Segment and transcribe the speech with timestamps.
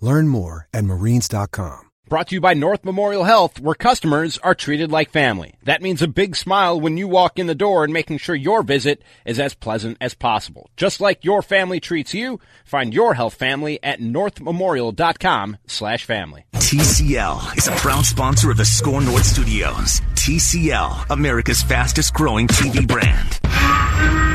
[0.00, 1.90] Learn more at marines.com.
[2.10, 5.54] Brought to you by North Memorial Health, where customers are treated like family.
[5.62, 8.64] That means a big smile when you walk in the door and making sure your
[8.64, 10.70] visit is as pleasant as possible.
[10.76, 16.46] Just like your family treats you, find your health family at northmemorial.com slash family.
[16.54, 20.00] TCL is a proud sponsor of the Score North Studios.
[20.14, 24.29] TCL, America's fastest growing TV brand.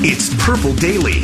[0.00, 1.22] It's Purple Daily.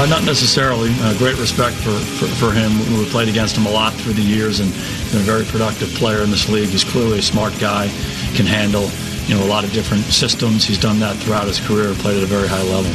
[0.00, 0.90] Uh, not necessarily.
[1.00, 2.78] Uh, great respect for, for, for him.
[2.96, 4.70] We played against him a lot through the years and
[5.10, 6.68] been a very productive player in this league.
[6.68, 7.88] He's clearly a smart guy,
[8.36, 8.88] can handle
[9.26, 10.64] you know a lot of different systems.
[10.64, 12.92] He's done that throughout his career, played at a very high level.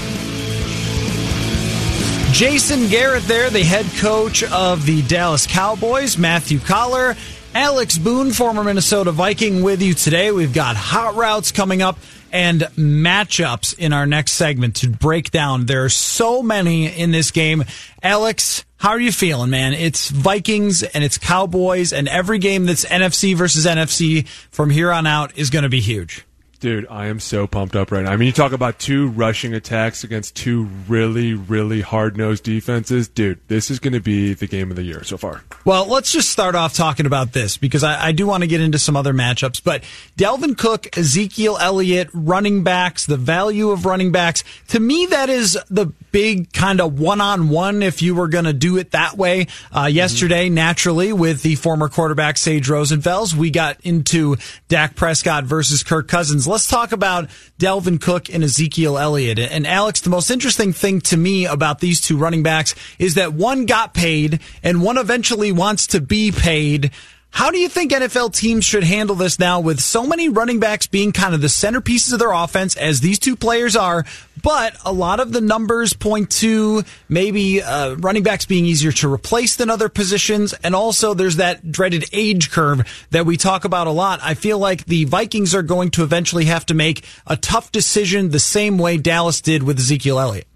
[2.33, 7.15] Jason Garrett there, the head coach of the Dallas Cowboys, Matthew Coller.
[7.55, 10.31] Alex Boone, former Minnesota Viking, with you today.
[10.31, 11.99] We've got hot routes coming up
[12.31, 15.67] and matchups in our next segment to break down.
[15.67, 17.63] There are so many in this game.
[18.01, 19.73] Alex, how are you feeling, man?
[19.73, 25.05] It's Vikings and it's Cowboys, and every game that's NFC versus NFC from here on
[25.05, 26.25] out is going to be huge.
[26.63, 28.13] Dude, I am so pumped up right now.
[28.13, 33.09] I mean, you talk about two rushing attacks against two really, really hard nosed defenses.
[33.09, 35.43] Dude, this is going to be the game of the year so far.
[35.65, 38.61] Well, let's just start off talking about this because I, I do want to get
[38.61, 39.61] into some other matchups.
[39.61, 39.83] But
[40.17, 45.59] Dalvin Cook, Ezekiel Elliott, running backs, the value of running backs, to me, that is
[45.69, 49.17] the big kind of one on one if you were going to do it that
[49.17, 49.47] way.
[49.75, 50.55] Uh, yesterday, mm-hmm.
[50.55, 54.37] naturally, with the former quarterback Sage Rosenfels, we got into
[54.69, 59.39] Dak Prescott versus Kirk Cousins let's talk about Dalvin Cook and Ezekiel Elliott.
[59.39, 63.33] And Alex, the most interesting thing to me about these two running backs is that
[63.33, 66.91] one got paid and one eventually wants to be paid.
[67.33, 70.85] How do you think NFL teams should handle this now with so many running backs
[70.85, 74.05] being kind of the centerpieces of their offense as these two players are,
[74.43, 79.11] but a lot of the numbers point to maybe uh, running backs being easier to
[79.11, 83.87] replace than other positions, and also there's that dreaded age curve that we talk about
[83.87, 84.19] a lot.
[84.21, 88.29] I feel like the Vikings are going to eventually have to make a tough decision
[88.29, 90.47] the same way Dallas did with Ezekiel Elliott.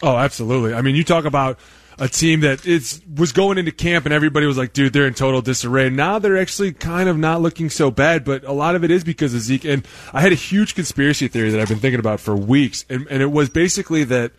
[0.00, 0.74] Oh, absolutely.
[0.74, 1.58] I mean, you talk about
[1.98, 5.14] a team that is was going into camp and everybody was like, dude, they're in
[5.14, 5.90] total disarray.
[5.90, 9.02] Now they're actually kind of not looking so bad, but a lot of it is
[9.02, 9.64] because of Zeke.
[9.64, 13.06] And I had a huge conspiracy theory that I've been thinking about for weeks, and,
[13.08, 14.32] and it was basically that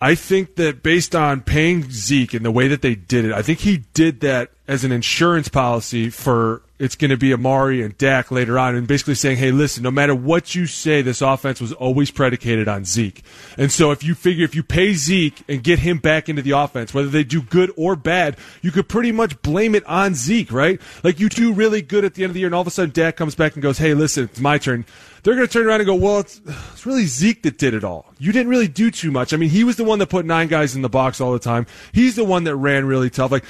[0.00, 3.42] I think that based on paying Zeke and the way that they did it, I
[3.42, 7.96] think he did that as an insurance policy for it's going to be Amari and
[7.98, 11.60] Dak later on, and basically saying, hey, listen, no matter what you say, this offense
[11.60, 13.24] was always predicated on Zeke.
[13.56, 16.52] And so if you figure if you pay Zeke and get him back into the
[16.52, 20.52] offense, whether they do good or bad, you could pretty much blame it on Zeke,
[20.52, 20.80] right?
[21.02, 22.70] Like you do really good at the end of the year, and all of a
[22.70, 24.84] sudden Dak comes back and goes, hey, listen, it's my turn.
[25.24, 26.40] They're going to turn around and go, well, it's,
[26.72, 28.06] it's really Zeke that did it all.
[28.18, 29.32] You didn't really do too much.
[29.32, 31.40] I mean, he was the one that put nine guys in the box all the
[31.40, 31.66] time.
[31.92, 33.32] He's the one that ran really tough.
[33.32, 33.44] Like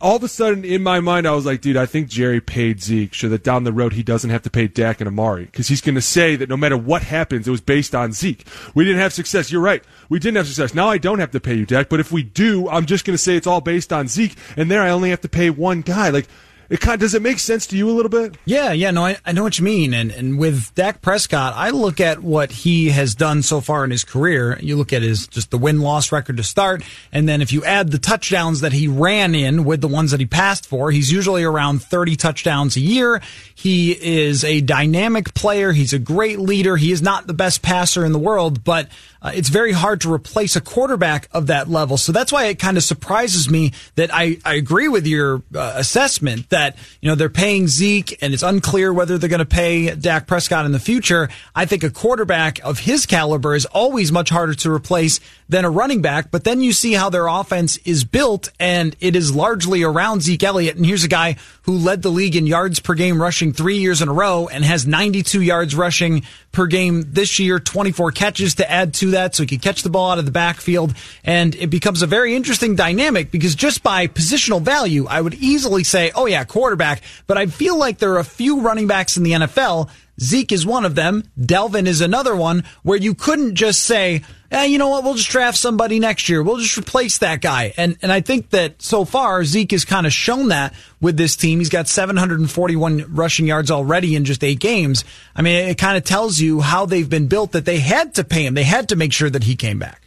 [0.00, 2.82] all of a sudden in my mind, I was like, dude, I think Jerry paid
[2.82, 5.68] Zeke so that down the road he doesn't have to pay Dak and Amari because
[5.68, 8.46] he's going to say that no matter what happens, it was based on Zeke.
[8.74, 9.50] We didn't have success.
[9.50, 9.82] You're right.
[10.08, 10.74] We didn't have success.
[10.74, 13.14] Now I don't have to pay you, Dak, but if we do, I'm just going
[13.14, 15.80] to say it's all based on Zeke, and there I only have to pay one
[15.80, 16.10] guy.
[16.10, 16.28] Like,
[16.74, 18.36] it kind of, does it make sense to you a little bit?
[18.46, 19.94] Yeah, yeah, no, I, I know what you mean.
[19.94, 23.92] And and with Dak Prescott, I look at what he has done so far in
[23.92, 24.58] his career.
[24.60, 26.82] You look at his just the win loss record to start,
[27.12, 30.18] and then if you add the touchdowns that he ran in with the ones that
[30.18, 33.22] he passed for, he's usually around 30 touchdowns a year.
[33.54, 35.70] He is a dynamic player.
[35.70, 36.76] He's a great leader.
[36.76, 38.88] He is not the best passer in the world, but
[39.24, 41.96] uh, it's very hard to replace a quarterback of that level.
[41.96, 45.72] So that's why it kind of surprises me that I, I agree with your uh,
[45.76, 49.94] assessment that, you know, they're paying Zeke and it's unclear whether they're going to pay
[49.94, 51.30] Dak Prescott in the future.
[51.54, 55.70] I think a quarterback of his caliber is always much harder to replace than a
[55.70, 56.30] running back.
[56.30, 60.42] But then you see how their offense is built and it is largely around Zeke
[60.42, 60.76] Elliott.
[60.76, 64.02] And here's a guy who led the league in yards per game rushing three years
[64.02, 68.70] in a row and has 92 yards rushing per game this year, 24 catches to
[68.70, 69.34] add to that.
[69.34, 70.94] So he could catch the ball out of the backfield.
[71.24, 75.82] And it becomes a very interesting dynamic because just by positional value, I would easily
[75.82, 77.02] say, oh yeah, quarterback.
[77.26, 79.90] But I feel like there are a few running backs in the NFL.
[80.20, 81.24] Zeke is one of them.
[81.38, 84.22] Dalvin is another one where you couldn't just say,
[84.54, 86.42] eh, you know what, we'll just draft somebody next year.
[86.42, 87.74] We'll just replace that guy.
[87.76, 91.36] And, and I think that so far Zeke has kind of shown that with this
[91.36, 91.58] team.
[91.58, 95.04] He's got 741 rushing yards already in just eight games.
[95.34, 98.24] I mean, it kind of tells you how they've been built that they had to
[98.24, 98.54] pay him.
[98.54, 100.03] They had to make sure that he came back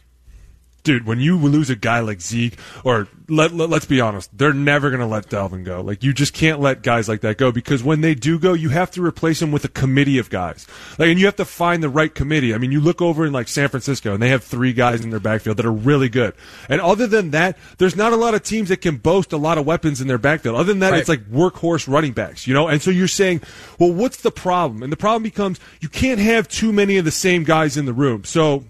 [0.82, 4.54] dude, when you lose a guy like Zeke, or let, let, us be honest, they're
[4.54, 5.82] never going to let Dalvin go.
[5.82, 8.70] Like, you just can't let guys like that go because when they do go, you
[8.70, 10.66] have to replace them with a committee of guys.
[10.98, 12.54] Like, and you have to find the right committee.
[12.54, 15.10] I mean, you look over in like San Francisco and they have three guys in
[15.10, 16.34] their backfield that are really good.
[16.68, 19.58] And other than that, there's not a lot of teams that can boast a lot
[19.58, 20.56] of weapons in their backfield.
[20.56, 21.00] Other than that, right.
[21.00, 22.68] it's like workhorse running backs, you know?
[22.68, 23.42] And so you're saying,
[23.78, 24.82] well, what's the problem?
[24.82, 27.92] And the problem becomes you can't have too many of the same guys in the
[27.92, 28.24] room.
[28.24, 28.64] So,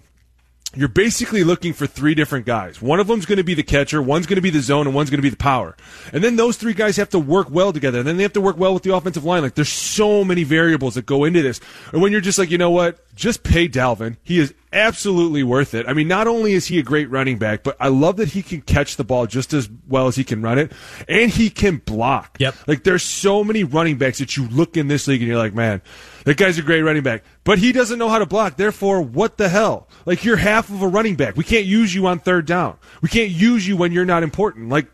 [0.75, 2.81] you're basically looking for three different guys.
[2.81, 4.95] One of them's going to be the catcher, one's going to be the zone, and
[4.95, 5.75] one's going to be the power.
[6.13, 7.99] And then those three guys have to work well together.
[7.99, 9.41] And then they have to work well with the offensive line.
[9.41, 11.59] Like there's so many variables that go into this.
[11.91, 13.03] And when you're just like, you know what?
[13.15, 14.17] Just pay Dalvin.
[14.23, 15.87] He is absolutely worth it.
[15.87, 18.41] I mean, not only is he a great running back, but I love that he
[18.41, 20.71] can catch the ball just as well as he can run it,
[21.07, 22.37] and he can block.
[22.39, 22.55] Yep.
[22.67, 25.53] Like there's so many running backs that you look in this league and you're like,
[25.53, 25.81] man,
[26.25, 28.57] that guy's a great running back, but he doesn't know how to block.
[28.57, 29.87] Therefore, what the hell?
[30.05, 31.35] Like you're half of a running back.
[31.35, 32.77] We can't use you on third down.
[33.01, 34.69] We can't use you when you're not important.
[34.69, 34.87] Like,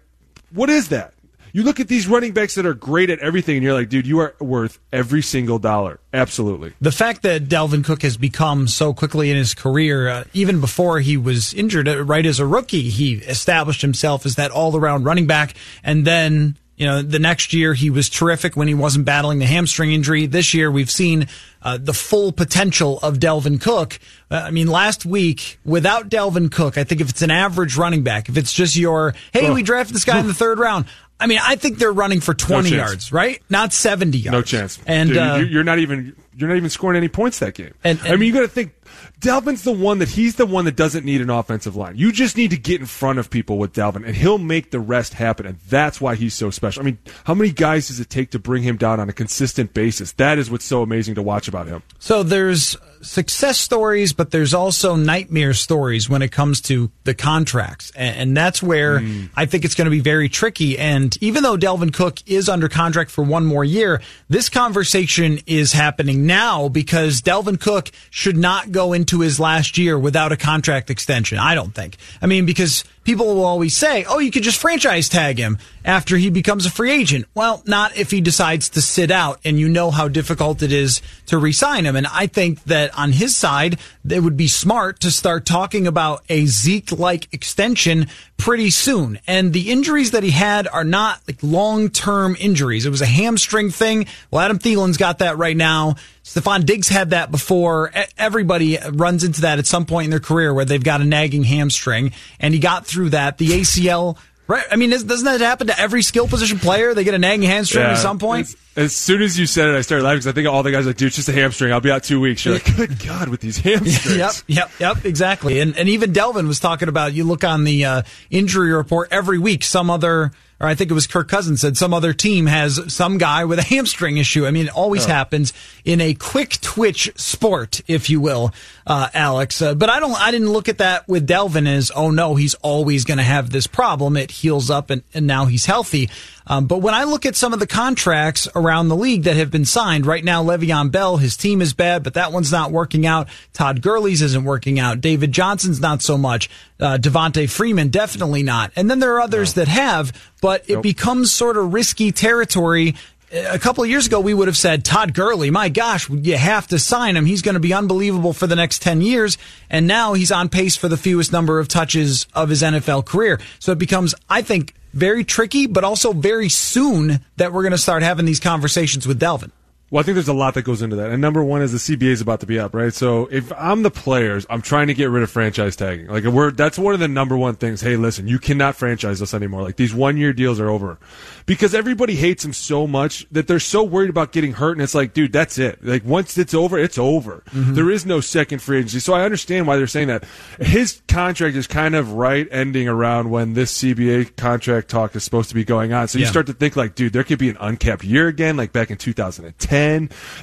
[0.51, 1.14] what is that?
[1.56, 4.06] You look at these running backs that are great at everything, and you're like, dude,
[4.06, 6.02] you are worth every single dollar.
[6.12, 6.74] Absolutely.
[6.81, 11.00] The fact that Dalvin Cook has become so quickly in his career, uh, even before
[11.00, 15.06] he was injured, uh, right as a rookie, he established himself as that all around
[15.06, 15.54] running back.
[15.81, 19.46] And then you know, the next year he was terrific when he wasn't battling the
[19.46, 20.25] hamstring injury.
[20.25, 21.28] This year we've seen
[21.62, 23.98] uh, the full potential of Dalvin Cook.
[24.30, 28.04] Uh, I mean, last week without Dalvin Cook, I think if it's an average running
[28.04, 30.86] back, if it's just your, hey, we drafted this guy in the third round.
[31.19, 33.41] I mean, I think they're running for 20 no yards, right?
[33.50, 34.33] Not 70 yards.
[34.33, 34.79] No chance.
[34.85, 37.73] And Dude, uh, you're not even you're not even scoring any points that game.
[37.83, 38.73] And, and I mean, you got to think
[39.21, 41.95] Dalvin's the one that he's the one that doesn't need an offensive line.
[41.95, 44.79] You just need to get in front of people with Dalvin, and he'll make the
[44.79, 45.45] rest happen.
[45.45, 46.81] And that's why he's so special.
[46.81, 49.73] I mean, how many guys does it take to bring him down on a consistent
[49.73, 50.11] basis?
[50.13, 51.83] That is what's so amazing to watch about him.
[52.00, 52.75] So there's
[53.06, 57.92] success stories, but there's also nightmare stories when it comes to the contracts.
[57.96, 59.30] And that's where mm.
[59.36, 60.78] I think it's going to be very tricky.
[60.78, 65.72] And even though Dalvin Cook is under contract for one more year, this conversation is
[65.72, 70.90] happening now because Dalvin Cook should not go into his last year without a contract
[70.90, 71.38] extension.
[71.38, 71.98] I don't think.
[72.22, 76.18] I mean, because people will always say, oh, you could just franchise tag him after
[76.18, 77.25] he becomes a free agent.
[77.34, 81.02] Well, not if he decides to sit out and you know how difficult it is
[81.28, 81.96] to resign him.
[81.96, 83.80] And I think that on his side,
[84.10, 88.07] it would be smart to start talking about a Zeke like extension
[88.38, 89.19] pretty soon.
[89.28, 92.86] And the injuries that he had are not like long term injuries.
[92.86, 94.07] It was a hamstring thing.
[94.31, 95.96] Well, Adam Thielen's got that right now.
[96.25, 97.92] Stefon Diggs had that before.
[98.18, 101.44] Everybody runs into that at some point in their career where they've got a nagging
[101.44, 103.38] hamstring, and he got through that.
[103.38, 104.64] The ACL Right.
[104.69, 106.94] I mean, doesn't that happen to every skill position player?
[106.94, 108.54] They get a nagging hamstring yeah, at some point.
[108.76, 110.85] As soon as you said it, I started laughing because I think all the guys
[110.85, 111.73] are like, dude, it's just a hamstring.
[111.73, 112.45] I'll be out two weeks.
[112.45, 114.16] You're like, good God, with these hamstrings.
[114.16, 115.61] yep, yep, yep, exactly.
[115.61, 117.14] And and even Dalvin was talking about.
[117.14, 119.64] You look on the uh, injury report every week.
[119.64, 123.18] Some other or I think it was Kirk Cousins said some other team has some
[123.18, 124.45] guy with a hamstring issue.
[124.45, 125.09] I mean, it always oh.
[125.09, 128.54] happens in a quick twitch sport, if you will,
[128.88, 129.62] uh, Alex.
[129.62, 132.54] Uh, but I don't, I didn't look at that with Dalvin as, oh no, he's
[132.56, 134.18] always going to have this problem.
[134.18, 136.09] It heals up and, and now he's healthy.
[136.47, 139.52] Um, but when I look at some of the contracts around the league that have
[139.52, 143.06] been signed right now, Le'Veon Bell, his team is bad, but that one's not working
[143.06, 143.28] out.
[143.54, 145.02] Todd Gurley's isn't working out.
[145.02, 146.49] David Johnson's not so much.
[146.80, 148.71] Uh, Devonta Freeman definitely not.
[148.75, 149.64] And then there are others no.
[149.64, 150.11] that have,
[150.42, 150.83] but it nope.
[150.83, 152.95] becomes sort of risky territory
[153.31, 156.67] a couple of years ago, we would have said Todd Gurley, my gosh, you have
[156.67, 157.25] to sign him.
[157.25, 159.37] He's going to be unbelievable for the next 10 years.
[159.69, 163.39] And now he's on pace for the fewest number of touches of his NFL career.
[163.59, 167.77] So it becomes, I think, very tricky, but also very soon that we're going to
[167.77, 169.51] start having these conversations with Dalvin.
[169.95, 171.11] Well, I think there's a lot that goes into that.
[171.11, 172.94] And number one is the CBA is about to be up, right?
[172.94, 176.07] So if I'm the players, I'm trying to get rid of franchise tagging.
[176.07, 177.80] Like we're that's one of the number one things.
[177.80, 179.64] Hey, listen, you cannot franchise us anymore.
[179.64, 180.97] Like these one year deals are over
[181.45, 184.73] because everybody hates him so much that they're so worried about getting hurt.
[184.73, 185.81] And it's like, dude, that's it.
[185.81, 187.42] Like once it's over, it's over.
[187.52, 187.75] Mm-hmm.
[187.75, 188.99] There is no second free agency.
[188.99, 190.25] So I understand why they're saying that.
[190.59, 195.47] His contract is kind of right ending around when this CBA contract talk is supposed
[195.47, 196.09] to be going on.
[196.09, 198.73] So you start to think like, dude, there could be an uncapped year again, like
[198.73, 199.84] back in 2010.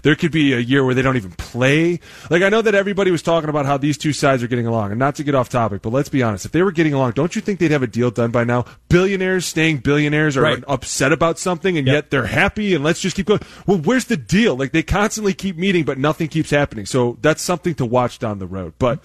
[0.02, 2.00] There could be a year where they don't even play.
[2.30, 4.90] Like I know that everybody was talking about how these two sides are getting along,
[4.90, 6.44] and not to get off topic, but let's be honest.
[6.46, 8.64] If they were getting along, don't you think they'd have a deal done by now?
[8.88, 10.64] Billionaires staying billionaires are Right.
[10.68, 11.94] upset about something, and Yep.
[11.94, 13.40] yet they're happy, and let's just keep going.
[13.66, 14.56] Well, where's the deal?
[14.56, 16.86] Like they constantly keep meeting, but nothing keeps happening.
[16.86, 18.74] So that's something to watch down the road.
[18.78, 19.00] But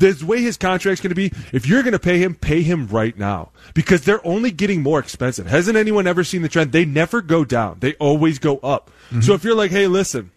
[0.00, 2.86] the way his contract's going to be, if you're going to pay him, pay him
[2.88, 5.46] right now because they're only getting more expensive.
[5.46, 6.72] Hasn't anyone ever seen the trend?
[6.72, 7.78] They never go down.
[7.80, 8.90] They always go up.
[9.10, 9.20] Mm-hmm.
[9.20, 10.30] So if you're like, hey, listen,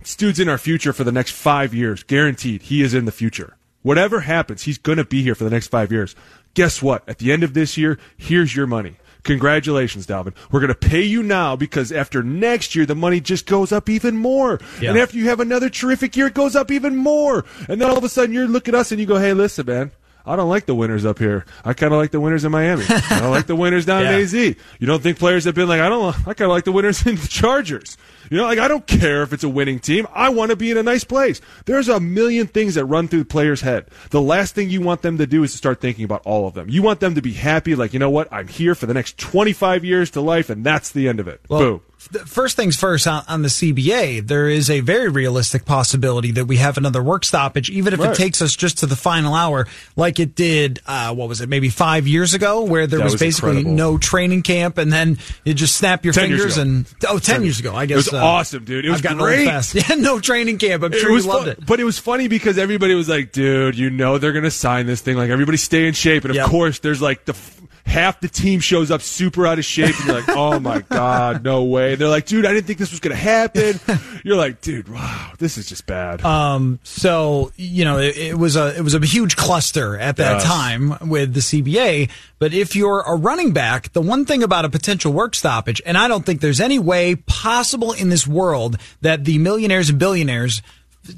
[0.00, 2.62] this dude's in our future for the next five years, guaranteed.
[2.62, 3.56] He is in the future.
[3.82, 6.16] Whatever happens, he's going to be here for the next five years.
[6.54, 7.08] Guess what?
[7.08, 8.96] At the end of this year, here's your money.
[9.28, 10.34] Congratulations, Dalvin.
[10.50, 13.88] We're going to pay you now because after next year, the money just goes up
[13.88, 14.58] even more.
[14.80, 14.90] Yeah.
[14.90, 17.44] And after you have another terrific year, it goes up even more.
[17.68, 19.66] And then all of a sudden, you look at us and you go, hey, listen,
[19.66, 19.90] man.
[20.28, 21.44] I don't like the winners up here.
[21.64, 22.84] I kind of like the winners in Miami.
[22.88, 24.16] I don't like the winners down Yeah.
[24.16, 24.34] in AZ.
[24.34, 27.06] You don't think players have been like, I don't, I kind of like the winners
[27.06, 27.96] in the Chargers.
[28.30, 30.06] You know, like I don't care if it's a winning team.
[30.12, 31.40] I want to be in a nice place.
[31.64, 33.86] There's a million things that run through the player's head.
[34.10, 36.52] The last thing you want them to do is to start thinking about all of
[36.54, 36.68] them.
[36.68, 38.28] You want them to be happy, like, you know what?
[38.30, 41.42] I'm here for the next 25 years to life, and that's the end of it.
[41.48, 41.80] Boom.
[41.98, 46.56] First things first on, on the CBA, there is a very realistic possibility that we
[46.58, 48.10] have another work stoppage, even if Right.
[48.12, 50.80] it takes us just to the final hour, like it did.
[50.86, 51.48] Uh, what was it?
[51.48, 53.74] Maybe five years ago, where there was, was basically incredible.
[53.76, 57.58] no training camp, and then you just snap your 10 fingers and oh, 10 years
[57.58, 58.06] ago, I guess.
[58.06, 58.84] It was awesome, dude.
[58.84, 59.46] It was I've great.
[59.46, 59.74] fast.
[59.88, 60.84] Yeah, no training camp.
[60.84, 61.66] I'm sure it was you loved it.
[61.66, 64.86] But it was funny because everybody was like, dude, you know they're going to sign
[64.86, 65.16] this thing.
[65.16, 66.22] Like, everybody stay in shape.
[66.24, 66.46] And of Yep.
[66.46, 67.32] course, there's like the.
[67.32, 67.56] F-
[67.88, 71.42] Half the team shows up super out of shape, and you're like, "Oh my god,
[71.42, 73.80] no way!" And They're like, "Dude, I didn't think this was gonna happen."
[74.24, 78.56] You're like, "Dude, wow, this is just bad." Um, so you know, it, it was
[78.56, 80.44] a it was a huge cluster at that Yes.
[80.44, 82.10] time with the CBA.
[82.38, 85.96] But if you're a running back, the one thing about a potential work stoppage, and
[85.98, 90.62] I don't think there's any way possible in this world that the millionaires and billionaires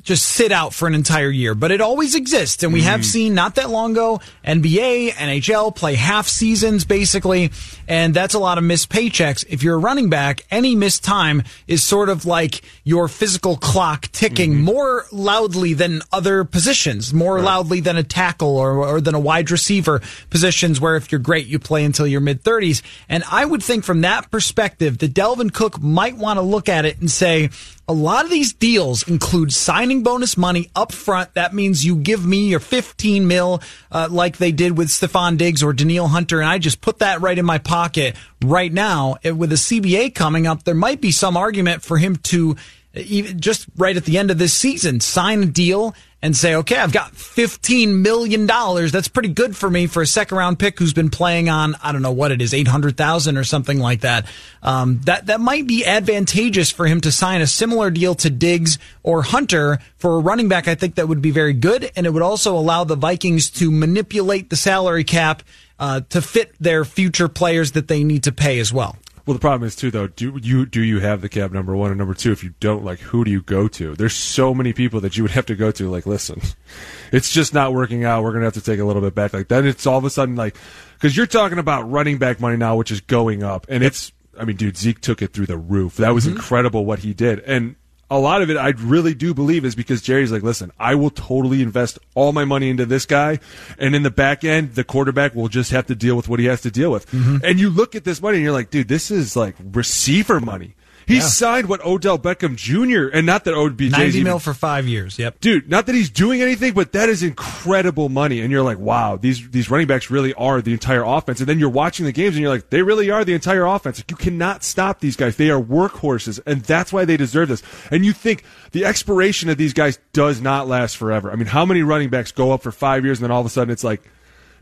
[0.03, 2.63] just sit out for an entire year, but it always exists.
[2.63, 3.05] And we have mm-hmm.
[3.05, 7.51] seen not that long ago NBA, NHL play half seasons basically,
[7.89, 9.45] and that's a lot of missed paychecks.
[9.49, 14.09] If you're a running back, any missed time is sort of like your physical clock
[14.13, 14.65] ticking mm-hmm.
[14.65, 19.51] more loudly than other positions, more loudly than a tackle or, or than a wide
[19.51, 22.83] receiver positions where if you're great, you play until your mid 30s.
[23.09, 26.85] And I would think from that perspective that Dalvin Cook might want to look at
[26.85, 27.51] it and say,
[27.91, 31.35] a lot of these deals include signing bonus money up front.
[31.35, 35.61] That means you give me your 15 mil, uh, like they did with Stefon Diggs
[35.61, 39.17] or Danielle Hunter, and I just put that right in my pocket right now.
[39.25, 42.55] With the CBA coming up, there might be some argument for him to
[42.95, 46.77] even just right at the end of this season sign a deal and say, okay,
[46.77, 48.47] I've got $15 million.
[48.47, 51.93] That's pretty good for me for a second round pick who's been playing on, I
[51.93, 54.27] don't know what it is, 800,000 or something like that.
[54.62, 58.79] Um, that, that might be advantageous for him to sign a similar deal to Diggs
[59.03, 60.69] or Hunter for a running back.
[60.69, 61.91] I think that would be very good.
[61.97, 65.43] And it would also allow the Vikings to manipulate the salary cap,
[65.79, 68.97] uh, to fit their future players that they need to pay as well.
[69.27, 70.07] Well, the problem is too, though.
[70.07, 72.33] Do you do you have the cab number one and number two?
[72.33, 73.95] If you don't, like, who do you go to?
[73.95, 75.91] There's so many people that you would have to go to.
[75.91, 76.41] Like, listen,
[77.12, 78.23] it's just not working out.
[78.23, 79.33] We're gonna have to take a little bit back.
[79.33, 80.57] Like then it's all of a sudden like
[80.95, 84.12] because you're talking about running back money now, which is going up, and it's.
[84.39, 85.97] I mean, dude, Zeke took it through the roof.
[85.97, 86.37] That was mm-hmm.
[86.37, 87.77] incredible what he did, and
[88.11, 91.11] a lot of it I really do believe is because Jerry's like, listen, I will
[91.11, 93.38] totally invest all my money into this guy,
[93.79, 96.47] and in the back end, the quarterback will just have to deal with what he
[96.47, 97.11] has to deal with.
[97.11, 97.45] Mm-hmm.
[97.45, 100.75] And you look at this money and you're like, dude, this is like receiver money.
[101.11, 103.14] He signed what Odell Beckham Jr.
[103.14, 105.19] and not that OBJ 90 mil for five years.
[105.19, 105.40] Yep.
[105.40, 105.69] dude.
[105.69, 108.40] Not that he's doing anything, but that is incredible money.
[108.40, 111.40] And you're like, wow, these these running backs really are the entire offense.
[111.40, 113.99] And then you're watching the games and you're like, they really are the entire offense.
[113.99, 115.37] Like, you cannot stop these guys.
[115.37, 117.62] They are workhorses, and that's why they deserve this.
[117.90, 121.31] And you think the expiration of these guys does not last forever.
[121.31, 123.47] I mean, how many running backs go up for five years and then all of
[123.47, 124.02] a sudden it's like.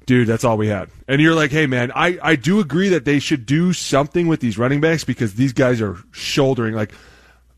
[0.08, 0.88] Dude, that's all we had.
[1.06, 4.40] And you're like, hey, man, I, I do agree that they should do something with
[4.40, 6.74] these running backs because these guys are shouldering.
[6.74, 6.92] Like,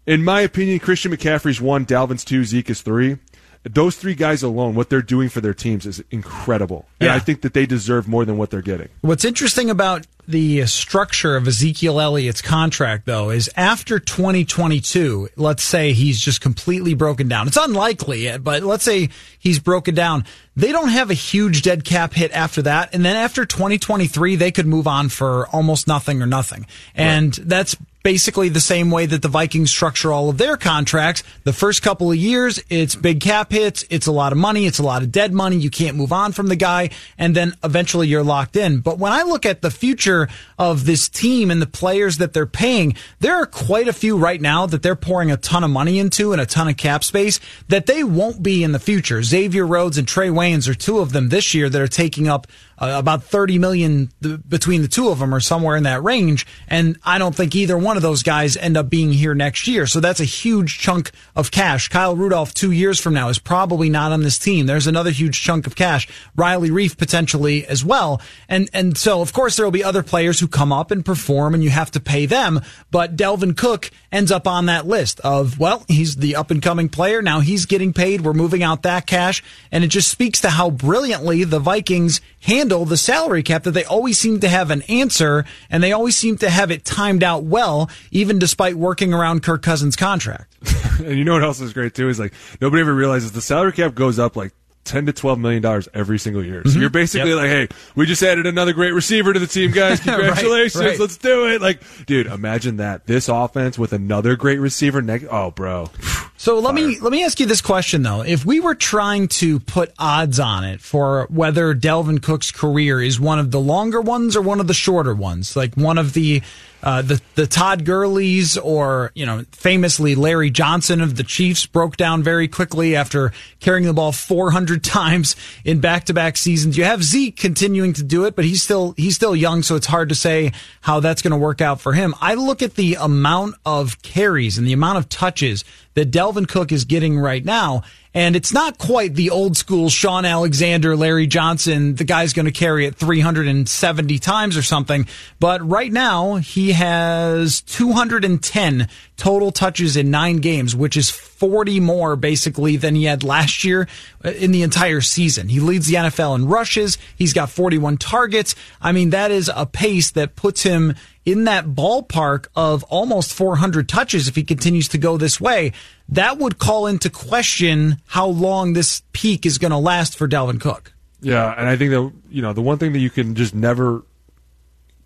[0.05, 3.19] in my opinion, Christian McCaffrey's one, Dalvin's two, Zeke is three.
[3.65, 6.87] Those three guys alone, what they're doing for their teams is incredible.
[6.99, 7.15] And Yeah.
[7.15, 8.89] I think that they deserve more than what they're getting.
[9.03, 15.63] What's interesting about the uh, structure of Ezekiel Elliott's contract, though, is after 2022, let's
[15.63, 17.49] say he's just completely broken down.
[17.49, 20.25] It's unlikely, uh, but let's say he's broken down.
[20.57, 22.95] They don't have a huge dead cap hit after that.
[22.95, 26.67] And then after 2023, they could move on for almost nothing or nothing.
[26.95, 31.23] And that's basically the same way that the Vikings structure all of their contracts.
[31.45, 34.79] The first couple of years, it's big cap hits, it's a lot of money, it's
[34.79, 35.57] a lot of dead money.
[35.57, 38.81] You can't move on from the guy, and then eventually you're locked in.
[38.81, 40.29] But when I look at the future
[40.59, 44.41] of this team and the players that they're paying, there are quite a few right
[44.41, 47.41] now that they're pouring a ton of money into and a ton of cap space
[47.69, 49.23] that they won't be in the future.
[49.23, 52.47] Xavier Rhodes and Trae Waynes are two of them this year that are taking up
[52.81, 56.47] uh, about 30 million th- between the two of them or somewhere in that range.
[56.67, 59.87] And I don't think either one of those guys end up being here next year.
[59.87, 61.89] So that's a huge chunk of cash.
[61.89, 64.67] Kyle Rudolph two years from now is probably not on this team.
[64.67, 66.09] There's another huge chunk of cash.
[66.37, 68.23] Riley Reiff potentially as well.
[68.49, 71.55] And, and so of course there will be other players who come up and perform
[71.55, 72.61] and you have to pay them.
[72.91, 76.89] But Dalvin Cook ends up on that list of, well, he's the up and coming
[76.89, 77.21] player.
[77.21, 78.23] Now he's getting paid.
[78.23, 79.43] We're moving out that cash.
[79.71, 83.85] And it just speaks to how brilliantly the Vikings handle the salary cap that they
[83.85, 87.45] always seem to have an answer and they always seem to have it timed out
[87.45, 90.57] well, even despite working around Kirk Cousins' contract.
[91.01, 93.73] And you know what else is great too is like nobody ever realizes the salary
[93.73, 94.53] cap goes up like
[94.85, 96.63] ten to twelve million dollars every single year.
[96.65, 96.81] So mm-hmm.
[96.81, 97.39] you're basically Yep.
[97.39, 100.01] like, hey, we just added another great receiver to the team, guys.
[100.05, 100.99] Congratulations, right.
[100.99, 101.61] let's do it.
[101.61, 105.27] Like, dude, imagine that this offense with another great receiver next.
[105.31, 105.91] Oh, bro,
[106.37, 109.61] So let me let me ask you this question though: If we were trying to
[109.61, 114.37] put odds on it for whether Dalvin Cook's career is one of the longer ones
[114.37, 116.43] or one of the shorter ones, like one of the
[116.83, 121.97] uh, the the Todd Gurley's or you know famously Larry Johnson of the Chiefs broke
[121.97, 126.77] down very quickly after carrying the ball 400 times in back to back seasons.
[126.77, 129.87] You have Zeke continuing to do it, but he's still he's still young, so it's
[129.87, 132.15] hard to say how that's going to work out for him.
[132.21, 136.73] I look at the amount of carries and the amount of touches that Dalvin Cook
[136.73, 137.83] is getting right now.
[138.13, 141.95] And it's not quite the old school Shaun Alexander, Larry Johnson.
[141.95, 145.07] The guy's going to carry it 370 times or something.
[145.39, 148.89] But right now he has 210
[149.21, 153.87] total touches in nine games, which is 40 more basically than he had last year
[154.25, 155.51] uh, in the entire season.
[155.51, 156.97] He leads the NFL in rushes.
[157.17, 158.55] He's got 41 targets.
[158.81, 160.95] I mean, that is a pace that puts him
[161.27, 165.73] in that ballpark of almost 400 touches if he continues to go this way,
[166.09, 170.59] that would call into question how long this peak is going to last for Dalvin
[170.59, 170.95] Cook.
[171.21, 174.03] Yeah, and I think that you know the one thing that you can just never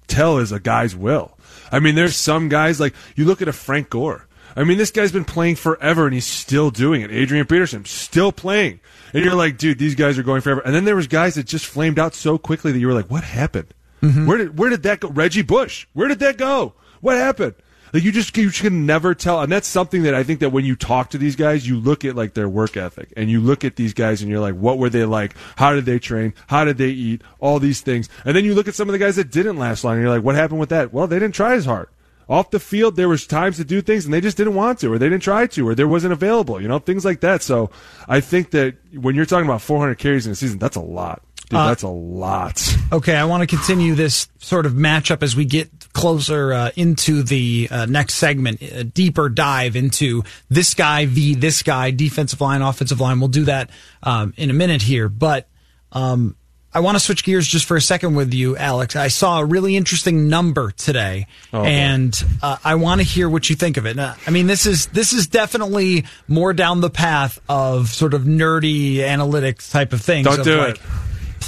[0.06, 1.33] tell is a guy's will.
[1.74, 4.28] I mean, there's some guys like you look at a Frank Gore.
[4.54, 7.10] I mean, this guy's been playing forever and he's still doing it.
[7.10, 8.78] Adrian Peterson still playing,
[9.12, 10.60] and you're like, dude, these guys are going forever.
[10.60, 13.10] And then there was guys that just flamed out so quickly that you were like,
[13.10, 13.74] what happened?
[14.02, 14.24] Mm-hmm.
[14.24, 15.08] Where did where did that go?
[15.08, 16.74] Reggie Bush, where did that go?
[17.00, 17.54] What happened?
[17.94, 20.64] Like you just you can never tell, and that's something that I think that when
[20.64, 23.64] you talk to these guys, you look at like their work ethic, and you look
[23.64, 25.36] at these guys, and you're like, what were they like?
[25.54, 26.34] How did they train?
[26.48, 27.22] How did they eat?
[27.38, 29.84] All these things, and then you look at some of the guys that didn't last
[29.84, 30.92] long, and you're like, what happened with that?
[30.92, 31.88] Well, they didn't try as hard.
[32.28, 34.92] Off the field, there was times to do things, and they just didn't want to,
[34.92, 36.60] or they didn't try to, or there wasn't available.
[36.60, 37.42] You know, things like that.
[37.42, 37.70] So
[38.08, 41.22] I think that when you're talking about 400 carries in a season, that's a lot.
[41.48, 42.60] Dude, that's a lot.
[42.92, 47.24] Okay, I want to continue this sort of matchup as we get closer uh, into
[47.24, 52.62] the uh, next segment, a deeper dive into this guy v this guy, defensive line,
[52.62, 53.18] offensive line.
[53.18, 53.70] We'll do that
[54.04, 55.48] um, in a minute here, but
[55.90, 56.36] um,
[56.72, 58.96] I want to switch gears just for a second with you, Alex.
[58.96, 63.54] I saw a really interesting number today, and uh, I want to hear what you
[63.54, 63.94] think of it.
[63.94, 68.22] Now, I mean, this is this is definitely more down the path of sort of
[68.22, 70.26] nerdy analytics type of things.
[70.26, 70.82] Don't do like, it.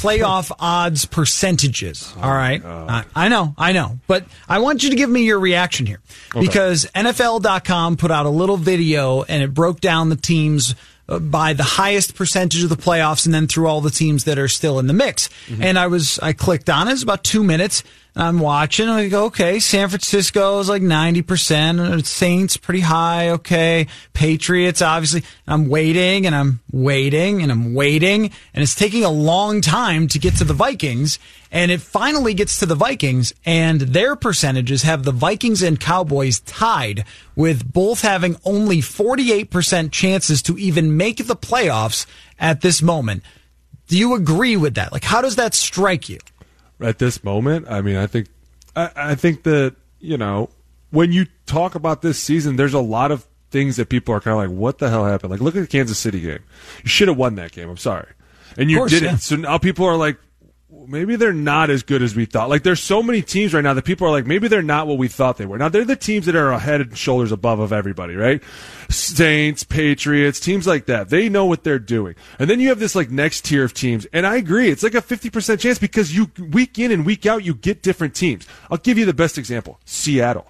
[0.07, 2.13] Playoff odds percentages.
[2.17, 2.65] Oh all right.
[2.65, 3.99] I, I know, I know.
[4.07, 6.01] But I want you to give me your reaction here
[6.35, 10.75] because NFL.com put out a little video and it broke down the teams
[11.09, 14.39] uh, by the highest percentage of the playoffs and then through all the teams that
[14.39, 15.29] are still in the mix.
[15.47, 15.63] Mm-hmm.
[15.63, 16.93] And I was, I clicked on it.
[16.93, 17.85] It's about two minutes.
[18.17, 18.89] And I'm watching.
[18.89, 21.79] And I go, okay, San Francisco is like 90%.
[21.79, 23.29] uh, Saints pretty high.
[23.31, 23.89] Okay.
[24.15, 25.23] Patriots, obviously.
[25.47, 28.31] And I'm waiting and I'm waiting and I'm waiting.
[28.55, 31.19] And it's taking a long time to get to the Vikings.
[31.53, 36.41] And it finally gets to the Vikings and their percentages have the Vikings and Cowboys
[36.41, 37.05] tied
[37.37, 42.07] with both having only 48% chances to even make the playoffs
[42.39, 43.23] at this moment.
[43.89, 44.91] Do you agree with that?
[44.91, 46.19] Like, how does that strike you?
[46.81, 47.67] At this moment.
[47.69, 48.29] I mean, I think
[48.75, 50.51] I, I think that you know
[50.91, 54.33] when you talk about this season, there's a lot of things that people are kind
[54.33, 55.31] of like, what the hell happened?
[55.31, 56.41] Like, look at the Kansas City game.
[56.83, 57.69] You should have won that game.
[57.69, 58.09] I'm sorry.
[58.57, 59.09] And you course, didn't.
[59.09, 59.17] yeah.
[59.17, 60.19] So now people are like,
[60.87, 62.49] maybe they're not as good as we thought.
[62.49, 64.99] Like, there's so many teams right now that people are like, maybe they're not what
[64.99, 65.59] we thought they were.
[65.59, 68.43] Now, they're the teams that are head and shoulders above of everybody, right?
[68.89, 71.09] Saints, Patriots, teams like that.
[71.09, 72.15] They know what they're doing.
[72.39, 74.07] And then you have this like next tier of teams.
[74.13, 74.71] And I agree.
[74.71, 78.15] It's like a 50% chance because you, week in and week out, you get different
[78.15, 78.47] teams.
[78.71, 79.79] I'll give you the best example.
[79.85, 80.47] Seattle.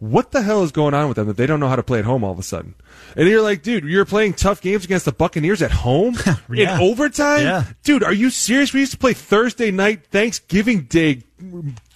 [0.00, 1.98] What the hell is going on with them that they don't know how to play
[1.98, 2.74] at home all of a sudden?
[3.16, 6.16] And you're like, dude, you're playing tough games against the Buccaneers at home
[6.50, 6.76] Yeah.
[6.76, 7.42] in overtime?
[7.42, 7.64] Yeah.
[7.84, 8.72] Dude, are you serious?
[8.72, 11.22] We used to play Thursday night Thanksgiving Day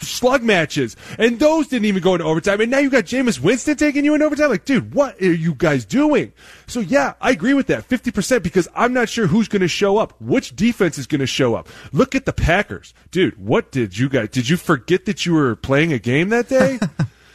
[0.00, 2.60] slug matches, and those didn't even go into overtime.
[2.60, 4.50] And now you got Jameis Winston taking you in overtime.
[4.50, 6.32] Like, dude, what are you guys doing?
[6.66, 9.68] So yeah, I agree with that, fifty percent, because I'm not sure who's going to
[9.68, 10.20] show up.
[10.20, 11.68] Which defense is going to show up?
[11.92, 13.38] Look at the Packers, dude.
[13.38, 14.28] What did you guys?
[14.30, 16.78] Did you forget that you were playing a game that day?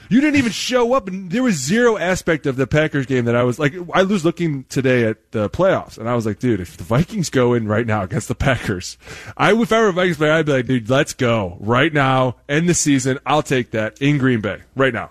[0.10, 3.36] You didn't even show up, and there was zero aspect of the Packers game that
[3.36, 3.76] I was like.
[3.94, 7.30] I was looking today at the playoffs, and I was like, dude, if the Vikings
[7.30, 8.98] go in right now against the Packers,
[9.38, 12.38] I if I were a Vikings player, I'd be like, dude, let's go right now,
[12.50, 13.20] end the season.
[13.26, 15.10] I'll take that in Green Bay right now.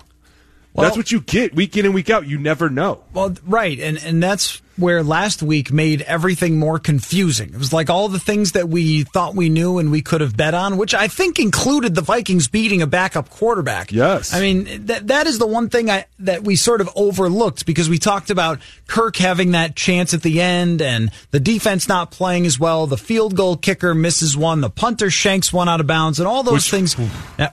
[0.83, 2.27] That's what you get week in and week out.
[2.27, 3.03] You never know.
[3.13, 7.49] Well, right, and and that's where last week made everything more confusing.
[7.53, 10.37] It was like all the things that we thought we knew and we could have
[10.37, 13.91] bet on, which I think included the Vikings beating a backup quarterback.
[13.91, 14.33] Yes.
[14.33, 17.89] I mean that that is the one thing I that we sort of overlooked because
[17.89, 22.47] we talked about Kirk having that chance at the end and the defense not playing
[22.47, 22.87] as well.
[22.87, 26.45] The field goal kicker misses one, the punter shanks one out of bounds, and all
[26.45, 26.97] those Which- things.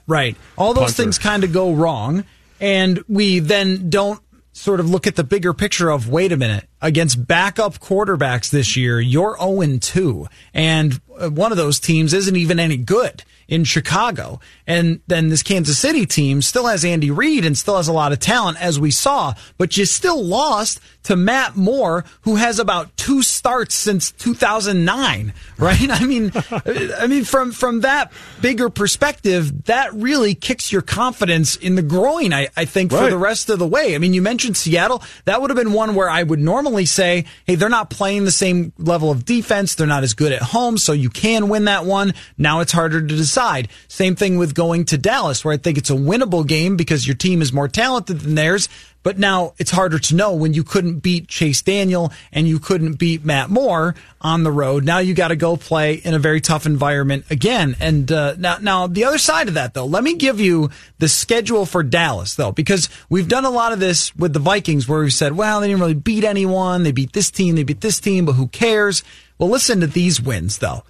[0.06, 1.02] Right, all those Punter.
[1.02, 2.24] things kind of go wrong,
[2.60, 4.20] and we then don't
[4.52, 8.76] sort of look at the bigger picture of wait a minute against backup quarterbacks this
[8.76, 13.64] year you're 0 2 and Uh, one of those teams isn't even any good in
[13.64, 14.40] Chicago.
[14.66, 18.12] And then this Kansas City team still has Andy Reid and still has a lot
[18.12, 22.96] of talent as we saw but you still lost to Matt Moore who has about
[22.96, 25.90] two starts since 2009 right?
[25.90, 26.60] I mean uh,
[26.98, 32.32] I mean from from that bigger perspective that really kicks your confidence in the groin
[32.32, 33.94] I, I think for the rest of the way.
[33.94, 35.02] I mean you mentioned Seattle.
[35.24, 38.32] That would have been one where I would normally say hey they're not playing the
[38.32, 39.76] same level of defense.
[39.76, 43.00] They're not as good at home so you can win that one now it's harder
[43.00, 46.76] to decide same thing with going to Dallas where I think it's a winnable game
[46.76, 48.68] because your team is more talented than theirs
[49.06, 52.94] but now it's harder to know when you couldn't beat Chase Daniel and you couldn't
[52.94, 54.84] beat Matt Moore on the road.
[54.84, 57.76] Now you got to go play in a very tough environment again.
[57.78, 61.08] And uh, now, now the other side of that, though, let me give you the
[61.08, 64.98] schedule for Dallas, though, because we've done a lot of this with the Vikings where
[64.98, 66.82] we've said, well, they didn't really beat anyone.
[66.82, 69.04] They beat this team, they beat this team, but who cares?
[69.38, 70.82] Well, listen to these wins, though.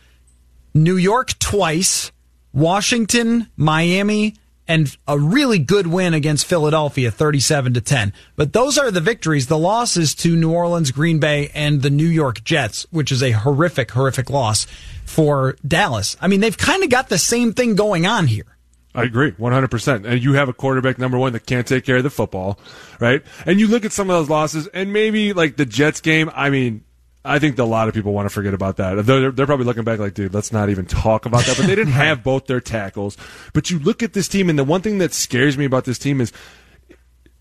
[0.76, 2.12] New York twice,
[2.52, 4.34] Washington, Miami,
[4.68, 8.12] and a really good win against Philadelphia, 37 to 10.
[8.34, 9.46] But those are the victories.
[9.46, 13.30] The losses to New Orleans, Green Bay, and the New York Jets, which is a
[13.30, 14.66] horrific, horrific loss
[15.04, 16.16] for Dallas.
[16.20, 18.56] I mean, they've kind of got the same thing going on here.
[18.94, 20.06] I agree, 100%.
[20.06, 22.58] And you have a quarterback, number one, that can't take care of the football,
[22.98, 23.22] right?
[23.44, 26.48] And you look at some of those losses, and maybe like the Jets game, I
[26.48, 26.82] mean,
[27.26, 29.04] I think a lot of people want to forget about that.
[29.04, 31.56] They're, they're probably looking back like, dude, let's not even talk about that.
[31.56, 33.16] But they didn't have both their tackles.
[33.52, 35.98] But you look at this team, and the one thing that scares me about this
[35.98, 36.32] team is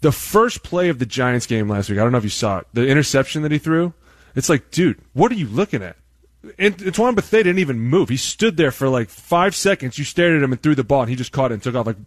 [0.01, 1.99] the first play of the Giants game last week.
[1.99, 2.67] I don't know if you saw it.
[2.73, 3.93] The interception that he threw.
[4.35, 5.97] It's like, dude, what are you looking at?
[6.59, 8.09] Antoine Bethea didn't even move.
[8.09, 9.97] He stood there for like five seconds.
[9.97, 11.75] You stared at him and threw the ball, and he just caught it and took
[11.75, 11.85] off.
[11.85, 11.97] Like,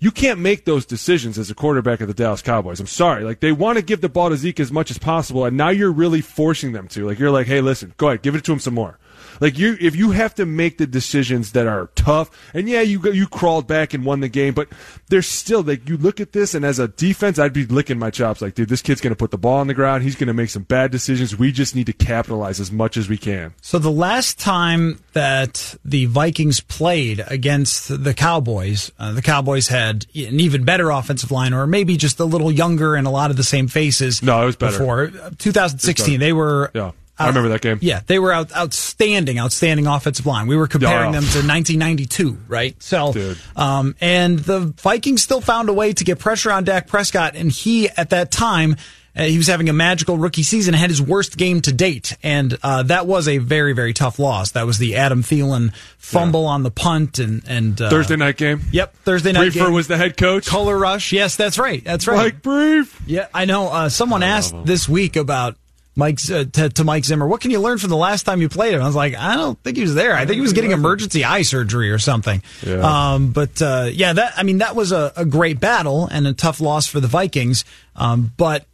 [0.00, 2.80] you can't make those decisions as a quarterback of the Dallas Cowboys.
[2.80, 3.24] I'm sorry.
[3.24, 5.68] Like, they want to give the ball to Zeke as much as possible, and now
[5.70, 7.06] you're really forcing them to.
[7.06, 8.98] Like, you're like, hey, listen, go ahead, give it to him some more.
[9.40, 13.00] Like you, if you have to make the decisions that are tough, and yeah, you
[13.12, 14.68] you crawled back and won the game, but
[15.08, 18.10] there's still like you look at this, and as a defense, I'd be licking my
[18.10, 18.40] chops.
[18.42, 20.02] Like, dude, this kid's going to put the ball on the ground.
[20.02, 21.38] He's going to make some bad decisions.
[21.38, 23.54] We just need to capitalize as much as we can.
[23.60, 30.06] So the last time that the Vikings played against the Cowboys, uh, the Cowboys had
[30.14, 33.36] an even better offensive line, or maybe just a little younger and a lot of
[33.36, 34.22] the same faces.
[34.22, 34.78] No, it was better.
[34.78, 36.18] Before Uh, 2016, better.
[36.18, 36.70] they were.
[36.74, 37.78] Yeah, I remember that game.
[37.80, 40.46] Yeah, they were out, outstanding, outstanding offensive line.
[40.46, 41.20] We were comparing Yeah.
[41.20, 42.80] them to 1992, right?
[42.82, 43.14] So,
[43.56, 47.50] um, and the Vikings still found a way to get pressure on Dak Prescott, and
[47.50, 48.76] he at that time.
[49.16, 52.56] Uh, he was having a magical rookie season, had his worst game to date, and
[52.62, 54.52] uh, that was a very, very tough loss.
[54.52, 58.60] That was the Adam Thielen fumble on the punt, and and uh, Thursday night game.
[58.70, 59.72] Yep, Thursday night Priefer game.
[59.72, 60.46] was the head coach.
[60.46, 61.10] Color Rush.
[61.10, 61.82] Yes, that's right.
[61.82, 62.16] That's right.
[62.16, 63.00] Like brief.
[63.08, 63.68] Yeah, I know.
[63.68, 65.56] Uh, someone asked this week about
[65.98, 67.26] Mike uh, to, to Mike Zimmer.
[67.26, 68.80] What can you learn from the last time you played him?
[68.80, 70.14] I was like, I don't think he was there.
[70.14, 72.40] I think he was getting emergency eye surgery or something.
[72.64, 73.14] Yeah.
[73.14, 76.32] Um, but uh, yeah, that I mean that was a, a great battle and a
[76.32, 77.64] tough loss for the Vikings.
[77.96, 78.64] Um, but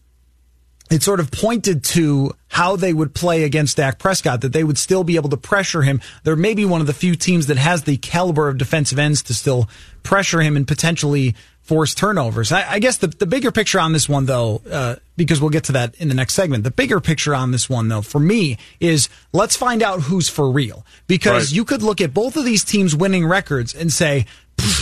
[0.91, 4.77] it sort of pointed to how they would play against Dak Prescott, that they would
[4.77, 6.03] still be able to pressure him.
[6.25, 9.35] They're maybe one of the few teams that has the caliber of defensive ends to
[9.35, 9.67] still
[10.03, 11.35] pressure him and potentially
[11.65, 12.53] force turnovers.
[12.53, 15.65] I, I guess the, the bigger picture on this one, though, uh, because we'll get
[15.65, 18.59] to that in the next segment, the bigger picture on this one, though, for me
[18.81, 20.85] is let's find out who's for real.
[21.07, 21.57] Because Right.
[21.57, 24.27] you could look at both of these teams' winning records and say,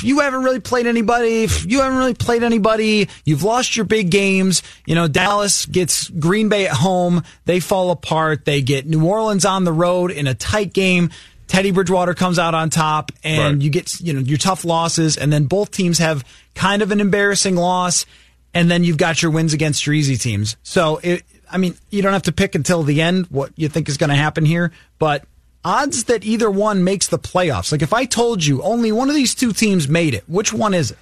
[0.03, 1.47] you haven't really played anybody.
[1.65, 3.09] You haven't really played anybody.
[3.25, 4.63] You've lost your big games.
[4.87, 7.23] You know, Dallas gets Green Bay at home.
[7.47, 8.45] They fall apart.
[8.45, 11.11] They get New Orleans on the road in a tight game.
[11.53, 13.63] Teddy Bridgewater comes out on top and Right.
[13.63, 15.19] you get, you know, your tough losses.
[15.19, 18.07] And then both teams have kind of an embarrassing loss.
[18.55, 20.57] And then you've got your wins against your easy teams.
[20.63, 23.91] So it, I mean, you don't have to pick until the end what you think
[23.91, 25.27] is going to happen here, but
[25.63, 27.71] odds that either one makes the playoffs.
[27.71, 30.73] Like if I told you only one of these two teams made it, which one
[30.73, 30.99] is it?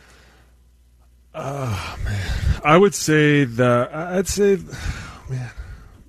[1.32, 2.60] Oh man.
[2.64, 3.88] I would say the.
[3.92, 4.58] I'd say,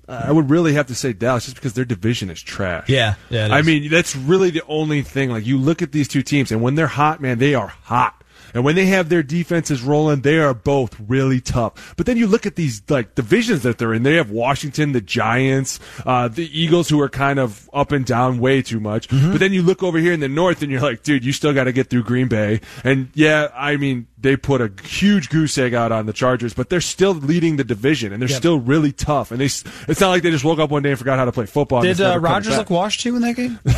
[0.08, 2.88] I would really have to say Dallas just because their division is trash.
[2.88, 5.30] Yeah, yeah, I mean, that's really the only thing.
[5.30, 8.22] Like you look at these two teams, and when they're hot, man, they are hot.
[8.54, 11.94] And when they have their defenses rolling, they are both really tough.
[11.96, 14.02] But then you look at these like divisions that they're in.
[14.02, 18.38] They have Washington, the Giants, uh, the Eagles, who are kind of up and down
[18.38, 19.08] way too much.
[19.08, 19.32] Mm-hmm.
[19.32, 21.54] But then you look over here in the North, and you're like, dude, you still
[21.54, 22.60] got to get through Green Bay.
[22.84, 26.70] And yeah, I mean, they put a huge goose egg out on the Chargers, but
[26.70, 28.38] they're still leading the division, and they're Yep.
[28.38, 29.30] still really tough.
[29.32, 31.32] And they, it's not like they just woke up one day and forgot how to
[31.32, 31.82] play football.
[31.82, 33.58] Did uh, Rodgers look washed too in that game?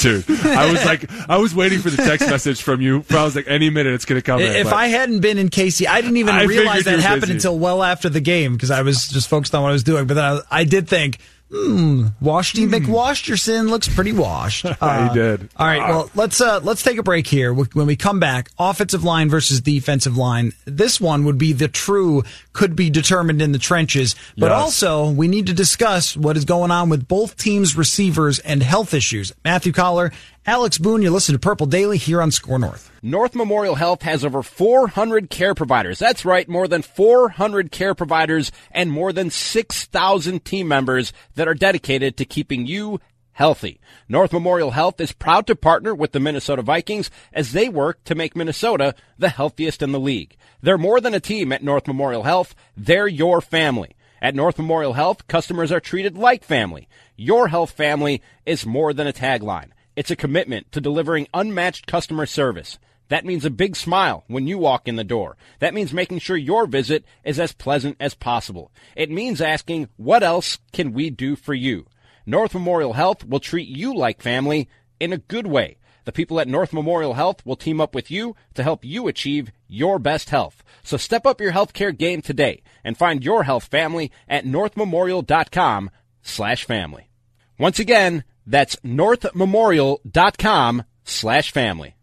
[0.00, 3.04] Dude, I was like, I was waiting for the text message from you.
[3.10, 4.40] I was like, any minute it's going to come.
[4.40, 7.20] in, if but- I hadn't been in Casey, I didn't even I realize that happened
[7.22, 7.32] busy.
[7.34, 10.06] until well after the game because I was just focused on what I was doing.
[10.06, 11.18] But then I, I did think,
[11.52, 14.64] hmm, Washington McWashterson looks pretty washed.
[14.80, 15.48] Uh, did.
[15.56, 17.52] All right, well let's uh, let's take a break here.
[17.52, 20.52] When we come back, offensive line versus defensive line.
[20.64, 24.60] This one would be the true could be determined in the trenches, but Yes.
[24.60, 28.94] also we need to discuss what is going on with both teams' receivers and health
[28.94, 29.32] issues.
[29.44, 30.12] Matthew Coller,
[30.44, 31.02] Alex Boone.
[31.02, 32.90] You listen to Purple Daily here on Score North.
[33.00, 36.00] North Memorial Health has over 400 care providers.
[36.00, 41.54] That's right, more than 400 care providers and more than 6,000 team members that are
[41.54, 42.98] dedicated to keeping you
[43.30, 43.80] healthy.
[44.08, 48.16] North Memorial Health is proud to partner with the Minnesota Vikings as they work to
[48.16, 50.36] make Minnesota the healthiest in the league.
[50.60, 52.56] They're more than a team at North Memorial Health.
[52.76, 53.94] They're your family.
[54.20, 56.88] At North Memorial Health, customers are treated like family.
[57.16, 59.70] Your health family is more than a tagline.
[59.94, 62.78] It's a commitment to delivering unmatched customer service.
[63.08, 65.36] That means a big smile when you walk in the door.
[65.58, 68.72] That means making sure your visit is as pleasant as possible.
[68.96, 71.86] It means asking, what else can we do for you?
[72.24, 74.66] North Memorial Health will treat you like family
[74.98, 75.76] in a good way.
[76.04, 79.52] The people at North Memorial Health will team up with you to help you achieve
[79.68, 80.64] your best health.
[80.82, 85.90] So step up your healthcare game today and find your health family at northmemorial.com
[86.22, 87.10] slash family.
[87.58, 91.94] Once again, that's northmemorial.com slash family.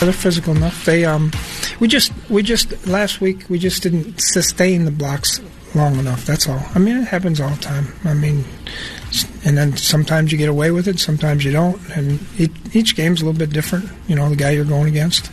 [0.00, 0.84] They're physical enough.
[0.86, 1.30] They um,
[1.78, 5.42] we just we just last week we just didn't sustain the blocks
[5.74, 6.24] long enough.
[6.24, 6.62] That's all.
[6.74, 7.92] I mean, it happens all the time.
[8.04, 8.44] I mean,
[9.44, 13.20] and then sometimes you get away with it, sometimes you don't, and each, each game's
[13.20, 13.90] a little bit different.
[14.08, 15.30] You know, the guy you're going against.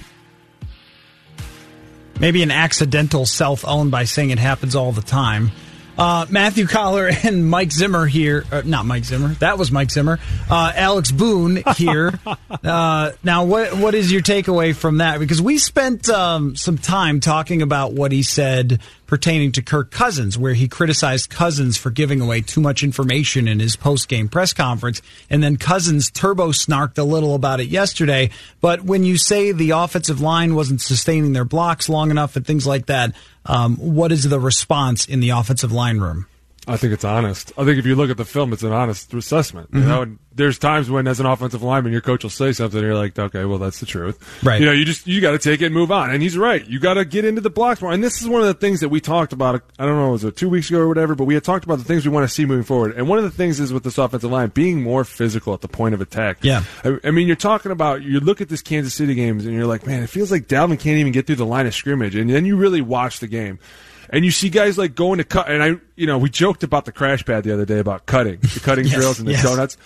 [2.19, 5.51] maybe an accidental self owned by saying it happens all the time.
[5.97, 8.45] Uh, Matthew Coller and Mike Zimmer here.
[8.51, 9.29] Uh, not Mike Zimmer.
[9.35, 10.19] That was Mike Zimmer.
[10.49, 12.19] Uh, Alex Boone here.
[12.63, 15.19] uh, now, what what is your takeaway from that?
[15.19, 20.37] Because we spent um, some time talking about what he said pertaining to Kirk Cousins,
[20.37, 24.53] where he criticized Cousins for giving away too much information in his post game press
[24.53, 28.29] conference, and then Cousins turbo snarked a little about it yesterday.
[28.61, 32.67] But when you say the offensive line wasn't sustaining their blocks long enough and things
[32.67, 33.15] like that,
[33.47, 36.27] um, what is the response in the offensive line room?
[36.67, 37.53] I think it's honest.
[37.57, 39.69] I think if you look at the film, it's an honest assessment.
[39.71, 39.89] You mm-hmm.
[39.89, 42.85] know, and there's times when, as an offensive lineman, your coach will say something, and
[42.85, 44.43] you're like, okay, well, that's the truth.
[44.43, 44.59] Right.
[44.59, 46.11] You know, you just you got to take it and move on.
[46.11, 46.65] And he's right.
[46.67, 47.91] You got to get into the blocks more.
[47.91, 49.63] And this is one of the things that we talked about.
[49.79, 51.15] I don't know, was it two weeks ago or whatever?
[51.15, 52.95] But we had talked about the things we want to see moving forward.
[52.97, 55.67] And one of the things is with this offensive line being more physical at the
[55.67, 56.39] point of attack.
[56.41, 56.63] Yeah.
[56.83, 59.67] I, I mean, you're talking about you look at this Kansas City games, and you're
[59.67, 62.15] like, man, it feels like Dalvin can't even get through the line of scrimmage.
[62.15, 63.59] And then you really watch the game.
[64.09, 66.85] And you see guys like going to cut, and I, you know, we joked about
[66.85, 69.43] the crash pad the other day about cutting, the cutting Yes, drills and the yes.
[69.43, 69.77] donuts.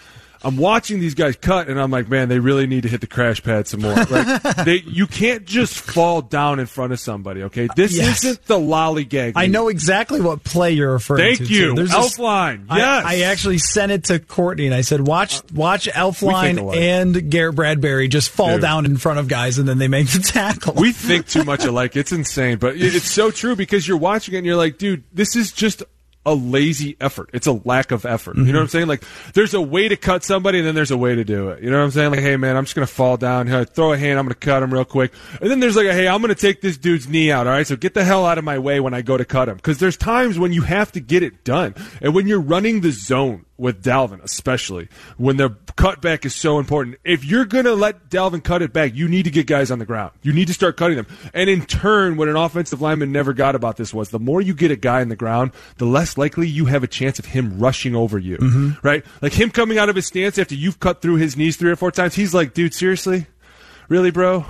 [0.44, 3.08] I'm watching these guys cut, and I'm like, man, they really need to hit the
[3.08, 3.94] crash pad some more.
[3.94, 7.44] Like, they, you can't just fall down in front of somebody.
[7.44, 8.24] Okay, this Yes.
[8.24, 9.34] isn't the lollygag.
[9.36, 11.54] I know exactly what play you're referring Thank to.
[11.54, 11.68] you.
[11.70, 11.74] too.
[11.76, 12.66] There's Elf a- line.
[12.70, 13.06] I- Yes.
[13.06, 16.78] I, actually sent it to Courtney and I said, watch, uh, watch Elflein alike.
[16.80, 18.62] and Garrett Bradbury just fall Dude.
[18.62, 20.74] down in front of guys and then they make the tackle.
[20.74, 21.96] We think too much alike.
[21.96, 25.36] It's insane, but it's so true because you're watching it and you're like, dude, this
[25.36, 25.84] is just
[26.26, 27.30] a lazy effort.
[27.34, 28.38] It's a lack of effort.
[28.38, 28.88] You know what I'm saying?
[28.88, 29.04] Like
[29.34, 31.64] there's a way to cut somebody and then there's a way to do it.
[31.64, 32.12] You know what I'm saying?
[32.12, 34.62] Like, hey man, I'm just gonna fall down, hey, throw a hand, I'm gonna cut
[34.62, 35.14] him real quick.
[35.42, 37.66] And then there's like a hey, I'm gonna take this dude's knee out, alright?
[37.66, 39.56] So get the hell out of my way when I go to cut him.
[39.56, 41.74] Because there's times when you have to get it done.
[42.02, 46.98] And when you're running the zone with Dalvin, especially when the cutback is so important.
[47.04, 49.78] If you're going to let Dalvin cut it back, you need to get guys on
[49.78, 50.14] the ground.
[50.24, 51.06] You need to start cutting them.
[51.32, 54.56] And in turn, what an offensive lineman never got about this was the more you
[54.56, 57.60] get a guy in the ground, the less likely you have a chance of him
[57.60, 58.38] rushing over you.
[58.38, 58.86] Mm-hmm.
[58.86, 59.06] Right?
[59.22, 61.76] Like him coming out of his stance after you've cut through his knees three or
[61.76, 63.28] four times, he's like, dude, seriously?
[63.90, 64.46] Really, bro?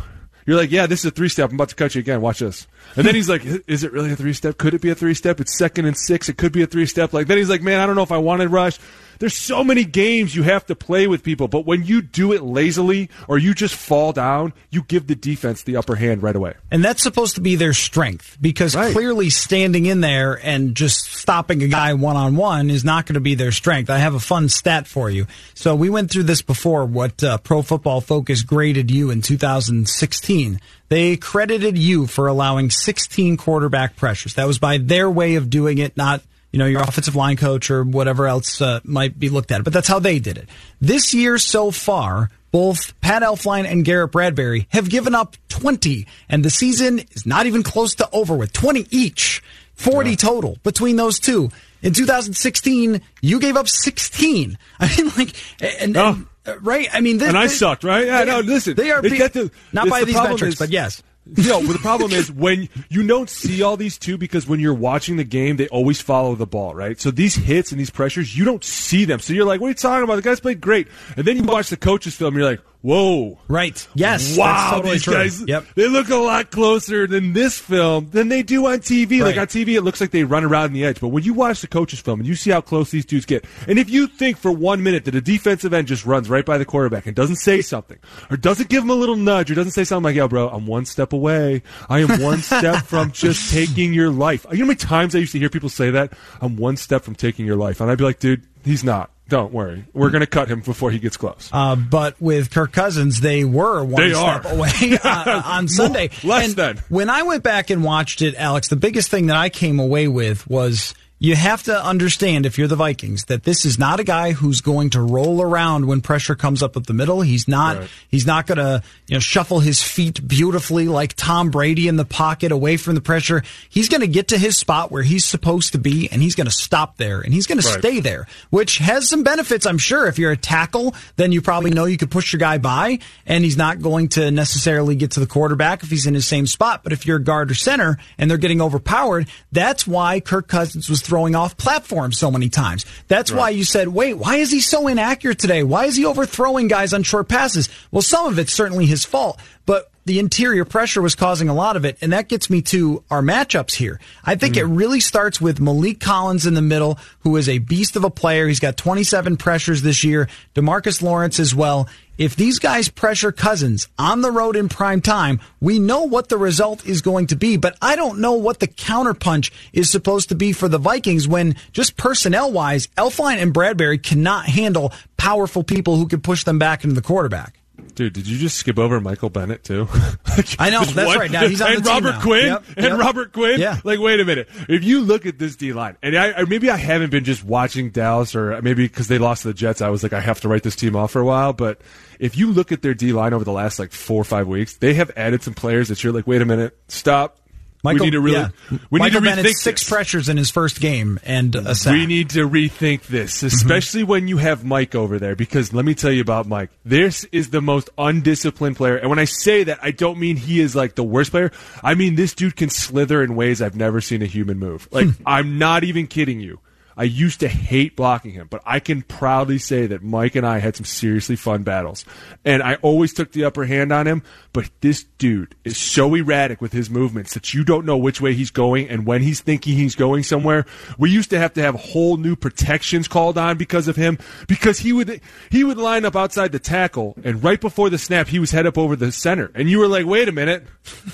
[0.45, 1.49] You're like, yeah, this is a three step.
[1.49, 2.21] I'm about to cut you again.
[2.21, 2.67] Watch this.
[2.95, 4.57] And then he's like, is it really a three step?
[4.57, 5.39] Could it be a three step?
[5.39, 6.27] It's second and six.
[6.27, 7.13] It could be a three step.
[7.13, 8.77] Like, then he's like, man, I don't know if I want to rush.
[9.19, 12.41] There's so many games you have to play with people, but when you do it
[12.41, 16.55] lazily or you just fall down, you give the defense the upper hand right away.
[16.71, 18.91] And that's supposed to be their strength because Right.
[18.91, 23.13] clearly standing in there and just stopping a guy one on one is not going
[23.13, 23.91] to be their strength.
[23.91, 25.27] I have a fun stat for you.
[25.53, 30.59] So we went through this before what uh, Pro Football Focus graded you in 2016.
[30.91, 34.33] They credited you for allowing 16 quarterback pressures.
[34.33, 37.71] That was by their way of doing it, not you know, your offensive line coach
[37.71, 39.63] or whatever else uh, might be looked at.
[39.63, 40.49] But that's how they did it.
[40.81, 46.43] This year so far, both Pat Elflein and Garrett Bradbury have given up 20, and
[46.43, 49.41] the season is not even close to over with 20 each,
[49.75, 51.51] 40 total between those two.
[51.81, 54.57] In 2016, you gave up 16.
[54.81, 56.03] I mean, like, and, and Oh.
[56.03, 56.87] uh, Uh, right?
[56.91, 58.05] I mean, this, And I this- sucked, right?
[58.05, 58.75] Yeah, they- no, listen.
[58.75, 61.03] they are It- be- that the- not by the these metrics, is- but yes.
[61.37, 64.73] No, but the problem is when you don't see all these two because when you're
[64.73, 66.99] watching the game, they always follow the ball, right?
[66.99, 69.19] So these hits and these pressures, you don't see them.
[69.19, 70.15] So you're like, what are you talking about?
[70.15, 70.87] The guys played great.
[71.15, 73.39] And then you watch the coaches film, you're like, whoa.
[73.47, 73.87] Right.
[73.93, 74.37] Yes.
[74.37, 75.13] Wow, totally these true.
[75.13, 75.65] guys, Yep.
[75.75, 79.21] they look a lot closer than this film than they do on TV.
[79.21, 80.99] Like on TV, it looks like they run around in the edge.
[80.99, 83.45] But when you watch the coaches film and you see how close these dudes get,
[83.67, 86.57] and if you think for one minute that a defensive end just runs right by
[86.57, 87.97] the quarterback and doesn't say something,
[88.29, 90.65] or doesn't give him a little nudge, or doesn't say something like, yo, bro, I'm
[90.67, 91.61] one step away.
[91.89, 94.45] I am one step from just taking your life.
[94.51, 96.13] You know how many times I used to hear people say that?
[96.41, 97.79] I'm one step from taking your life.
[97.81, 99.11] And I'd be like, dude, he's not.
[99.31, 99.85] Don't worry.
[99.93, 101.49] We're going to cut him before he gets close.
[101.53, 104.53] Uh, but with Kirk Cousins, they were one They step are.
[104.53, 106.09] away uh, on Sunday.
[106.21, 106.77] less And than.
[106.89, 110.09] When I went back and watched it, Alex, the biggest thing that I came away
[110.09, 114.03] with was you have to understand if you're the Vikings that this is not a
[114.03, 117.21] guy who's going to roll around when pressure comes up at the middle.
[117.21, 117.77] He's not.
[117.77, 117.89] Right.
[118.09, 122.05] He's not going to you know shuffle his feet beautifully like Tom Brady in the
[122.05, 123.43] pocket away from the pressure.
[123.69, 126.47] He's going to get to his spot where he's supposed to be, and he's going
[126.47, 130.07] to stop there, and he's going to stay there, which has some benefits, I'm sure.
[130.07, 133.43] If you're a tackle, then you probably know you could push your guy by, and
[133.43, 136.81] he's not going to necessarily get to the quarterback if he's in his same spot.
[136.83, 140.89] But if you're a guard or center and they're getting overpowered, that's why Kirk Cousins
[140.89, 142.85] was throwing off platforms so many times.
[143.09, 145.61] That's why you said, wait, why is he so inaccurate today?
[145.61, 147.67] Why is he overthrowing guys on short passes?
[147.91, 151.75] Well, some of it's certainly his fault, but the interior pressure was causing a lot
[151.75, 151.97] of it.
[152.01, 153.99] And that gets me to our matchups here.
[154.23, 154.75] I think it mm-hmm.
[154.75, 158.47] really starts with Maliek Collins in the middle, who is a beast of a player.
[158.47, 160.27] He's got 27 pressures this year.
[160.55, 161.87] DeMarcus Lawrence as well.
[162.17, 166.37] If these guys pressure Cousins on the road in prime time, we know what the
[166.37, 170.35] result is going to be, but I don't know what the counterpunch is supposed to
[170.35, 175.95] be for the Vikings when just personnel wise, Elflein and Bradbury cannot handle powerful people
[175.95, 177.60] who can push them back into the quarterback.
[178.01, 179.87] Dude, did you just skip over Michael Bennett too?
[180.57, 181.19] I know, that's what?
[181.19, 181.29] right.
[181.29, 182.21] Now he's on and the team Robert now.
[182.23, 182.97] Quinn Yep, and yep.
[182.99, 183.59] Robert Quinn.
[183.59, 183.79] Yeah.
[183.83, 184.49] Like, wait a minute.
[184.67, 187.43] If you look at this D line, and I, or maybe I haven't been just
[187.43, 190.41] watching Dallas, or maybe because they lost to the Jets, I was like, I have
[190.41, 191.53] to write this team off for a while.
[191.53, 191.79] But
[192.17, 194.77] if you look at their D line over the last like four or five weeks,
[194.77, 197.37] they have added some players that you're like, wait a minute, stop.
[197.83, 198.77] Michael, we need to really, yeah.
[198.89, 199.89] we Michael need to rethink six this.
[199.89, 201.93] pressures in his first game and a sack.
[201.93, 203.47] We need to rethink this, mm-hmm.
[203.47, 206.69] especially when you have Mike over there, because let me tell you about Mike.
[206.85, 208.97] This is the most undisciplined player.
[208.97, 211.51] And when I say that, I don't mean he is like the worst player.
[211.83, 214.87] I mean, this dude can slither in ways I've never seen a human move.
[214.91, 216.59] Like, I'm not even kidding you.
[216.97, 220.59] I used to hate blocking him, but I can proudly say that Mike and I
[220.59, 222.05] had some seriously fun battles.
[222.43, 224.23] And I always took the upper hand on him,
[224.53, 228.33] but this dude is so erratic with his movements that you don't know which way
[228.33, 230.65] he's going and when he's thinking he's going somewhere.
[230.97, 234.79] We used to have to have whole new protections called on because of him because
[234.79, 238.39] he would he would line up outside the tackle and right before the snap he
[238.39, 240.65] was head up over the center and you were like, "Wait a minute.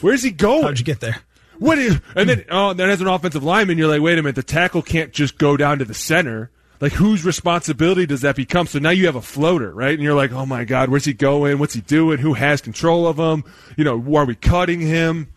[0.02, 1.18] Where's he going?" How'd you get there?
[1.60, 4.36] What is, and then oh, then as an offensive lineman, you're like, wait a minute,
[4.36, 6.52] the tackle can't just go down to the center.
[6.80, 8.68] Like, whose responsibility does that become?
[8.68, 9.94] So now you have a floater, right?
[9.94, 11.58] And you're like, oh my god, where's he going?
[11.58, 12.20] What's he doing?
[12.20, 13.44] Who has control of him?
[13.76, 15.34] You know, are we cutting him?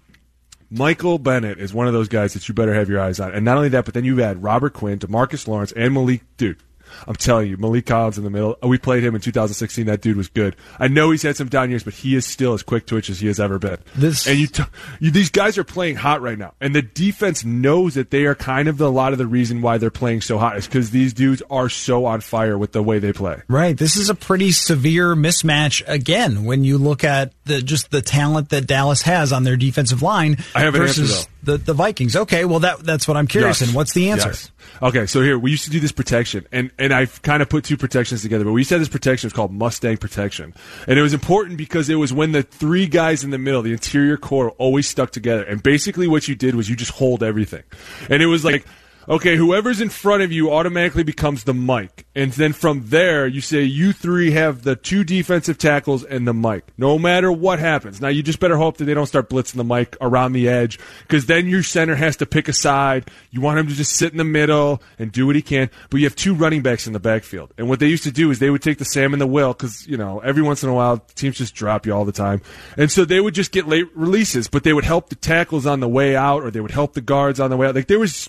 [0.70, 3.32] Michael Bennett is one of those guys that you better have your eyes on.
[3.32, 6.20] And not only that, but then you add Robert Quinn, DeMarcus Lawrence, and Maliek.
[6.36, 6.58] Dude,
[7.06, 8.56] I'm telling you, Maliek Collins in the middle.
[8.62, 9.86] We played him in 2016.
[9.86, 10.56] That dude was good.
[10.78, 13.20] I know he's had some down years, but he is still as quick twitch as
[13.20, 13.78] he has ever been.
[13.94, 14.62] This and you, t-
[15.00, 18.34] you, these guys are playing hot right now, and the defense knows that they are
[18.34, 20.90] kind of the, a lot of the reason why they're playing so hot is because
[20.90, 23.40] these dudes are so on fire with the way they play.
[23.48, 23.76] Right.
[23.76, 28.50] This is a pretty severe mismatch again when you look at the just the talent
[28.50, 32.16] that Dallas has on their defensive line an answer, versus the, the Vikings.
[32.16, 33.68] Okay, well that that's what I'm curious Yes.
[33.70, 33.74] in.
[33.74, 34.28] What's the answer?
[34.28, 34.50] Yes.
[34.82, 37.64] Okay, so here we used to do this protection, and and I've kind of put
[37.64, 39.26] two protections together, but we used to have this protection.
[39.26, 40.54] was called Mustang protection,
[40.88, 43.72] and it was important because it was when the three guys in the middle, the
[43.72, 47.62] interior core, always stuck together, and basically what you did was you just hold everything,
[48.08, 48.66] and it was like.
[49.08, 52.06] Okay, whoever's in front of you automatically becomes the mic.
[52.14, 56.34] And then from there, you say you three have the two defensive tackles and the
[56.34, 56.64] mic.
[56.76, 58.00] No matter what happens.
[58.00, 60.78] Now, you just better hope that they don't start blitzing the mic around the edge
[61.02, 63.10] because then your center has to pick a side.
[63.30, 65.70] You want him to just sit in the middle and do what he can.
[65.88, 67.54] But you have two running backs in the backfield.
[67.56, 69.52] And what they used to do is they would take the Sam and the Will
[69.52, 72.42] because, you know, every once in a while, teams just drop you all the time.
[72.76, 75.80] And so they would just get late releases, but they would help the tackles on
[75.80, 77.74] the way out or they would help the guards on the way out.
[77.74, 78.28] Like there was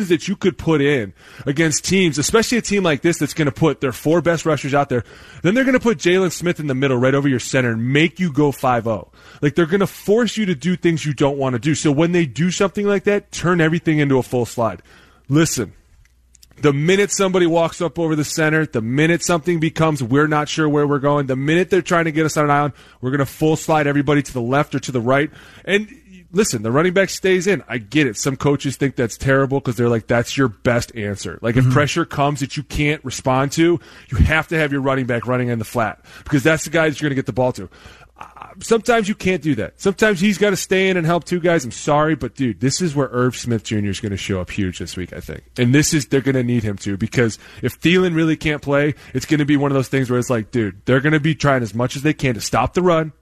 [0.00, 1.12] protections that you could put in
[1.46, 4.74] against teams, especially a team like this that's going to put their four best rushers
[4.74, 5.04] out there.
[5.42, 7.92] Then they're going to put Jaylon Smith in the middle right over your center and
[7.92, 9.08] make you go 5-0.
[9.42, 11.74] Like they're going to force you to do things you don't want to do.
[11.74, 14.82] So when they do something like that, turn everything into a full slide.
[15.28, 15.72] Listen,
[16.60, 20.68] the minute somebody walks up over the center, the minute something becomes we're not sure
[20.68, 23.20] where we're going, the minute they're trying to get us on an island, we're going
[23.20, 25.30] to full slide everybody to the left or to the right.
[25.64, 25.88] And
[26.32, 27.62] listen, the running back stays in.
[27.68, 28.16] I get it.
[28.16, 31.38] Some coaches think that's terrible because they're like, that's your best answer.
[31.42, 35.06] Like if pressure comes that you can't respond to, you have to have your running
[35.06, 37.32] back running in the flat because that's the guy that you're going to get the
[37.32, 37.68] ball to.
[38.18, 38.24] Uh,
[38.62, 39.80] Sometimes you can't do that.
[39.80, 41.64] Sometimes he's got to stay in and help two guys.
[41.64, 43.86] I'm sorry, but dude, this is where Irv Smith Jr.
[43.86, 45.44] is going to show up huge this week, I think.
[45.56, 48.94] And this is, they're going to need him to because if Thielen really can't play,
[49.14, 51.20] it's going to be one of those things where it's like, dude, they're going to
[51.20, 53.12] be trying as much as they can to stop the run,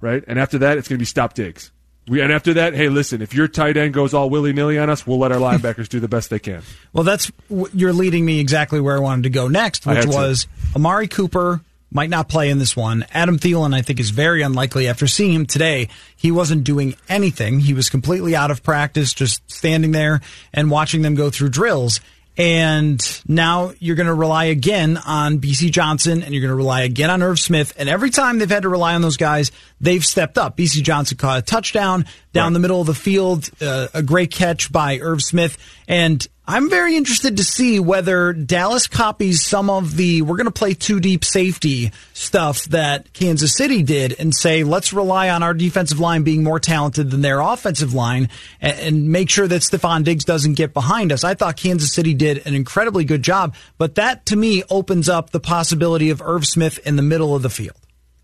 [0.00, 0.24] right?
[0.26, 1.72] And after that, it's going to be stop digs.
[2.08, 4.88] We, and after that, hey, listen, if your tight end goes all willy nilly on
[4.88, 6.62] us, we'll let our linebackers do the best they can.
[6.92, 10.16] Well, that's you're leading me exactly where I wanted to go next, which had to.
[10.16, 11.60] was Amari Cooper
[11.92, 13.04] might not play in this one.
[13.12, 14.88] Adam Thielen, I think, is very unlikely.
[14.88, 17.60] After seeing him today, he wasn't doing anything.
[17.60, 20.22] He was completely out of practice, just standing there
[20.54, 22.00] and watching them go through drills.
[22.38, 26.82] And now you're going to rely again on Bisi Johnson and you're going to rely
[26.82, 27.72] again on Irv Smith.
[27.78, 30.56] And every time they've had to rely on those guys, they've stepped up.
[30.56, 32.52] Bisi Johnson caught a touchdown down Right.
[32.52, 35.56] the middle of the field, uh, a great catch by Irv Smith.
[35.88, 40.52] And I'm very interested to see whether Dallas copies some of the we're going to
[40.52, 45.54] play two deep safety stuff that Kansas City did and say, let's rely on our
[45.54, 48.28] defensive line being more talented than their offensive line
[48.60, 51.24] and, and make sure that Stefon Diggs doesn't get behind us.
[51.24, 55.30] I thought Kansas City did an incredibly good job, but that to me opens up
[55.30, 57.76] the possibility of Irv Smith in the middle of the field.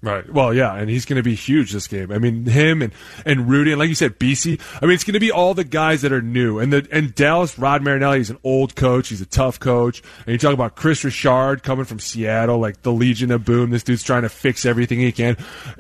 [0.05, 0.29] Right.
[0.29, 2.11] Well, yeah, and he's going to be huge this game.
[2.11, 2.93] I mean, him and
[3.25, 4.61] and Rudy, and like you said, Bisi.
[4.83, 6.59] I mean, it's going to be all the guys that are new.
[6.59, 9.11] And the and Dallas, Rod Marinelli, he's an old coach.
[9.11, 10.03] He's a tough coach.
[10.27, 13.71] And you talk about Kris Richard coming from Seattle, like the Legion of Boom.
[13.71, 15.37] This dude's trying to fix everything he can.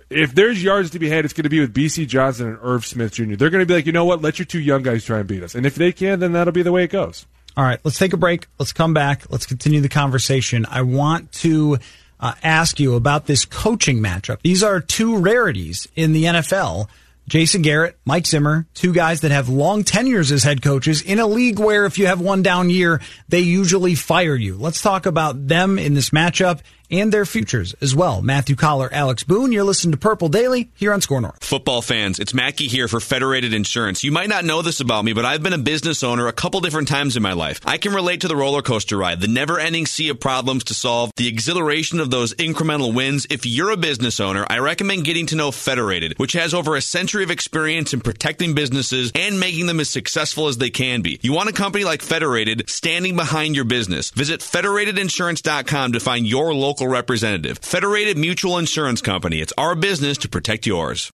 [0.08, 2.86] If there's yards to be had, it's going to be with Bisi Johnson and Irv
[2.86, 3.34] Smith Jr.
[3.34, 4.22] They're going to be like, you know what?
[4.22, 5.56] Let your two young guys try and beat us.
[5.56, 7.26] And if they can, then that'll be the way it goes.
[7.56, 8.46] All right, let's take a break.
[8.58, 9.30] Let's come back.
[9.30, 10.64] Let's continue the conversation.
[10.70, 11.78] I want to
[12.22, 14.40] uh, ask you about this coaching matchup.
[14.42, 16.88] These are two rarities in the NFL.
[17.28, 21.26] Jason Garrett, Mike Zimmer, two guys that have long tenures as head coaches in a
[21.26, 24.56] league where if you have one down year, they usually fire you.
[24.56, 26.60] Let's talk about them in this matchup
[26.92, 28.22] and their futures as well.
[28.22, 31.42] Matthew Coller, Alex Boone, you're listening to Purple Daily here on SKOR North.
[31.42, 34.04] Football fans, it's Mackey here for Federated Insurance.
[34.04, 36.60] You might not know this about me, but I've been a business owner a couple
[36.60, 37.60] different times in my life.
[37.64, 40.74] I can relate to the roller coaster ride, the never ending sea of problems to
[40.74, 43.26] solve, the exhilaration of those incremental wins.
[43.30, 46.82] If you're a business owner, I recommend getting to know Federated, which has over a
[46.82, 51.18] century of experience in protecting businesses and making them as successful as they can be.
[51.22, 54.10] You want a company like Federated standing behind your business.
[54.10, 57.58] Visit federatedinsurance.com to find your local representative.
[57.58, 59.40] Federated Mutual Insurance Company.
[59.40, 61.12] It's our business to protect yours.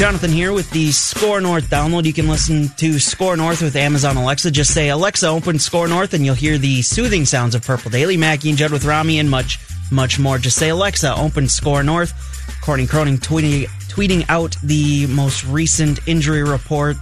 [0.00, 2.06] Jonathan here with the SKOR North download.
[2.06, 4.50] You can listen to SKOR North with Amazon Alexa.
[4.50, 8.16] Just say, Alexa, open SKOR North, and you'll hear the soothing sounds of Purple Daily,
[8.16, 9.58] Mackey and Judd with Rami, and much,
[9.92, 10.38] much more.
[10.38, 12.14] Just say, Alexa, open SKOR North.
[12.62, 13.68] Courtney Cronin tweeting,
[14.00, 16.96] tweeting out the most recent injury report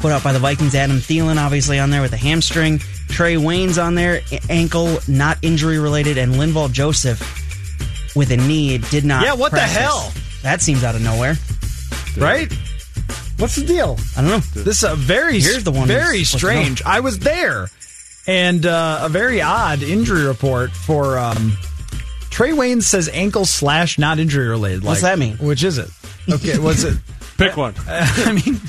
[0.00, 0.74] put out by the Vikings.
[0.74, 2.78] Adam Thielen, obviously, on there with a hamstring.
[3.08, 7.20] Trae Waynes on there, ankle, not injury related, and Linval Joseph
[8.14, 9.24] with a knee It did not.
[9.24, 10.12] Yeah, what the hell?
[10.42, 11.36] That seems out of nowhere.
[12.18, 12.52] Right?
[13.38, 13.98] What's the deal?
[14.14, 14.62] I don't know.
[14.62, 16.62] This is a very, Here's the one very who's supposed to know.
[16.64, 16.82] strange.
[16.82, 17.68] I was there,
[18.26, 21.56] and uh, a very odd injury report for um,
[22.28, 24.84] Trey Wayne says ankle slash not injury related.
[24.84, 25.38] What's that mean?
[25.38, 25.88] Which is it?
[26.30, 26.98] Okay, was it?
[27.38, 27.74] Pick one.
[27.88, 28.60] I mean,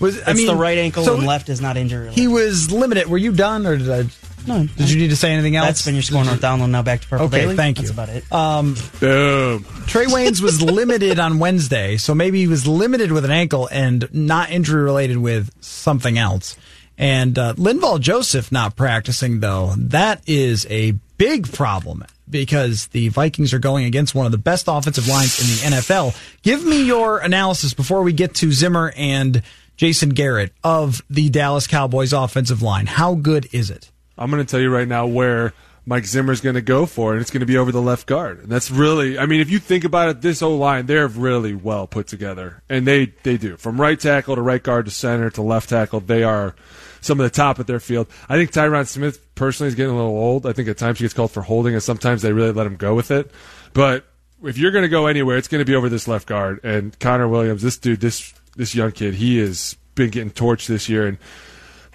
[0.00, 2.10] was I It's mean the right ankle so and left is not injury.
[2.10, 3.06] He was limited.
[3.08, 4.04] Were you done, or did I?
[4.46, 4.64] No.
[4.64, 5.66] Did you need to say anything else?
[5.66, 6.70] That's been your SKOR North download.
[6.70, 7.56] Now back to Purple Okay, Daily.
[7.56, 7.88] thank you.
[7.88, 8.30] That's about it.
[8.32, 9.64] Um, Boom.
[9.86, 14.08] Trae Waynes was limited on Wednesday, so maybe he was limited with an ankle and
[14.14, 16.56] not injury related with something else.
[16.96, 23.52] And uh, Linval Joseph not practicing, though, that is a big problem because the Vikings
[23.54, 26.16] are going against one of the best offensive lines in the NFL.
[26.42, 29.42] Give me your analysis before we get to Zimmer and
[29.76, 32.86] Jason Garrett of the Dallas Cowboys offensive line.
[32.86, 33.90] How good is it?
[34.18, 35.52] I'm going to tell you right now where
[35.84, 38.40] Mike Zimmer's going to go for, and it's going to be over the left guard.
[38.40, 41.54] And that's really, I mean, if you think about it, this O line, they're really
[41.54, 45.30] well put together, and they they do from right tackle to right guard to center
[45.30, 46.00] to left tackle.
[46.00, 46.56] They are
[47.06, 48.08] some of the top at their field.
[48.28, 50.46] I think Tyron Smith personally is getting a little old.
[50.46, 52.76] I think at times he gets called for holding, and sometimes they really let him
[52.76, 53.30] go with it.
[53.72, 54.04] But
[54.42, 56.60] if you're going to go anywhere, it's going to be over this left guard.
[56.62, 60.88] And Connor Williams, this dude, this this young kid, he has been getting torched this
[60.88, 61.18] year, and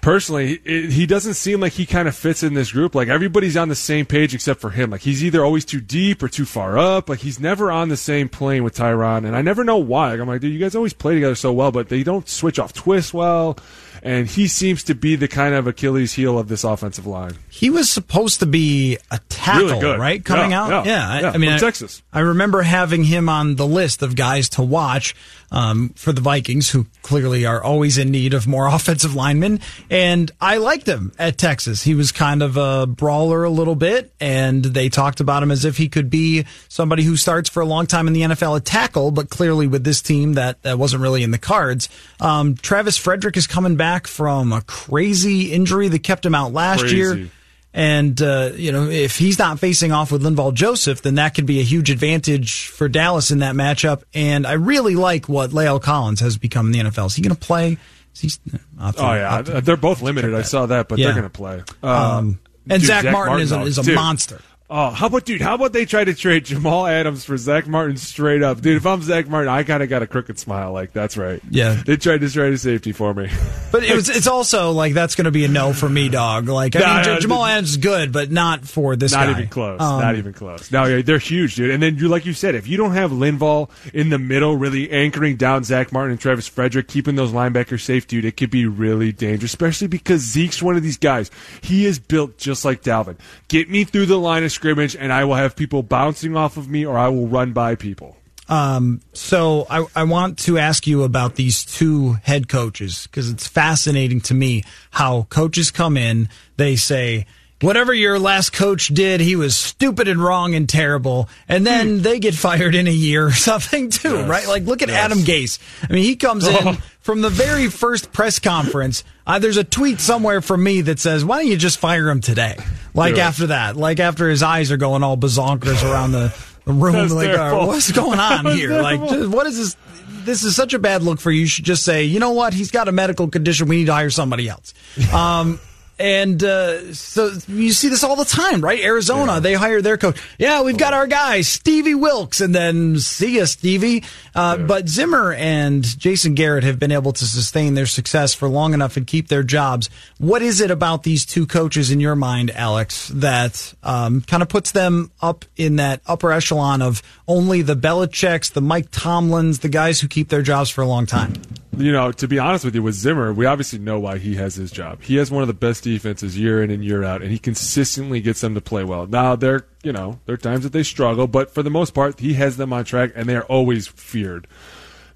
[0.02, 2.94] personally, it, he doesn't seem like he kind of fits in this group.
[2.94, 4.90] Like everybody's on the same page except for him.
[4.90, 7.08] Like he's either always too deep or too far up.
[7.08, 10.10] Like he's never on the same plane with Tyron, and I never know why.
[10.10, 12.58] Like, I'm like, dude, you guys always play together so well, but they don't switch
[12.58, 13.56] off twists well.
[14.04, 17.34] And he seems to be the kind of Achilles heel of this offensive line.
[17.48, 20.00] He was supposed to be a tackle, Really good.
[20.00, 20.24] right?
[20.24, 22.02] Coming Yeah, out, yeah, I, yeah, I mean, I, Texas.
[22.12, 25.14] I remember having him on the list of guys to watch
[25.52, 29.60] um, for the Vikings, who clearly are always in need of more offensive linemen.
[29.90, 31.82] And I liked him at Texas.
[31.82, 35.64] He was kind of a brawler a little bit, and they talked about him as
[35.64, 38.64] if he could be somebody who starts for a long time in the NFL at
[38.64, 39.10] tackle.
[39.12, 41.88] But clearly, with this team, that that wasn't really in the cards.
[42.20, 46.80] Um, Travis Frederick is coming back from a crazy injury that kept him out last
[46.80, 46.96] Crazy.
[46.96, 47.30] year.
[47.74, 51.46] And, uh, you know, if he's not facing off with Linval Joseph, then that could
[51.46, 54.02] be a huge advantage for Dallas in that matchup.
[54.12, 57.06] And I really like what La'el Collins has become in the NFL.
[57.06, 57.78] Is he going to play?
[58.14, 60.34] Is he, to- Oh yeah, they're both limited.
[60.34, 61.06] I saw that, but Yeah.
[61.06, 61.62] they're going to play.
[61.82, 63.94] Uh, Um, and dude, Zack, Martin, is a, is a dude.
[63.94, 64.40] monster.
[64.74, 65.42] Oh, how about dude?
[65.42, 68.78] How about they try to trade Jamal Adams for Zack Martin straight up, dude?
[68.78, 70.72] If I'm Zack Martin, I kind of got a crooked smile.
[70.72, 71.42] Like that's right.
[71.50, 71.82] Yeah.
[71.84, 73.28] they tried to trade a safety for me.
[73.70, 76.48] But it was, it's also like that's going to be a no for me, dog.
[76.48, 77.44] Like I Nah, mean, Jamal.
[77.44, 79.30] Adams is good, but not for this Not guy.
[79.32, 79.80] even close.
[79.80, 80.70] Um, Not even close.
[80.72, 81.70] No, yeah, they're huge, dude.
[81.70, 84.90] And then you, like you said, if you don't have Linval in the middle, really
[84.90, 88.64] anchoring down Zack Martin and Travis Frederick, keeping those linebackers safe, dude, it could be
[88.66, 89.50] really dangerous.
[89.52, 91.30] Especially because Zeke's one of these guys.
[91.62, 93.16] He is built just like Dalvin.
[93.48, 96.68] Get me through the line of scrimmage, and I will have people bouncing off of
[96.70, 98.16] me, or I will run by people.
[98.48, 103.46] Um, so I, I want to ask you about these two head coaches because it's
[103.48, 107.26] fascinating to me how coaches come in, they say,
[107.60, 111.28] whatever your last coach did, he was stupid and wrong and terrible.
[111.48, 114.28] And then they get fired in a year or something too, Yes.
[114.28, 114.46] right?
[114.46, 114.98] Like look at Yes.
[115.04, 115.58] Adam Gase.
[115.88, 116.76] I mean, he comes in Oh.
[117.02, 119.04] From the very first press conference.
[119.26, 122.20] Uh, there's a tweet somewhere from me that says, why don't you just fire him
[122.20, 122.56] today?
[122.94, 123.24] Like Do it.
[123.24, 126.34] after that, like after his eyes are going all bazonkers around the,
[126.64, 128.80] the room, like, uh, what's going on here?
[128.80, 129.08] Like, terrible.
[129.08, 129.76] just, what is this?
[130.24, 131.40] This is such a bad look for you.
[131.40, 132.54] You should just say, you know what?
[132.54, 133.66] He's got a medical condition.
[133.66, 134.72] We need to hire somebody else.
[135.12, 135.58] Um,
[135.98, 138.80] and uh, so you see this all the time, right?
[138.80, 140.20] Arizona, they hire their coach.
[140.38, 144.02] Yeah, we've got our guy, Stevie Wilks, and then see ya, Stevie.
[144.34, 148.74] Uh, But Zimmer and Jason Garrett have been able to sustain their success for long
[148.74, 149.90] enough and keep their jobs.
[150.18, 154.48] What is it about these two coaches in your mind, Alex, that um, kind of
[154.48, 159.68] puts them up in that upper echelon of only the Belichick's, the Mike Tomlins, the
[159.68, 161.34] guys who keep their jobs for a long time?
[161.76, 164.54] You know, to be honest with you, with Zimmer, we obviously know why he has
[164.54, 165.02] his job.
[165.02, 168.20] He has one of the best defenses year in and year out, and he consistently
[168.20, 169.06] gets them to play well.
[169.06, 172.20] Now, there, you know, there are times that they struggle, but for the most part,
[172.20, 174.46] he has them on track, and they are always feared.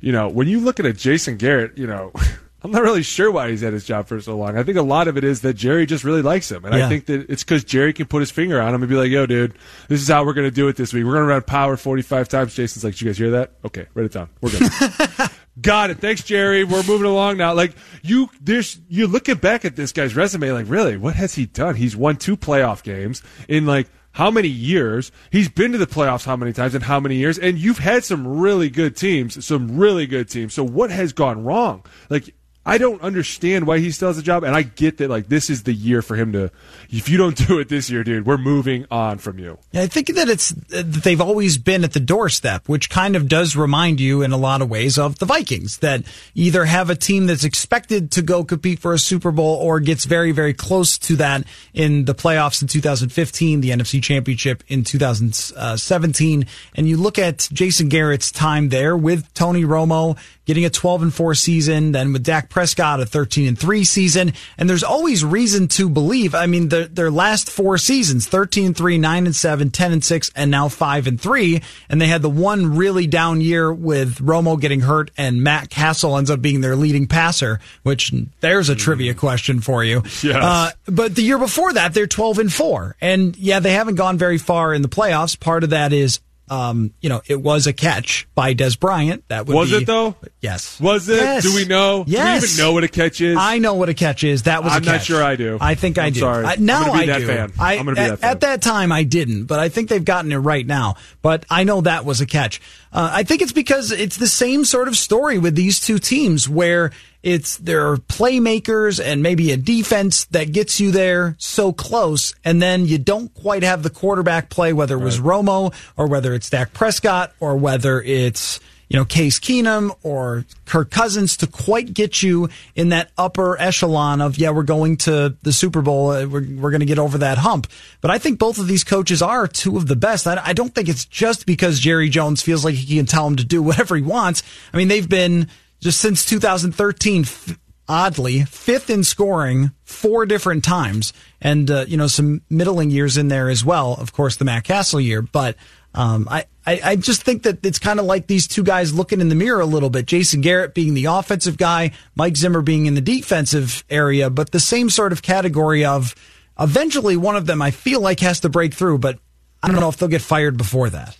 [0.00, 2.12] You know, when you look at a Jason Garrett, you know.
[2.62, 4.59] I'm not really sure why he's at his job for so long.
[4.59, 6.86] I think a lot of it is that Jerry just really likes him, and Yeah.
[6.86, 9.11] I think that it's because Jerry can put his finger on him and be like,
[9.11, 9.54] "Yo, dude,
[9.86, 11.04] this is how we're going to do it this week.
[11.04, 13.52] We're going to run power 45 times." Jason's like, "Did you guys hear that?
[13.64, 14.30] Okay, write it down.
[14.40, 14.62] We're good."
[15.61, 15.98] Got it.
[15.98, 16.64] Thanks, Jerry.
[16.64, 17.54] We're moving along now.
[17.54, 21.46] Like you, there's you looking back at this guy's resume, like really, what has he
[21.46, 21.76] done?
[21.76, 25.12] He's won two playoff games in like how many years?
[25.30, 27.38] He's been to the playoffs how many times and how many years?
[27.38, 30.54] And you've had some really good teams, some really good teams.
[30.54, 31.84] So what has gone wrong?
[32.11, 32.34] Like
[32.68, 35.48] I don't understand why he still has a job, and I get that like this
[35.48, 36.50] is the year for him to.
[36.90, 39.58] If you don't do it this year, dude, we're moving on from you.
[39.70, 43.14] Yeah, I think that it's uh, that they've always been at the doorstep, which kind
[43.14, 46.02] of does remind you in a lot of ways of the Vikings that
[46.34, 50.04] either have a team that's expected to go compete for a Super Bowl or gets
[50.04, 56.46] very very close to that in the playoffs in 2015, the NFC Championship in 2017,
[56.74, 61.14] and you look at Jason Garrett's time there with Tony Romo getting a 12 and
[61.14, 65.68] 4 season, then with Dak Prescott a 13 and 3 season, and there's always reason
[65.68, 66.34] to believe.
[66.34, 70.05] I mean, their, their last four seasons, 13 and 3, 9 and 7, 10 and
[70.05, 74.18] 6, and now 5 and 3, and they had the one really down year with
[74.18, 78.74] Romo getting hurt and Matt Cassel ends up being their leading passer, which there's a
[78.74, 80.03] trivia question for you.
[80.22, 80.36] Yes.
[80.36, 82.97] Uh, but the year before that, they're 12 and 4.
[83.01, 85.38] And yeah, they haven't gone very far in the playoffs.
[85.38, 89.24] Part of that is um, you know, it was a catch by Dez Bryant.
[89.28, 90.14] That would Was be- it though?
[90.40, 90.80] Yes.
[90.80, 91.16] Was it?
[91.16, 91.42] Yes.
[91.42, 92.05] Do we know?
[92.07, 92.40] Yes.
[92.42, 93.36] Do we even know what a catch is?
[93.38, 94.44] I know what a catch is.
[94.44, 94.72] That was.
[94.72, 95.59] I'm not sure I do.
[95.61, 96.20] I think I I'm do.
[96.20, 96.44] sorry.
[96.44, 97.26] I, I'm now I that do.
[97.26, 97.53] fan.
[97.59, 98.30] I, I'm gonna be at, that fan.
[98.30, 100.97] at that time I didn't, but I think they've gotten it right now.
[101.22, 102.61] But I know that was a catch.
[102.92, 106.49] Uh, I think it's because it's the same sort of story with these two teams
[106.49, 106.92] where
[107.26, 112.62] it's there are playmakers and maybe a defense that gets you there so close, and
[112.62, 116.48] then you don't quite have the quarterback play, whether it was Romo or whether it's
[116.48, 122.22] Dak Prescott or whether it's you know, Case Keenum or Kirk Cousins to quite get
[122.22, 126.10] you in that upper echelon of, yeah, we're going to the Super Bowl.
[126.10, 127.66] uh, We're, we're going to get over that hump.
[128.00, 130.28] But I think both of these coaches are two of the best.
[130.28, 133.34] I, I don't think it's just because Jerry Jones feels like he can tell them
[133.38, 134.44] to do whatever he wants.
[134.72, 135.48] I mean, they've been
[135.80, 137.58] just since 2013, f-
[137.88, 141.12] oddly, fifth in scoring four different times.
[141.40, 143.94] And, uh, you know, some middling years in there as well.
[143.94, 145.22] Of course, the Matt Cassel year.
[145.22, 145.56] But,
[145.94, 149.20] um, I, I, I just think that it's kind of like these two guys looking
[149.20, 150.06] in the mirror a little bit.
[150.06, 154.60] Jason Garrett being the offensive guy, Mike Zimmer being in the defensive area, but the
[154.60, 156.14] same sort of category of
[156.58, 159.18] eventually one of them I feel like has to break through, but
[159.62, 161.16] I don't know if they'll get fired before that.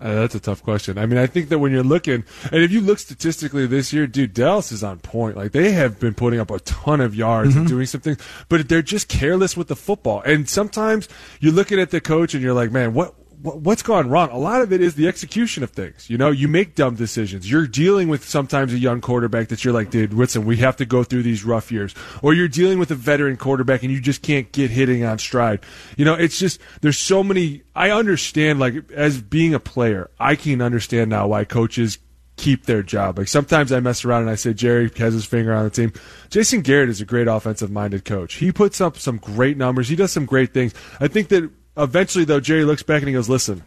[0.00, 0.96] Uh, that's a tough question.
[0.96, 4.06] I mean, I think that when you're looking, and if you look statistically this year,
[4.06, 5.36] dude, Dallas is on point.
[5.36, 8.68] Like they have been putting up a ton of yards and doing some things, but
[8.68, 10.22] they're just careless with the football.
[10.22, 11.08] And sometimes
[11.40, 13.14] you're looking at the coach and you're like, man, what?
[13.42, 14.30] What- What's gone wrong?
[14.30, 16.10] A lot of it is the execution of things.
[16.10, 17.50] You know, you make dumb decisions.
[17.50, 20.84] You're dealing with sometimes a young quarterback that you're like, dude, listen, we have to
[20.84, 21.94] go through these rough years.
[22.22, 25.60] Or you're dealing with a veteran quarterback and you just can't get hitting on stride.
[25.96, 30.34] You know, it's just, there's so many, I understand, like, as being a player, I
[30.36, 31.98] can understand now why coaches
[32.36, 33.18] keep their job.
[33.18, 35.92] Like sometimes I mess around and I say Jerry has his finger on the team.
[36.30, 38.34] Jason Garrett is a great offensive minded coach.
[38.36, 39.88] He puts up some great numbers.
[39.88, 40.72] He does some great things.
[41.00, 43.64] I think that eventually though Jerry looks back and he goes, "Listen,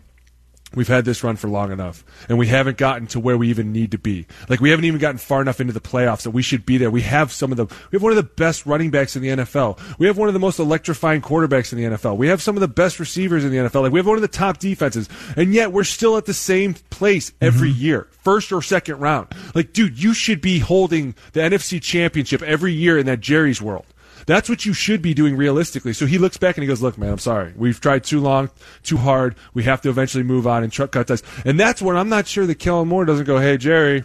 [0.76, 3.72] We've had this run for long enough, and we haven't gotten to where we even
[3.72, 4.26] need to be.
[4.50, 6.90] Like we haven't even gotten far enough into the playoffs that we should be there.
[6.90, 9.30] We have some of the, we have one of the best running backs in the
[9.30, 9.80] NFL.
[10.00, 12.18] We have one of the most electrifying quarterbacks in the NFL.
[12.18, 13.84] We have some of the best receivers in the NFL.
[13.84, 16.74] Like we have one of the top defenses, and yet we're still at the same
[16.90, 17.82] place every mm-hmm.
[17.82, 19.28] year, first or second round.
[19.54, 23.86] Like, dude, you should be holding the NFC Championship every year in that Jerry's world.
[24.26, 25.94] That's what you should be doing realistically.
[25.94, 27.54] So he looks back and he goes, "Look, man, I'm sorry.
[27.56, 28.50] We've tried too long,
[28.84, 29.36] too hard.
[29.54, 32.28] We have to eventually move on and tr- cut ties." And that's when I'm not
[32.28, 34.04] sure that Kellen Moore doesn't go, "Hey, Jerry,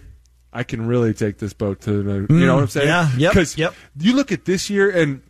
[0.53, 2.89] I can really take this boat to the." You know what I'm mm, saying?
[2.89, 3.75] yeah, yep, Because yep.
[3.99, 5.23] you look at this year and.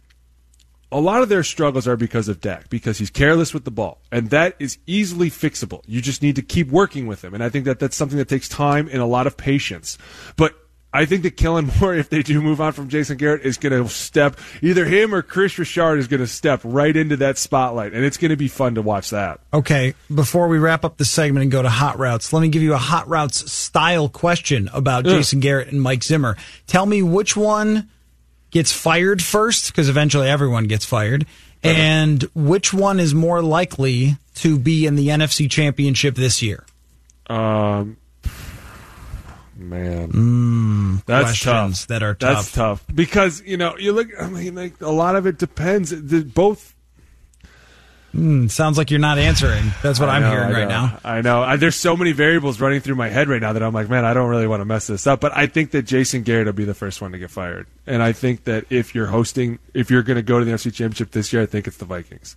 [0.91, 4.01] A lot of their struggles are because of Dak, because he's careless with the ball,
[4.11, 5.83] and that is easily fixable.
[5.87, 8.27] You just need to keep working with him, and I think that that's something that
[8.31, 9.99] takes time and a lot of patience.
[10.37, 10.55] But
[10.93, 13.83] I think that Kellen Moore, if they do move on from Jason Garrett, is going
[13.83, 17.93] to step either him or Kris Richard is going to step right into that spotlight,
[17.93, 19.41] and it's going to be fun to watch that.
[19.53, 22.63] Okay, before we wrap up the segment and go to hot routes, let me give
[22.63, 25.13] you a hot routes style question about Ugh.
[25.13, 26.37] Jason Garrett and Mike Zimmer.
[26.67, 27.89] Tell me which one
[28.51, 31.27] gets fired first, because eventually everyone gets fired,
[31.63, 36.65] and which one is more likely to be in the NFC Championship this year.
[37.27, 37.99] Um,
[39.59, 41.89] man, that's questions tough.
[41.89, 42.37] that are tough.
[42.37, 42.87] That's tough.
[42.87, 44.09] tough because you know you look.
[44.19, 45.91] I mean, like a lot of it depends.
[45.91, 46.75] The, both.
[48.13, 49.71] Hmm, sounds like you're not answering.
[49.83, 50.87] That's what I I'm know, hearing I right know.
[50.87, 51.01] now.
[51.05, 51.43] I know.
[51.43, 54.07] I, there's so many variables running through my head right now that I'm like, man,
[54.07, 55.21] I don't really want to mess this up.
[55.21, 57.67] But I think that Jason Garrett will be the first one to get fired.
[57.87, 60.73] And I think that if you're hosting, if you're going to go to the NFC
[60.73, 62.35] Championship this year, I think it's the Vikings.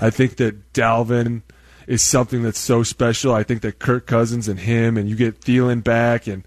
[0.00, 1.42] I think that Dalvin
[1.86, 3.32] is something that's so special.
[3.32, 6.44] I think that Kirk Cousins and him, and you get Thielen back, and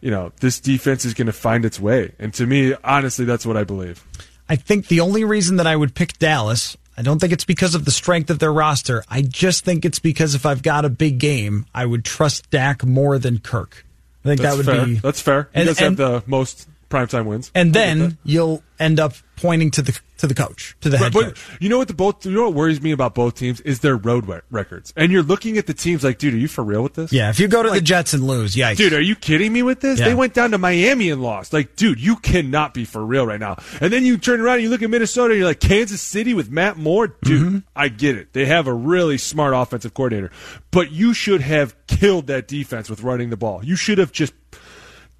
[0.00, 2.12] you know this defense is going to find its way.
[2.18, 4.04] And to me, honestly, that's what I believe.
[4.48, 7.74] I think the only reason that I would pick Dallas, I don't think it's because
[7.74, 9.02] of the strength of their roster.
[9.08, 12.84] I just think it's because if I've got a big game, I would trust Dak
[12.84, 13.86] more than Kirk.
[14.24, 14.86] I think That's that would fair.
[14.86, 15.48] be that's fair.
[15.54, 17.50] He and- does and- have the most primetime wins.
[17.54, 21.24] And then you'll end up pointing to the to the coach, to the head But
[21.24, 21.50] coach.
[21.60, 23.96] you know what the both you know what worries me about both teams is their
[23.96, 24.92] road records.
[24.96, 27.12] And you're looking at the teams like, dude, are you for real with this?
[27.12, 28.76] Yeah, if you go to the Jets and lose, yikes.
[28.76, 29.98] Dude, are you kidding me with this?
[29.98, 30.06] Yeah.
[30.10, 31.52] They went down to Miami and lost.
[31.52, 33.56] Like, dude, you cannot be for real right now.
[33.80, 36.34] And then you turn around and you look at Minnesota and you're like, Kansas City
[36.34, 37.08] with Matt Moore?
[37.22, 37.58] Dude, Mm-hmm.
[37.74, 38.32] I get it.
[38.34, 40.30] They have a really smart offensive coordinator.
[40.70, 43.64] But you should have killed that defense with running the ball.
[43.64, 44.32] You should have just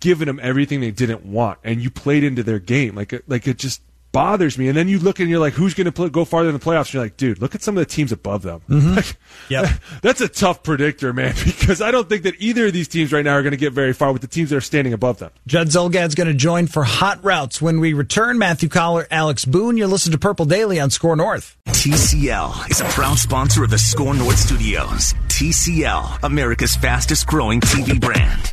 [0.03, 1.59] given them everything they didn't want.
[1.63, 2.97] And you played into their game.
[2.97, 3.81] Like, it, like it just
[4.11, 4.67] bothers me.
[4.69, 6.87] And then you look and you're like, who's going to go farther in the playoffs?
[6.87, 8.61] And you're like, dude, look at some of the teams above them.
[8.69, 8.93] Mm-hmm.
[8.97, 9.17] Like,
[9.49, 9.71] Yep.
[10.03, 13.25] that's a tough predictor, man, because I don't think that either of these teams right
[13.25, 15.31] now are going to get very far with the teams that are standing above them.
[15.47, 18.39] Judd Zulgad's going to join for Hot Routes when we return.
[18.39, 19.77] Matthew Coller, Alex Boone.
[19.79, 21.57] You're listening to Purple Daily on SKOR North.
[21.69, 25.15] TCL is a proud sponsor of the SKOR North Studios.
[25.29, 28.53] TCL, America's fastest growing TV brand.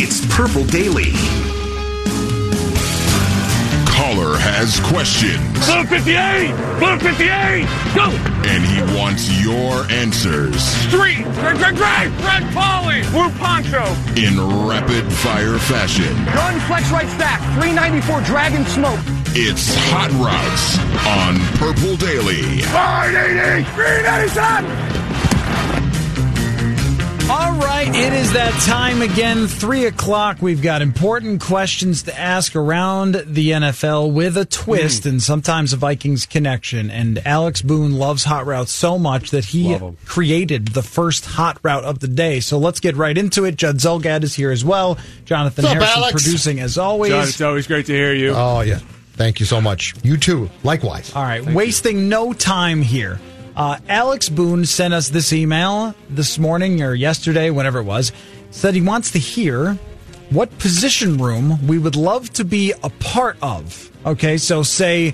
[0.00, 1.12] It's Purple Daily.
[3.88, 5.42] Coller has questions.
[5.66, 6.54] Blue 58!
[6.78, 7.66] Blue 58!
[7.94, 8.08] Go!
[8.48, 11.24] And he wants your answers Street!
[11.42, 12.08] Greg, Greg, Greg!
[12.22, 13.02] Red Polly!
[13.10, 13.84] Blue Poncho!
[14.16, 14.38] in
[14.68, 16.14] rapid fire fashion.
[16.32, 17.40] Gun flex right stack!
[17.58, 19.00] 394 Dragon Smoke!
[19.34, 22.62] It's Hot Routes on Purple Daily.
[22.70, 23.64] 580!
[23.74, 25.27] 397!
[27.30, 30.38] All right, it is that time again, 3 o'clock.
[30.40, 35.10] We've got important questions to ask around the NFL with a twist hmm.
[35.10, 36.90] and sometimes a Vikings connection.
[36.90, 41.84] And Alex Boone loves hot routes so much that he created the first hot route
[41.84, 42.40] of the day.
[42.40, 43.56] So let's get right into it.
[43.56, 44.96] Judd Zulgad is here as well.
[45.26, 46.22] Jonathan What's up, Harrison Alex?
[46.22, 47.10] producing as always.
[47.10, 48.32] John, it's always great to hear you.
[48.34, 48.78] Oh, yeah.
[49.12, 49.92] Thank you so much.
[50.02, 50.48] You too.
[50.62, 51.14] Likewise.
[51.14, 53.20] All right, wasting no time here.
[53.58, 58.12] Uh, Alex Boone sent us this email this morning or yesterday, whenever it was.
[58.52, 59.74] Said he wants to hear
[60.30, 63.90] what position room we would love to be a part of.
[64.06, 65.12] Okay, so say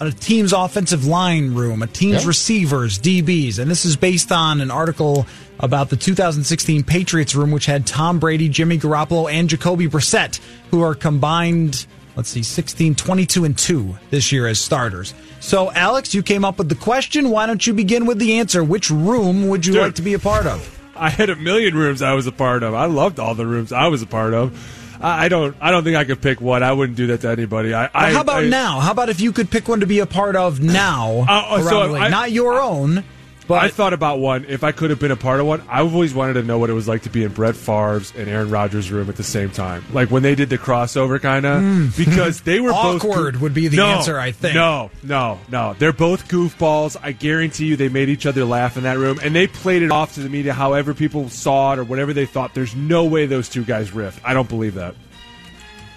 [0.00, 2.28] a team's offensive line room, a team's Yeah.
[2.28, 5.26] receivers, DBs, and this is based on an article
[5.60, 10.40] about the 2016 Patriots room, which had Tom Brady, Jimmy Garoppolo, and Jacoby Brissett,
[10.72, 11.86] who are combined
[12.20, 16.58] let's see 16 22 and 2 this year as starters so alex you came up
[16.58, 19.80] with the question why don't you begin with the answer which room would you Dude.
[19.82, 22.62] like to be a part of I had a million rooms I was a part
[22.62, 22.74] of.
[22.74, 24.52] I loved all the rooms I was a part of.
[25.00, 25.56] I don't.
[25.58, 26.62] I don't think I could pick one.
[26.62, 27.72] I wouldn't do that to anybody.
[27.72, 27.86] I.
[27.86, 30.00] I Well, how about I- now how about if you could pick one to be
[30.00, 31.94] a part of now Uh, uh, so?
[31.96, 33.02] I- not your own
[33.50, 34.44] but I thought about one.
[34.48, 36.70] If I could have been a part of one, I've always wanted to know what
[36.70, 39.50] it was like to be in Brett Favre's and Aaron Rodgers' room at the same
[39.50, 39.84] time.
[39.92, 41.88] Like when they did the crossover, kind of hmm.
[41.96, 43.04] because they were both.
[43.04, 44.54] Awkward would be the No, answer, I think.
[44.54, 45.74] No, no, no.
[45.76, 46.96] They're both goofballs.
[47.02, 49.90] I guarantee you, they made each other laugh in that room, and they played it
[49.90, 52.54] off to the media however people saw it or whatever they thought.
[52.54, 54.20] There's no way those two guys riffed.
[54.22, 54.94] I don't believe that.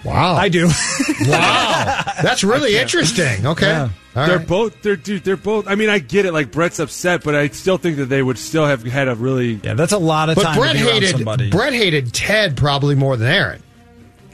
[0.04, 0.34] Wow.
[0.34, 0.66] i do
[1.26, 2.02] Wow.
[2.22, 3.46] That's really interesting.
[3.46, 3.66] Okay.
[3.66, 3.88] Yeah.
[4.16, 4.46] All they're right.
[4.46, 4.82] both.
[4.82, 5.24] They're dude.
[5.24, 5.66] They're both.
[5.66, 6.32] I mean, I get it.
[6.32, 9.54] Like Brett's upset, but I still think that they would still have had a really.
[9.54, 12.12] yeah that's a lot of But time Brett to be around hated somebody Brett hated
[12.14, 13.62] Ted probably more than Aaron.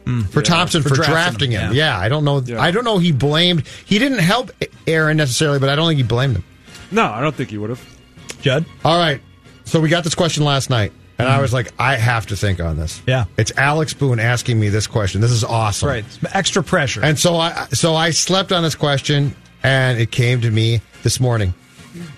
[0.04, 0.28] Mm.
[0.30, 1.74] for Thompson for for, drafting drafting, him, him.
[1.74, 1.96] yeah.
[1.96, 1.98] Yeah.
[1.98, 2.40] I don't know.
[2.40, 2.60] Yeah.
[2.60, 2.98] I don't know.
[2.98, 3.66] He blamed.
[3.84, 4.50] He didn't help
[4.86, 6.44] Aaron necessarily, but I don't think he blamed him.
[6.90, 7.98] No, I don't think he would have.
[8.40, 9.20] judd All right.
[9.64, 12.60] So we got this question last night, and I was like, I have to think
[12.60, 13.02] on this.
[13.06, 13.26] Yeah.
[13.36, 15.20] It's Alex Boone asking me this question.
[15.20, 15.88] This is awesome.
[15.88, 20.40] right extra pressure And so I so I slept on this question and it came
[20.40, 21.54] to me this morning.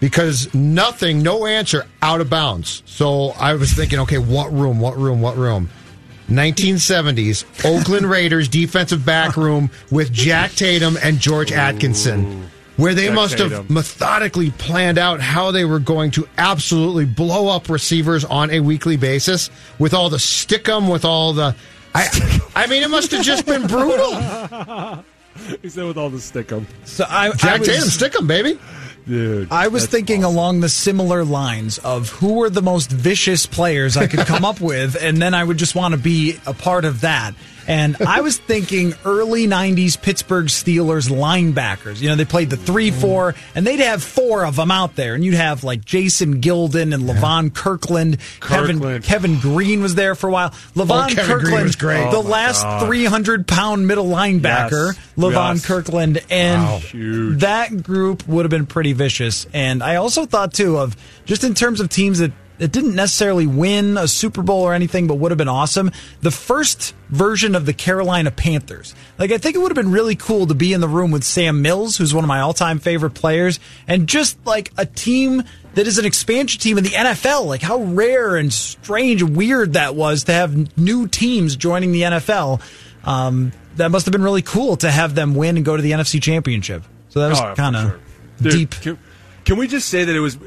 [0.01, 2.83] Because nothing, no answer out of bounds.
[2.85, 5.71] So I was thinking, okay, what room, what room, what room?
[6.29, 12.49] 1970s Oakland Raiders defensive back room with Jack Tatum and George Atkinson.
[12.77, 17.49] Where they Jack must have methodically planned out how they were going to absolutely blow
[17.49, 21.55] up receivers on a weekly basis with all the stick 'em, with all the.
[21.95, 22.09] I,
[22.57, 25.05] I mean, it must have just been brutal.
[25.63, 26.67] He said with all the stickum.
[26.85, 28.59] so i, I Jack was, Tatum, stick 'em, baby.
[29.07, 29.51] Dude.
[29.51, 30.37] I was thinking awesome.
[30.37, 34.61] along the similar lines of who were the most vicious players I could come up
[34.61, 37.35] with, and then I would just want to be a part of that.
[37.67, 42.01] And I was thinking early 90s Pittsburgh Steelers linebackers.
[42.01, 43.01] You know, they played the 3 mm.
[43.01, 45.15] 4, and they'd have four of them out there.
[45.15, 48.19] And you'd have like Jason Gildon and Levon Kirkland.
[48.41, 49.05] Kevin, Kirkland.
[49.05, 50.51] Kevin Greene was there for a while.
[50.75, 52.11] Levon oh, Kevin Greene Kirkland, was great.
[52.11, 54.99] the Oh, last 300 pound middle linebacker, Yes.
[55.17, 55.67] Levon Yes.
[55.67, 56.21] Kirkland.
[56.31, 56.81] And Wow.
[57.39, 59.47] That group would have been pretty vicious.
[59.53, 62.33] And I also thought too of just in terms of teams that
[62.63, 65.91] that didn't necessarily win a Super Bowl or anything, but would have been awesome.
[66.21, 68.95] The first version of the Carolina Panthers.
[69.19, 71.25] Like I think it would have been really cool to be in the room with
[71.25, 73.59] Sam Mills, who's one of my all-time favorite players,
[73.89, 75.43] and just like a team
[75.75, 77.47] that is an expansion team in the NFL.
[77.47, 82.03] Like how rare and strange and weird that was to have new teams joining the
[82.03, 82.63] NFL.
[83.05, 85.91] Um, that must have been really cool to have them win and go to the
[85.91, 86.85] NFC Championship.
[87.09, 87.83] So that was Oh, kind of
[88.41, 88.51] sure.
[88.53, 88.71] Deep.
[88.71, 88.99] Can,
[89.45, 90.39] can we just say that it was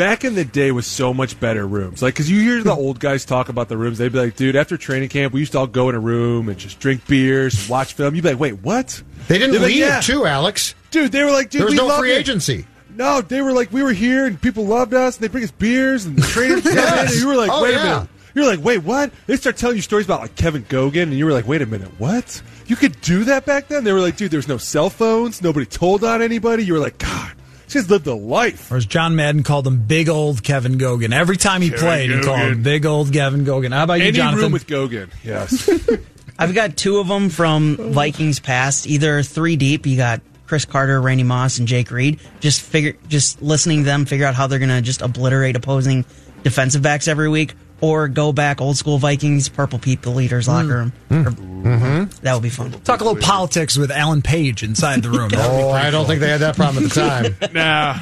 [0.00, 2.00] back in the day was so much better rooms?
[2.02, 4.56] Like, because you hear the old guys talk about the rooms, they'd be like, "Dude,
[4.56, 7.54] after training camp, we used to all go in a room and just drink beers,
[7.60, 10.74] and watch film." You'd be like, "Wait, what?" They didn't like, leave "Yeah." too, Alex.
[10.90, 12.66] Dude, they were like, "Dude, There was we no free it." agency.
[12.96, 15.50] No, they were like, we were here and people loved us and they bring us
[15.52, 17.12] beers and the trainers Yes.
[17.12, 17.80] and you were like, Oh, wait yeah.
[17.80, 18.08] a minute.
[18.34, 19.10] You were like, wait, what?
[19.26, 21.66] They start telling you stories about like Kevin Gogan and you were like, wait a
[21.66, 22.42] minute, what?
[22.66, 23.84] You could do that back then?
[23.84, 26.64] They were like, dude, there was no cell phones, nobody told on anybody.
[26.64, 27.32] You were like, God,
[27.70, 28.70] she's lived a life.
[28.70, 31.12] Or as John Madden called him, big old Kevin Gogan.
[31.14, 33.72] Every time he Kevin played, he called him big old Kevin Gogan.
[33.72, 34.42] How about you, Any Jonathan?
[34.42, 35.68] room with Gogan, yes.
[36.38, 39.86] I've got two of them from Vikings past, either three deep.
[39.86, 42.18] You got Cris Carter, Randy Moss, and Jake Reed.
[42.40, 46.04] Just figure, just listening to them, figure out how they're going to just obliterate opposing
[46.42, 50.92] defensive backs every week, or go back old school Vikings, Purple People Eaters' locker room.
[51.10, 52.72] Or- That would be fun.
[52.84, 55.28] Talk a little politics with Alan Page inside the room.
[55.30, 56.08] That would be Oh, I don't cool.
[56.08, 57.52] think they had that problem at the time.
[57.54, 58.00] nah.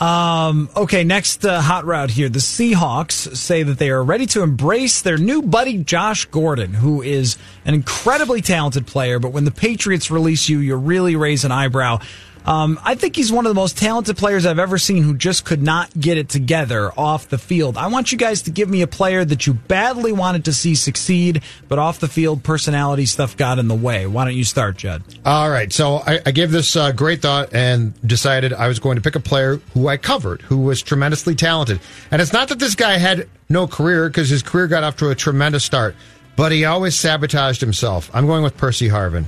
[0.00, 2.28] Um, okay, next uh, hot route here.
[2.28, 7.00] The Seahawks say that they are ready to embrace their new buddy Josh Gordon, who
[7.02, 9.18] is an incredibly talented player.
[9.18, 12.00] But when the Patriots release you, you really raise an eyebrow.
[12.44, 15.44] Um, I think he's one of the most talented players I've ever seen who just
[15.44, 17.76] could not get it together off the field.
[17.76, 20.74] I want you guys to give me a player that you badly wanted to see
[20.74, 24.06] succeed, but off the field, personality stuff got in the way.
[24.06, 25.02] Why don't you start, Judd?
[25.24, 28.96] All right, so I, I gave this uh, great thought and decided I was going
[28.96, 31.80] to pick a player who I covered, who was tremendously talented.
[32.10, 35.10] And it's not that this guy had no career, because his career got off to
[35.10, 35.94] a tremendous start,
[36.34, 38.10] but he always sabotaged himself.
[38.14, 39.26] I'm going with Percy Harvin.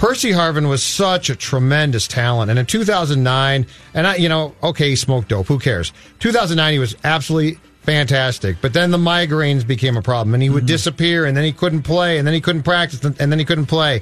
[0.00, 2.48] Percy Harvin was such a tremendous talent.
[2.48, 5.46] And in 2009, and I, you know, okay, he smoked dope.
[5.46, 5.92] Who cares?
[6.20, 8.56] 2009, he was absolutely fantastic.
[8.62, 10.68] But then the migraines became a problem and he would mm-hmm.
[10.68, 13.66] disappear and then he couldn't play and then he couldn't practice and then he couldn't
[13.66, 14.00] play.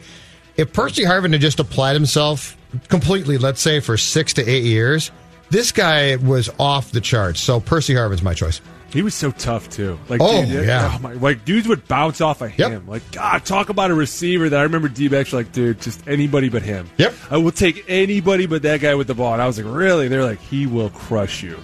[0.57, 5.11] If Percy Harvin had just applied himself completely, let's say for six to eight years,
[5.51, 7.41] this guy was off the charts.
[7.41, 8.61] So Percy Harvin's my choice.
[8.91, 9.99] He was so tough too.
[10.09, 10.93] Like, Oh, dude, yeah.
[10.95, 12.71] oh my, like dudes would bounce off of Yep.
[12.71, 12.87] him.
[12.89, 16.49] Like, God, talk about a receiver that I remember D backs like, dude, just anybody
[16.49, 16.89] but him.
[16.97, 17.15] Yep.
[17.31, 19.35] I will take anybody but that guy with the ball.
[19.35, 20.09] And I was like, really?
[20.09, 21.59] They're like, he will crush you.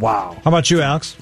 [0.00, 0.36] Wow.
[0.44, 1.16] How about you, Alex?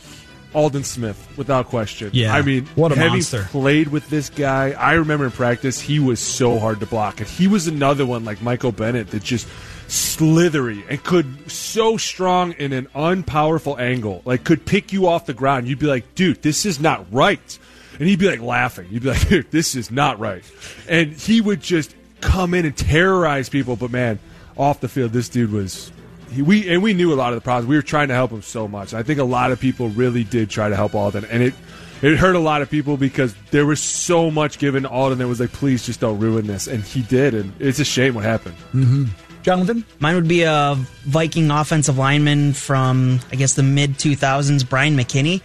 [0.54, 2.08] Aldon Smith, without question.
[2.14, 2.34] Yeah.
[2.34, 3.44] I mean, What a having monster.
[3.50, 7.20] played with this guy, I remember in practice, he was so hard to block.
[7.20, 9.46] And he was another one like Michael Bennett that just
[9.88, 15.34] slithery and could so strong in an unpowerful angle, like could pick you off the
[15.34, 15.66] ground.
[15.66, 17.58] You'd be like, dude, this is not right.
[17.98, 18.88] And he'd be like laughing.
[18.90, 20.44] You'd be like, dude, this is not right.
[20.88, 23.76] And he would just come in and terrorize people.
[23.76, 24.18] But man,
[24.56, 25.90] off the field, this dude was
[26.30, 27.68] he, we and we knew a lot of the problems.
[27.68, 28.94] We were trying to help him so much.
[28.94, 31.54] I think a lot of people really did try to help Aldon, and it
[32.02, 35.40] it hurt a lot of people because there was so much given Aldon that was
[35.40, 38.56] like, please just don't ruin this, and he did, and it's a shame what happened.
[38.72, 39.04] Mm-hmm.
[39.48, 39.82] Jonathan?
[39.98, 40.74] Mine would be a
[41.04, 45.40] Viking offensive lineman from, I guess, the mid 2000s, Bryant McKinnie.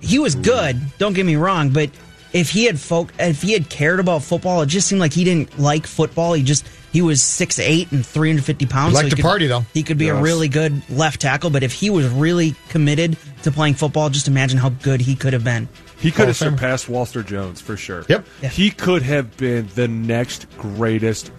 [0.00, 1.88] He was good, don't get me wrong, but
[2.34, 5.24] if he had folk, if he had cared about football, it just seemed like he
[5.24, 6.34] didn't like football.
[6.34, 8.90] He just he was 6'8 and 350 pounds.
[8.90, 9.64] He liked to could- party, though.
[9.72, 13.50] He could be a really good left tackle, but if he was really committed to
[13.50, 15.66] playing football, just imagine how good he could have been.
[15.98, 16.58] He could have Hall of Famer.
[16.58, 18.04] surpassed Walter Jones for sure.
[18.06, 18.26] Yep.
[18.42, 18.48] Yeah.
[18.50, 21.32] He could have been the next greatest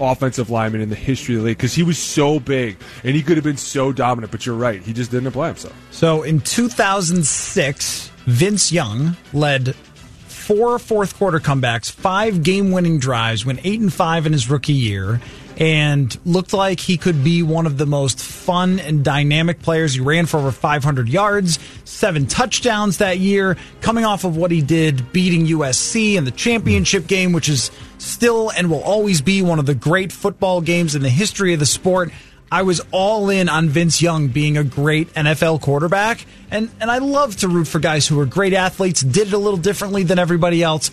[0.00, 3.22] offensive lineman in the history of the league because he was so big and he
[3.22, 4.30] could have been so dominant.
[4.30, 5.74] But you're right, he just didn't apply himself.
[5.90, 13.60] So in 2006, Vince Young led four fourth quarter comebacks, five game winning drives, went
[13.64, 15.20] eight and five in his rookie year,
[15.58, 19.94] and looked like he could be one of the most fun and dynamic players.
[19.94, 24.62] He ran for over 500 yards, seven touchdowns that year, coming off of what he
[24.62, 29.58] did beating USC in the championship game, which is still and will always be one
[29.58, 32.12] of the great football games in the history of the sport.
[32.50, 36.98] I was all in on Vince Young being a great NFL quarterback, and and I
[36.98, 40.18] love to root for guys who are great athletes, did it a little differently than
[40.18, 40.90] everybody else,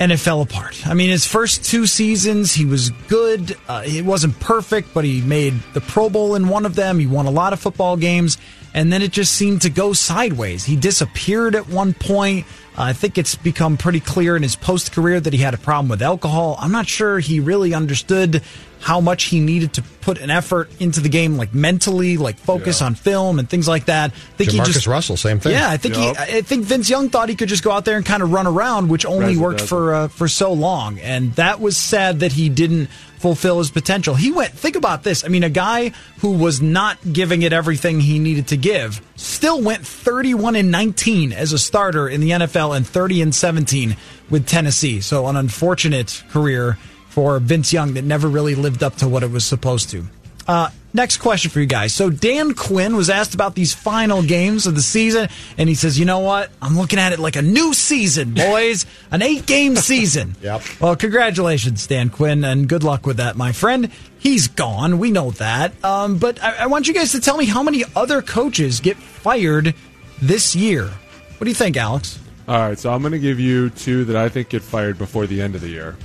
[0.00, 0.86] and it fell apart.
[0.86, 3.56] I mean, his first two seasons, he was good.
[3.68, 6.98] Uh, it wasn't perfect, but he made the Pro Bowl in one of them.
[6.98, 8.38] He won a lot of football games,
[8.72, 10.64] and then it just seemed to go sideways.
[10.64, 12.46] He disappeared at one point.
[12.78, 15.58] Uh, I think it's become pretty clear in his post career that he had a
[15.58, 16.56] problem with alcohol.
[16.58, 18.42] I'm not sure he really understood
[18.80, 22.80] how much he needed to put an effort into the game, like mentally, like focus
[22.80, 24.10] on film and things like that.
[24.10, 25.52] I think he just Russell, same thing.
[25.52, 26.16] yeah, I think Yup.
[26.16, 28.32] he, I think Vince Young thought he could just go out there and kind of
[28.32, 32.20] run around, which only Razzle worked for uh, for so long, and that was sad
[32.20, 32.88] that he didn't
[33.20, 34.14] fulfill his potential.
[34.14, 35.24] He went, think about this.
[35.26, 39.60] I mean, a guy who was not giving it everything he needed to give still
[39.60, 43.94] went 31 and 19 as a starter in the NFL and 30 and 17
[44.30, 45.02] with Tennessee.
[45.02, 46.78] So an unfortunate career
[47.10, 50.04] for Vince Young that never really lived up to what it was supposed to.
[50.48, 51.94] Uh, next question for you guys.
[51.94, 55.98] So Dan Quinn was asked about these final games of the season, and he says,
[55.98, 56.50] "You know what?
[56.60, 58.86] I'm looking at it like a new season, boys.
[59.10, 60.62] An eight game season." Yep.
[60.80, 63.90] Well, congratulations, Dan Quinn, and good luck with that, my friend.
[64.18, 64.98] He's gone.
[64.98, 65.72] We know that.
[65.84, 68.96] Um, but I, I want you guys to tell me how many other coaches get
[68.96, 69.74] fired
[70.22, 70.84] this year.
[70.86, 72.18] What do you think, Alex?
[72.48, 75.26] All right, so I'm going to give you two that I think get fired before
[75.26, 75.96] the end of the year.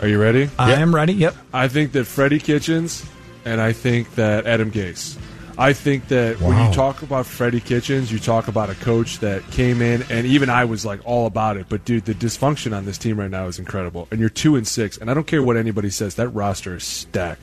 [0.00, 0.50] Are you ready?
[0.58, 1.14] I am ready.
[1.14, 1.34] Yep.
[1.52, 3.04] I think that Freddie Kitchens
[3.46, 5.16] and I think that Adam Gase.
[5.58, 9.42] I think that when you talk about Freddie Kitchens, you talk about a coach that
[9.52, 11.66] came in, and even I was like all about it.
[11.70, 14.06] But dude, the dysfunction on this team right now is incredible.
[14.10, 16.84] And you're two and six, and I don't care what anybody says, that roster is
[16.84, 17.40] stacked.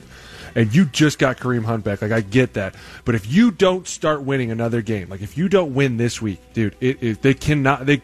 [0.54, 2.02] And you just got Kareem Hunt back.
[2.02, 5.48] Like I get that, but if you don't start winning another game, like if you
[5.48, 8.00] don't win this week, dude, it, it they cannot they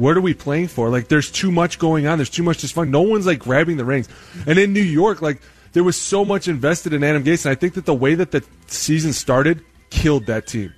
[0.00, 0.88] what are we playing for?
[0.88, 2.16] Like, there's too much going on.
[2.16, 2.88] There's too much dysfunction.
[2.88, 4.08] No one's like grabbing the reins.
[4.46, 5.42] And in New York, like,
[5.72, 8.30] there was so much invested in Adam Gase, and I think that the way that
[8.30, 10.72] the season started killed that team.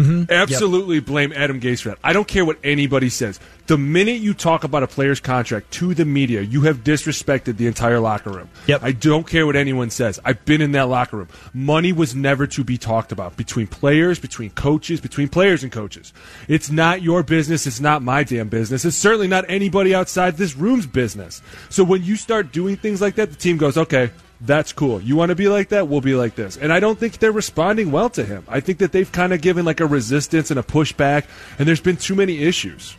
[0.00, 0.32] Mm-hmm.
[0.32, 1.98] Absolutely blame Adam Gase for that.
[2.02, 3.40] I don't care what anybody says.
[3.66, 7.66] The minute you talk about a player's contract to the media, you have disrespected the
[7.66, 8.48] entire locker room.
[8.66, 8.82] Yep.
[8.82, 10.18] I don't care what anyone says.
[10.24, 11.28] I've been in that locker room.
[11.54, 16.12] Money was never to be talked about between players, between coaches, between players and coaches.
[16.48, 17.66] It's not your business.
[17.66, 18.84] It's not my damn business.
[18.84, 21.40] It's certainly not anybody outside this room's business.
[21.68, 24.10] So when you start doing things like that, the team goes, okay,
[24.40, 25.00] that's cool.
[25.00, 25.88] You want to be like that?
[25.88, 26.56] We'll be like this.
[26.56, 28.44] And I don't think they're responding well to him.
[28.48, 31.24] I think that they've kind of given like a resistance and a pushback,
[31.58, 32.96] and there's been too many issues.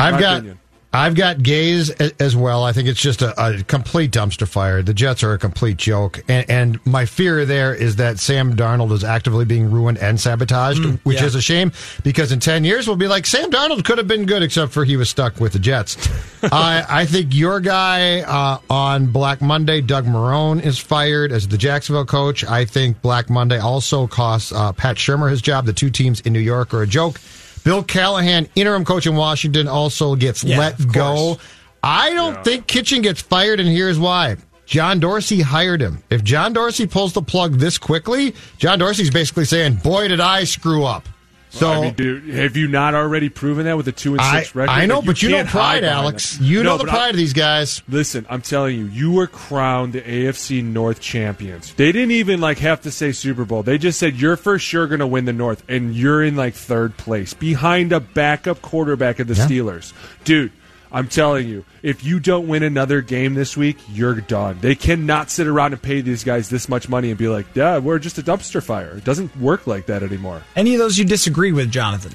[0.00, 0.58] I've got opinion.
[0.94, 2.62] I've got Gase as well.
[2.62, 4.80] I think it's just a, a complete dumpster fire.
[4.80, 8.92] The Jets are a complete joke, and, and my fear there is that Sam Darnold
[8.92, 11.26] is actively being ruined and sabotaged, which yeah.
[11.26, 11.72] is a shame
[12.04, 14.84] because in ten years we'll be like Sam Darnold could have been good, except for
[14.84, 15.96] he was stuck with the Jets.
[16.44, 21.58] I, I think your guy uh, on Black Monday, Doug Marrone, is fired as the
[21.58, 22.44] Jacksonville coach.
[22.44, 25.66] I think Black Monday also costs uh, Pat Shurmur his job.
[25.66, 27.20] The two teams in New York are a joke.
[27.64, 31.38] Bill Callahan, interim coach in Washington, also gets Yeah, let go.
[31.82, 34.36] I don't think Kitchen gets fired, and here's why.
[34.66, 36.02] John Dorsey hired him.
[36.10, 40.44] If John Dorsey pulls the plug this quickly, John Dorsey's basically saying, "Boy, did I
[40.44, 41.08] screw up."
[41.54, 44.40] So I mean, dude, have you not already proven that with a two and I,
[44.42, 44.72] six record?
[44.72, 46.36] I know, Like, but you know pride, Alex.
[46.36, 46.44] that.
[46.44, 47.80] You No, know the but I- pride of these guys.
[47.88, 51.72] Listen, I'm telling you, you were crowned the AFC North champions.
[51.74, 53.62] They didn't even like have to say Super Bowl.
[53.62, 56.54] They just said you're for sure going to win the North, and you're in like
[56.54, 59.46] third place behind a backup quarterback of the Yeah.
[59.46, 59.92] Steelers,
[60.24, 60.50] dude.
[60.94, 64.58] I'm telling you, if you don't win another game this week, you're done.
[64.60, 67.78] They cannot sit around and pay these guys this much money and be like, "Yeah,
[67.78, 70.42] we're just a dumpster fire." It doesn't work like that anymore.
[70.54, 72.12] Any of those you disagree with, Jonathan?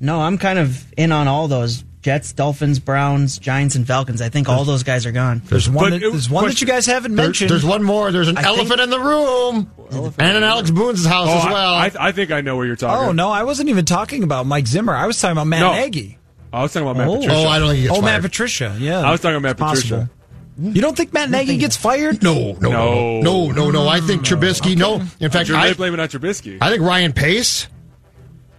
[0.00, 4.22] No, I'm kind of in on all those Jets, Dolphins, Browns, Giants, and Falcons.
[4.22, 5.42] I think all those guys are gone.
[5.46, 5.90] There's one.
[5.90, 7.50] That, there's one that you guys haven't There- mentioned.
[7.50, 8.12] there's one more.
[8.12, 9.70] There's an I think- elephant in the room,
[10.18, 11.74] and in Alex Boone's house Oh, as I- well.
[11.74, 13.08] I, I think I know where you're talking.
[13.08, 14.94] oh no, I wasn't even talking about Mike Zimmer.
[14.94, 15.72] I was talking about Matt No.
[15.72, 16.16] Nagy.
[16.52, 17.16] I was talking about Matt Oh.
[17.18, 17.36] Patricia.
[17.36, 18.12] oh, I don't think he gets Oh, fired.
[18.12, 18.76] Matt Patricia.
[18.78, 19.96] Yeah, I was talking about it's possible.
[19.98, 20.10] Patricia.
[20.58, 22.22] You don't think Matt Nagy gets fired?
[22.22, 23.20] No, no, no, No.
[23.20, 23.88] no, no, no.
[23.88, 24.74] I think Trubisky.
[24.76, 26.56] No, in fact, You're I, blaming on Trubisky.
[26.62, 27.68] I think Ryan Pace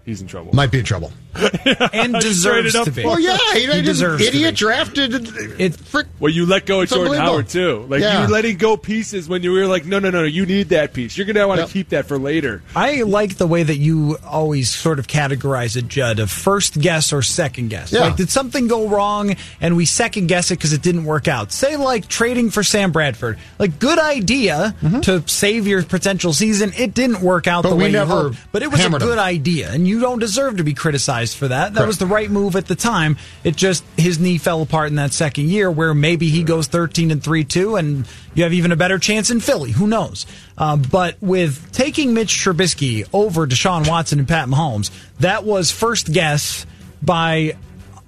[0.06, 0.54] He's in trouble.
[0.54, 1.12] might be in trouble.
[1.94, 3.04] and You deserves traded to be.
[3.06, 4.58] Well, yeah, he, he deserves to idiot be.
[4.58, 5.14] drafted.
[5.60, 7.32] It- frick, Well, you let go of Jordan unbelievable.
[7.32, 7.86] Howard too.
[7.90, 8.16] Like Yeah.
[8.22, 10.70] you were letting go pieces when you were like, no, no, no, no, you need
[10.70, 11.18] that piece.
[11.18, 11.70] You're gonna want to Yep.
[11.72, 12.62] keep that for later.
[12.76, 17.14] I like the way that you always sort of categorize it, Judd, of first guess
[17.14, 17.92] or second guess.
[17.92, 18.02] Yeah.
[18.02, 21.52] Like, did something go wrong and we second guess it because it didn't work out?
[21.52, 23.38] Say, like, trading for Sam Bradford.
[23.60, 26.74] Like, good idea to save your potential season.
[26.78, 27.64] It didn't work out Mm-hmm.
[27.64, 28.38] But the we way never you hoped.
[28.52, 29.08] But it was a hammered him.
[29.08, 31.74] good idea, and you don't deserve to be criticized for that.
[31.74, 31.88] That Correct.
[31.88, 33.18] was the right move at the time.
[33.44, 37.12] It just, his knee fell apart in that second year where maybe he goes 13
[37.12, 39.72] and 3 2, and you have even a better chance in Philly.
[39.72, 40.26] Who knows?
[40.58, 46.12] Uh, but with taking Mitch Trubisky over Deshaun Watson and Pat Mahomes, that was first
[46.12, 46.66] guess
[47.02, 47.56] by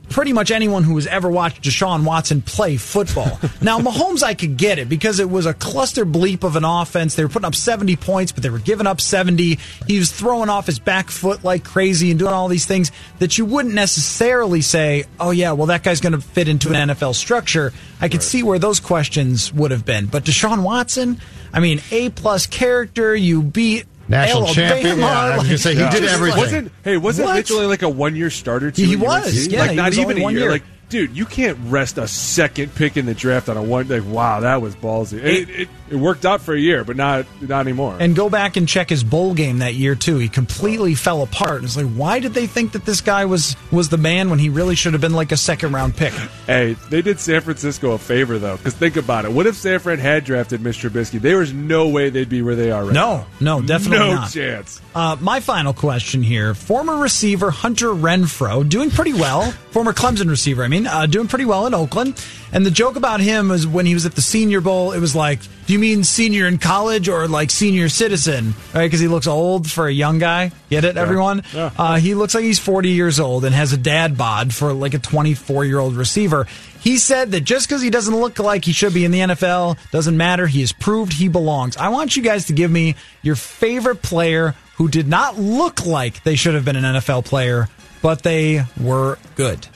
[0.09, 3.39] pretty much anyone who has ever watched Deshaun Watson play football.
[3.61, 7.15] now, Mahomes, I could get it because it was a cluster bleep of an offense.
[7.15, 9.59] They were putting up 70 points, but they were giving up 70.
[9.87, 13.37] He was throwing off his back foot like crazy and doing all these things that
[13.37, 17.15] you wouldn't necessarily say, oh, yeah, well, that guy's going to fit into an NFL
[17.15, 17.71] structure.
[18.01, 20.07] I could see where those questions would have been.
[20.07, 21.19] But Deshaun Watson,
[21.53, 23.85] I mean, A plus character, you beat.
[24.09, 24.99] National Alabama, champion.
[24.99, 26.37] Yeah, I was like- gonna say, he did everything.
[26.37, 26.97] like- Wasn't hey?
[26.97, 27.35] Wasn't What?
[27.35, 28.83] Mitchell like a one year starter too?
[28.83, 29.51] He at was, UNC?
[29.51, 30.41] yeah, like he not was even only a one year.
[30.43, 30.51] year.
[30.51, 33.87] Like dude, you can't rest a second pick in the draft on a one.
[33.87, 35.23] Like, wow, that was ballsy.
[35.23, 37.97] It, it, it worked out for a year, but not not anymore.
[37.99, 40.17] And go back and check his bowl game that year too.
[40.17, 41.63] He completely fell apart.
[41.63, 44.49] It's like, why did they think that this guy was was the man when he
[44.49, 46.13] really should have been like a second round pick?
[46.45, 49.31] Hey, they did San Francisco a favor though, because think about it.
[49.31, 50.89] What if San Fran had drafted Mr.
[50.89, 51.19] Trubisky?
[51.19, 53.27] There was no way they'd be where they are right No, now.
[53.39, 54.31] no, no, definitely no not.
[54.31, 54.81] chance.
[54.93, 59.51] Uh, my final question here: Former receiver Hunter Renfrow doing pretty well.
[59.71, 62.23] Former Clemson receiver, I mean, uh, doing pretty well in Oakland.
[62.51, 65.15] And the joke about him was when he was at the Senior Bowl, it was
[65.15, 68.87] like, "Do you mean senior in college or like senior citizen?" Right?
[68.87, 70.51] Because he looks old for a young guy.
[70.69, 71.43] Get it, everyone?
[71.53, 71.71] Yeah.
[71.77, 74.93] Uh, he looks like he's 40 years old and has a dad bod for like
[74.93, 76.47] a 24 year old receiver.
[76.79, 79.77] He said that just because he doesn't look like he should be in the NFL
[79.91, 80.47] doesn't matter.
[80.47, 81.75] He has proved he belongs.
[81.77, 86.23] I want you guys to give me your favorite player who did not look like
[86.23, 87.67] they should have been an NFL player,
[88.01, 89.67] but they were good.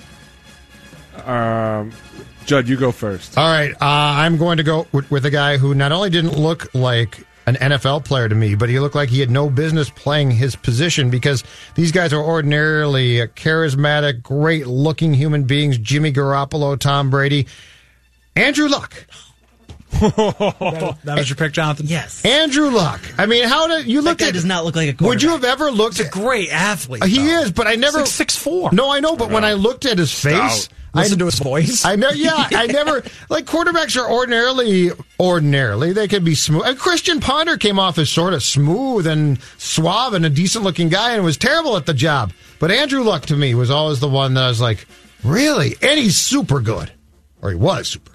[1.26, 1.92] Um,
[2.46, 3.38] Judd, you go first.
[3.38, 6.38] All right, uh, I'm going to go with, with a guy who not only didn't
[6.38, 9.90] look like an NFL player to me, but he looked like he had no business
[9.90, 11.44] playing his position because
[11.76, 15.78] these guys are ordinarily charismatic, great looking human beings.
[15.78, 17.48] Jimmy Garoppolo, Tom Brady,
[18.36, 18.94] Andrew Luck.
[19.94, 21.86] that, that was your pick, Jonathan.
[21.88, 23.00] Yes, Andrew Luck.
[23.18, 24.34] I mean, how did you look guy at?
[24.34, 25.98] does not look like a Would you have ever looked?
[25.98, 27.04] He's a great athlete.
[27.04, 27.42] He though.
[27.42, 28.72] is, but I never He's like six four.
[28.72, 31.86] No, I know, but when I looked at his face, Listen to his voice.
[31.86, 32.10] I know.
[32.12, 36.64] Yeah, I never like quarterbacks are ordinarily ordinarily they can be smooth.
[36.66, 40.90] And Christian Ponder came off as sort of smooth and suave and a decent looking
[40.90, 42.32] guy and was terrible at the job.
[42.60, 44.86] But Andrew Luck to me was always the one that I was like,
[45.24, 46.92] really, and he's super good,
[47.42, 48.12] or he was super.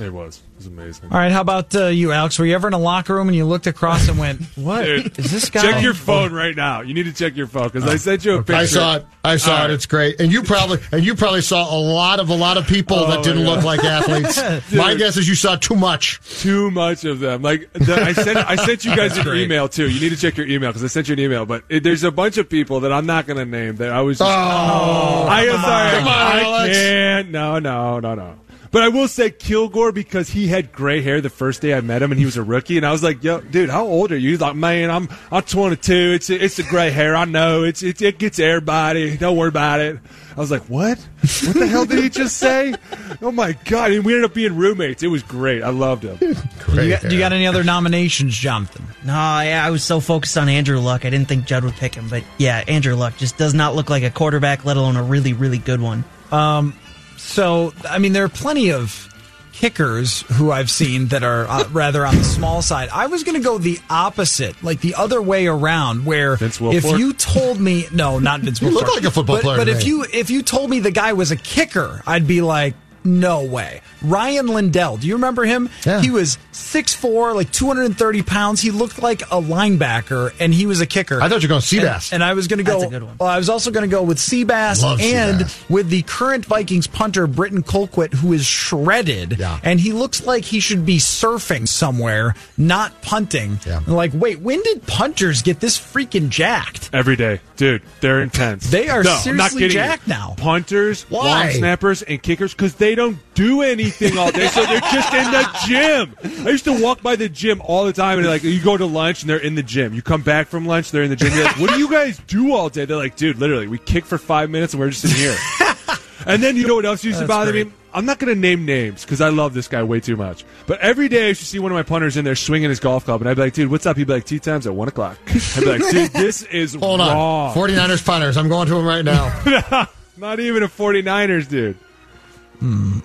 [0.00, 0.42] It was.
[0.64, 1.12] It was amazing.
[1.12, 2.38] All right, how about uh, you, Alex?
[2.38, 5.02] Were you ever in a locker room and you looked across and went, "What is
[5.04, 6.80] Dude, is this guy?" Check your phone right now.
[6.80, 8.54] You need to check your phone because I sent you a picture.
[8.54, 9.06] I saw it.
[9.22, 9.60] I saw All it.
[9.62, 9.70] right.
[9.70, 12.66] It's great, and you probably and you probably saw a lot of a lot of
[12.66, 14.40] people Oh, that didn't my look like athletes.
[14.70, 14.78] Dude.
[14.78, 16.20] My guess is you saw too much.
[16.40, 17.42] Too much of them.
[17.42, 19.42] Like the, I sent, I sent you guys an great.
[19.42, 19.88] email too.
[19.90, 21.44] You need to check your email because I sent you an email.
[21.46, 24.00] But it, there's a bunch of people that I'm not going to name that I
[24.02, 24.18] was.
[24.18, 25.98] Just, Oh, I am come sorry.
[26.00, 26.76] on, I Alex.
[26.76, 27.30] can't.
[27.30, 28.36] No, no, no, no.
[28.74, 32.02] But I will say Kilgore because he had gray hair the first day I met
[32.02, 34.16] him and he was a rookie and I was like, "Yo, dude, how old are
[34.16, 35.94] you?" He's like, "Man, I'm I'm 22.
[35.94, 37.14] It's it's the gray hair.
[37.14, 37.62] I know.
[37.62, 39.16] It's it, it gets everybody.
[39.16, 40.00] Don't worry about it."
[40.36, 40.98] I was like, "What?
[40.98, 42.74] What the hell did he just say?"
[43.22, 43.92] Oh my god!
[43.92, 45.04] And we ended up being roommates.
[45.04, 45.62] It was great.
[45.62, 46.16] I loved him.
[46.74, 48.84] Do you, got, do you got any other nominations, Jonathan?
[49.04, 51.94] No, yeah, I was so focused on Andrew Luck, I didn't think Judd would pick
[51.94, 52.08] him.
[52.08, 55.32] But yeah, Andrew Luck just does not look like a quarterback, let alone a really,
[55.32, 56.02] really good one.
[56.32, 56.76] Um,
[57.16, 59.08] so I mean, there are plenty of
[59.54, 62.88] kickers who I've seen that are uh, rather on the small side.
[62.90, 67.12] I was going to go the opposite, like the other way around, where if you
[67.12, 69.78] told me, no, not Vince You look like a football but, player But to if
[69.78, 69.84] me.
[69.84, 72.74] you if you told me the guy was a kicker, I'd be like.
[73.04, 73.82] No way.
[74.02, 74.96] Rian Lindell.
[74.96, 75.68] Do you remember him?
[75.84, 76.00] Yeah.
[76.00, 78.60] He was 6'4, like 230 pounds.
[78.60, 81.20] He looked like a linebacker, and he was a kicker.
[81.20, 82.12] I thought you were going Seabass.
[82.12, 82.80] And, and I was going to go.
[82.80, 83.16] That's a good one.
[83.18, 85.70] Well, I was also going to go with Seabass Love and Seabass.
[85.70, 89.58] with the current Vikings punter Britton Colquitt, who is shredded, Yeah.
[89.62, 93.58] and he looks like he should be surfing somewhere, not punting.
[93.66, 93.80] Yeah.
[93.86, 96.90] I'm like, wait, when did punters get this freaking jacked?
[96.92, 97.82] Every day, dude.
[98.00, 98.70] They're intense.
[98.70, 99.82] They are no, I'm not seriously kidding you.
[99.82, 100.34] jacked now.
[100.38, 101.44] Punters, Why?
[101.44, 105.30] long snappers, and kickers because they don't do anything all day, so they're just in
[105.30, 106.46] the gym.
[106.46, 108.86] I used to walk by the gym all the time, and like you go to
[108.86, 109.94] lunch and they're in the gym.
[109.94, 111.32] You come back from lunch, they're in the gym.
[111.34, 114.04] You're like, "What do you guys do all day?" They're like, "Dude, literally, we kick
[114.04, 115.36] for five minutes and we're just in here."
[116.26, 117.68] and then you know what else used to bother great.
[117.68, 117.72] me?
[117.92, 120.44] I'm not going to name names because I love this guy way too much.
[120.66, 122.80] But every day I used to see one of my punters in there swinging his
[122.80, 124.74] golf club, and I'd be like, "Dude, what's up?" He'd be like, "Tea times at
[124.74, 128.36] one o'clock." I'd be like, "Dude, this is Hold wrong." on, 49ers punters.
[128.36, 129.88] I'm going to him right now.
[130.16, 131.76] Not even a 49ers dude.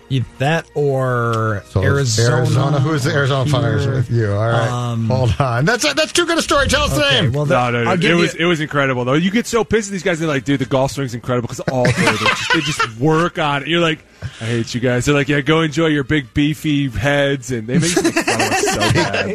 [0.10, 2.38] Either that or So Arizona.
[2.38, 2.80] Arizona.
[2.80, 3.94] Who is the Arizona punters here.
[3.96, 4.32] with you?
[4.32, 5.66] All right, Um, hold on.
[5.66, 6.68] That's that's too good a story.
[6.68, 7.34] Tell us the Okay, name.
[7.34, 7.92] well, No, no, no.
[7.94, 9.14] It was you- it was incredible though.
[9.14, 10.20] You get so pissed at these guys.
[10.20, 13.38] They're like, dude, the golf swing's incredible because all day they just, they just work
[13.40, 13.68] on it.
[13.68, 14.00] You're like,
[14.42, 15.06] I hate you guys.
[15.06, 18.52] They're like, yeah, go enjoy your big beefy heads, and they make you make fun
[18.54, 19.30] so bad.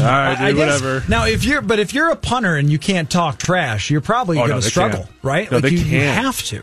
[0.00, 1.04] All right, I dude, guess- whatever.
[1.08, 4.38] Now, if you're but if you're a punter and you can't talk trash, you're probably
[4.38, 5.10] Oh, going to they struggle, can't.
[5.22, 5.50] right?
[5.50, 6.22] No, like they you, you can't.
[6.24, 6.62] have to.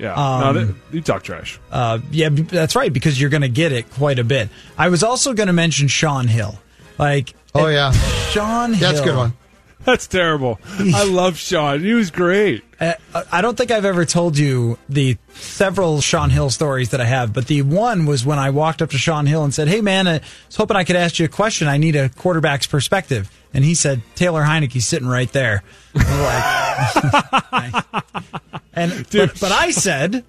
[0.00, 1.60] Yeah, Um, no, they, you talk trash.
[1.70, 4.48] Uh, yeah, that's right because you're going to get it quite a bit.
[4.78, 6.58] I was also going to mention Shaun Hill.
[6.98, 7.92] Like, Oh, yeah.
[8.30, 8.88] Shaun Hill.
[8.88, 9.32] That's a good one.
[9.84, 10.60] That's terrible.
[10.78, 11.80] I love Shaun.
[11.80, 12.62] He was great.
[12.78, 12.92] Uh,
[13.32, 17.32] I don't think I've ever told you the several Shaun Hill stories that I have,
[17.32, 20.06] but the one was when I walked up to Shaun Hill and said, "Hey, man,
[20.06, 21.66] I was hoping I could ask you a question.
[21.66, 25.62] I need a quarterback's perspective." And he said, "Taylor Heinicke's sitting right there."
[25.94, 26.20] I'm
[27.52, 27.84] like,
[28.80, 29.30] and Dude.
[29.30, 30.24] but, but I said,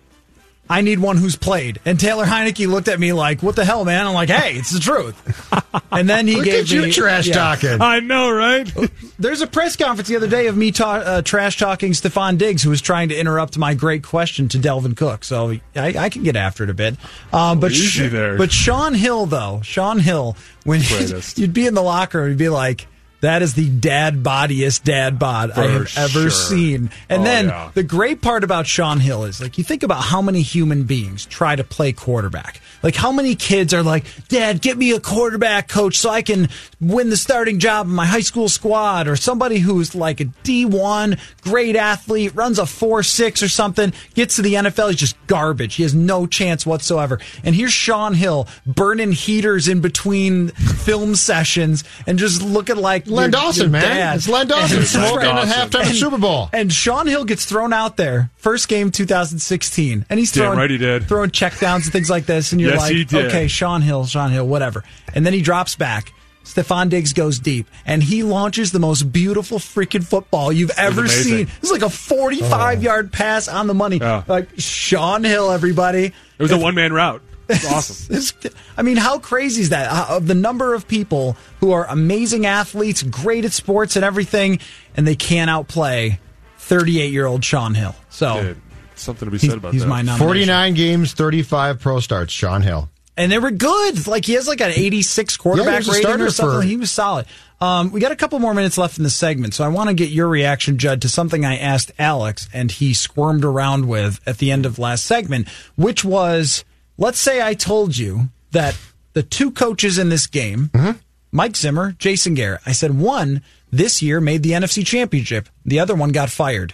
[0.70, 1.82] I need one who's played.
[1.84, 4.72] And Taylor Heinicke looked at me like, "What the hell, man?" I'm like, "Hey, it's
[4.72, 5.18] the truth."
[5.94, 7.34] And then he Look gave at you me trash yeah.
[7.34, 7.82] talking.
[7.82, 8.72] I know, right?
[9.20, 12.64] There's a press conference the other day of me ta- uh, trash talking Stefon Diggs,
[12.64, 15.26] who was trying to interrupt my great question to Dalvin Cook.
[15.26, 16.96] So I, I can get after it a bit.
[17.34, 18.38] Um, but there.
[18.38, 21.38] but Shaun Hill though, Shaun Hill, when Greatest.
[21.38, 22.88] you'd be in the locker room, you'd be like.
[23.22, 26.30] That is the dad bodiest dad bod I have ever sure.
[26.32, 26.90] seen.
[27.10, 27.72] And Oh, then yeah.
[27.74, 31.26] the great part about Shaun Hill is like you think about how many human beings
[31.26, 32.62] try to play quarterback.
[32.84, 36.50] Like how many kids are like, "Dad, get me a quarterback coach so I can
[36.80, 41.20] win the starting job in my high school squad." Or somebody who's like a D1
[41.44, 45.76] great athlete, runs a 4-6 or something, gets to the NFL, he's just garbage.
[45.76, 47.20] He has no chance whatsoever.
[47.44, 50.48] And here's Shaun Hill burning heaters in between
[50.84, 53.82] film sessions and just looking like Len your- Dawson, your man.
[53.82, 54.16] dad.
[54.18, 55.50] It's Len Dawson And- smoking at Dawson.
[55.82, 56.50] halftime of Super Bowl.
[56.54, 60.70] and Shaun Hill gets thrown out there, first game 2016, and he's Damn throwing right
[60.70, 61.08] he did.
[61.08, 63.26] throwing checkdowns and things like this, and you're Yes, like, he did.
[63.28, 64.84] okay, Shaun Hill, Shaun Hill, whatever.
[65.14, 66.12] And then he drops back.
[66.44, 71.24] Stefon Diggs goes deep, and he launches the most beautiful freaking football you've ever amazing.
[71.48, 71.48] seen.
[71.62, 73.98] It's like a 45 yard pass on the money.
[73.98, 74.24] Yeah.
[74.28, 76.06] Like Shaun Hill, everybody.
[76.06, 77.22] It was a one man route.
[77.50, 78.08] It's awesome.
[78.16, 78.34] This-
[78.78, 79.90] I mean, how crazy is that?
[79.92, 84.60] Uh, Of the number of people who are amazing athletes, great at sports and everything,
[84.96, 86.20] and they can't outplay
[86.58, 87.96] 38 year old Shaun Hill.
[88.10, 88.62] So Dude,
[88.96, 89.88] something to be said about he's that.
[89.88, 90.26] my nomination.
[90.28, 92.90] 49 games, 35 pro starts, Shaun Hill.
[93.18, 94.08] And they were good.
[94.08, 96.62] Like he has like an 86 quarterback Yeah, he was a rating or something.
[96.62, 97.26] for- He was solid.
[97.60, 99.94] Um, we got a couple more minutes left in the segment, so I want to
[99.94, 104.40] get your reaction, Judd, to something I asked Alex and he squirmed around with at
[104.40, 106.64] the end of last segment, which was,
[107.02, 108.78] let's say I told you that
[109.14, 110.98] the two coaches in this game, Mm-hmm.
[111.34, 113.42] Mike Zimmer, Jason Garrett, I said one
[113.72, 116.74] this year made the NFC Championship, the other one got fired.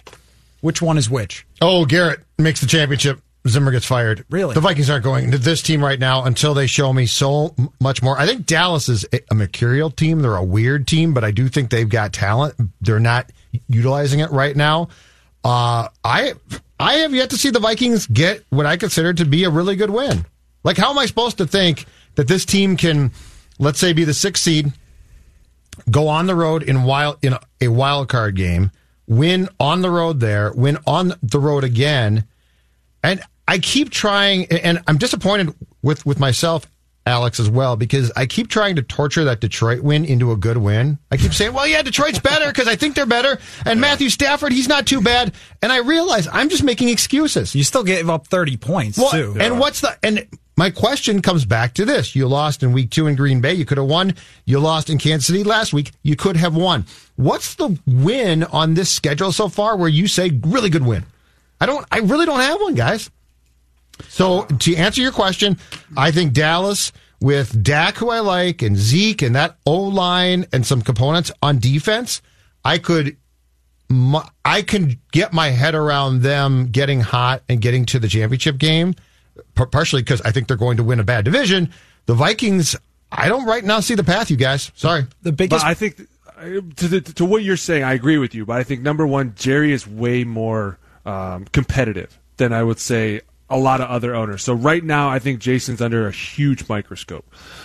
[0.60, 1.46] Which one is which?
[1.60, 3.20] Oh, Garrett makes the championship.
[3.46, 4.24] Zimmer gets fired.
[4.30, 4.54] Really?
[4.54, 8.02] The Vikings aren't going into this team right now until they show me so much
[8.02, 8.18] more.
[8.18, 10.20] I think Dallas is a- a mercurial team.
[10.22, 12.56] They're a weird team, but I do think they've got talent.
[12.80, 13.30] They're not
[13.68, 14.88] utilizing it right now.
[15.44, 16.34] Uh, I
[16.78, 19.76] I have yet to see the Vikings get what I consider to be a really
[19.76, 20.26] good win.
[20.64, 23.12] Like, how am I supposed to think that this team can,
[23.58, 24.72] let's say, be the sixth seed,
[25.90, 28.70] go on the road in wild in a, wild card game,
[29.06, 32.24] win on the road there, win on the road again,
[33.02, 36.68] and I keep trying, and I'm disappointed with with myself,
[37.08, 40.58] Alex, as well, because I keep trying to torture that Detroit win into a good
[40.58, 40.98] win.
[41.10, 44.52] I keep saying, well, yeah, Detroit's better because I think they're better, and Matthew Stafford,
[44.52, 45.32] he's not too bad,
[45.62, 47.54] and I realize I'm just making excuses.
[47.54, 49.36] You still gave up 30 points, Well, too.
[49.40, 50.26] and what's the and
[50.56, 53.54] my question comes back to this: You lost in week two in Green Bay.
[53.54, 54.14] You could have won.
[54.44, 55.92] You lost in Kansas City last week.
[56.02, 56.84] You could have won.
[57.14, 61.04] What's the win on this schedule so far where you say really good win?
[61.60, 61.86] I don't.
[61.92, 63.08] I really don't have one, guys.
[64.08, 65.58] So to answer your question,
[65.96, 70.66] I think Dallas with Dak, who I like, and Zeke, and that O line, and
[70.66, 72.22] some components on defense,
[72.64, 73.16] I could
[74.44, 78.94] I can get my head around them getting hot and getting to the championship game,
[79.54, 81.72] partially because I think they're going to win a bad division.
[82.06, 82.76] The Vikings,
[83.10, 84.70] I don't right now see the path, you guys.
[84.74, 85.06] Sorry.
[85.22, 88.44] The But I think to, the, to what you're saying, I agree with you.
[88.44, 93.22] But I think number one, Jerry is way more um, competitive than I would say
[93.50, 94.42] a lot of other owners.
[94.42, 97.24] So right now, I think Jason's under a huge microscope.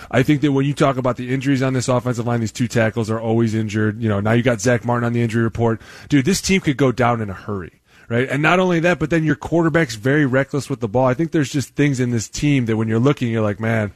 [0.09, 2.67] I think that when you talk about the injuries on this offensive line, these two
[2.67, 4.01] tackles are always injured.
[4.01, 5.81] You know, now you got Zack Martin on the injury report.
[6.07, 7.81] Dude, this team could go down in a hurry.
[8.09, 8.27] Right.
[8.29, 11.05] And not only that, but then your quarterback's very reckless with the ball.
[11.05, 13.93] I think there's just things in this team that when you're looking, you're like, man,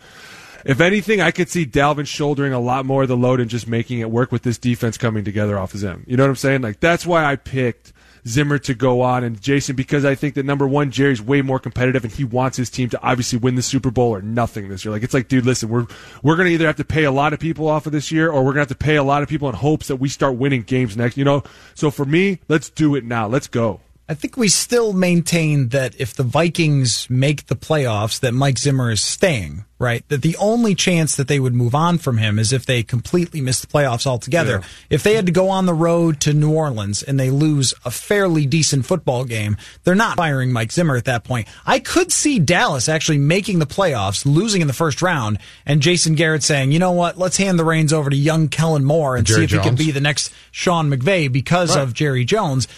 [0.65, 3.68] if anything, I could see Dalvin shouldering a lot more of the load and just
[3.68, 6.05] making it work with this defense coming together off of him.
[6.07, 6.61] You know what I'm saying?
[6.61, 7.91] Like that's why I picked
[8.28, 11.60] Zimmer to go on and Jason because I think that number one, Jerry's way more
[11.60, 14.84] competitive and he wants his team to obviously win the Super Bowl or nothing this
[14.84, 14.91] year.
[14.91, 15.88] Like it's like, dude, listen, we're
[16.24, 18.44] we're gonna either have to pay a lot of people off of this year or
[18.44, 20.64] we're gonna have to pay a lot of people in hopes that we start winning
[20.64, 21.18] games next.
[21.18, 21.44] You know,
[21.74, 23.28] so for me, let's do it now.
[23.28, 23.82] Let's go.
[24.09, 28.89] I think we still maintain that if the Vikings make the playoffs, that Mike Zimmer
[28.89, 30.07] is staying, right?
[30.07, 33.41] That the only chance that they would move on from him is if they completely
[33.41, 34.59] miss the playoffs altogether.
[34.61, 34.67] Yeah.
[34.89, 37.91] If they had to go on the road to New Orleans and they lose a
[37.91, 41.49] fairly decent football game, they're not firing Mike Zimmer at that point.
[41.65, 46.15] I could see Dallas actually making the playoffs, losing in the first round, and Jason
[46.15, 49.27] Garrett saying, you know what, let's hand the reins over to young Kellen Moore and
[49.27, 51.84] Jerry see if he can be the next Sean McVay because Right.
[51.84, 52.69] of Jerry Jones.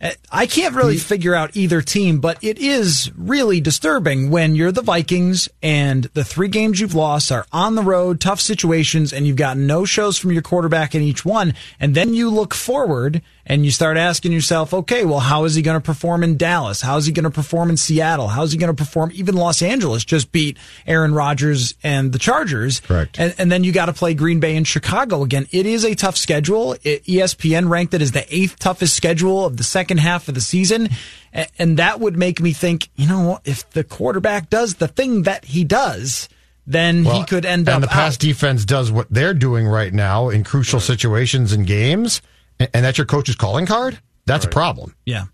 [0.00, 4.72] Uh, I can't really figure out either team, but it is really disturbing when you're
[4.72, 9.26] the Vikings and the three games you've lost are on the road, tough situations, and
[9.26, 11.54] you've got no shows from your quarterback in each one.
[11.78, 15.60] And then you look forward And you start asking yourself, okay, well, how is he
[15.60, 16.80] going to perform in Dallas?
[16.80, 18.28] How is he going to perform in Seattle?
[18.28, 19.10] How is he going to perform?
[19.14, 20.56] Even Los Angeles just beat
[20.86, 22.80] Aaron Rodgers and the Chargers.
[22.80, 23.18] Correct.
[23.20, 25.46] And, and then you got to play Green Bay and Chicago again.
[25.50, 26.72] It is a tough schedule.
[26.82, 30.40] It, ESPN ranked it as the eighth toughest schedule of the second half of the
[30.40, 30.88] season.
[31.34, 35.24] A- And that would make me think, you know, if the quarterback does the thing
[35.24, 36.30] that he does,
[36.66, 38.20] then he could end and up And the pass out.
[38.20, 42.22] defense does what they're doing right now in crucial situations and games,
[42.58, 43.98] and, and that's your coach's calling card.
[44.26, 44.94] That's a problem.
[45.04, 45.24] Yeah.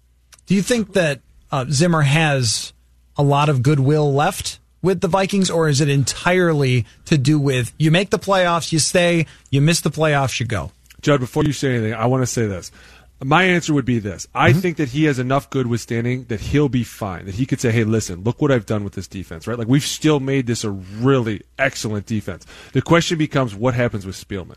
[0.46, 1.20] Do you think that
[1.50, 2.72] uh, Zimmer has
[3.16, 7.72] a lot of goodwill left with the Vikings, or is it entirely to do with
[7.78, 10.72] you make the playoffs, you stay, you miss the playoffs, you go?
[11.02, 12.72] Judd, before you say anything, I want to say this.
[13.22, 14.26] My answer would be this.
[14.34, 17.26] I think that he has enough good withstanding that he'll be fine.
[17.26, 19.58] That he could say, hey, listen, look what I've done with this defense, right?
[19.58, 22.46] Like, we've still made this a really excellent defense.
[22.72, 24.56] The question becomes, what happens with Spielman?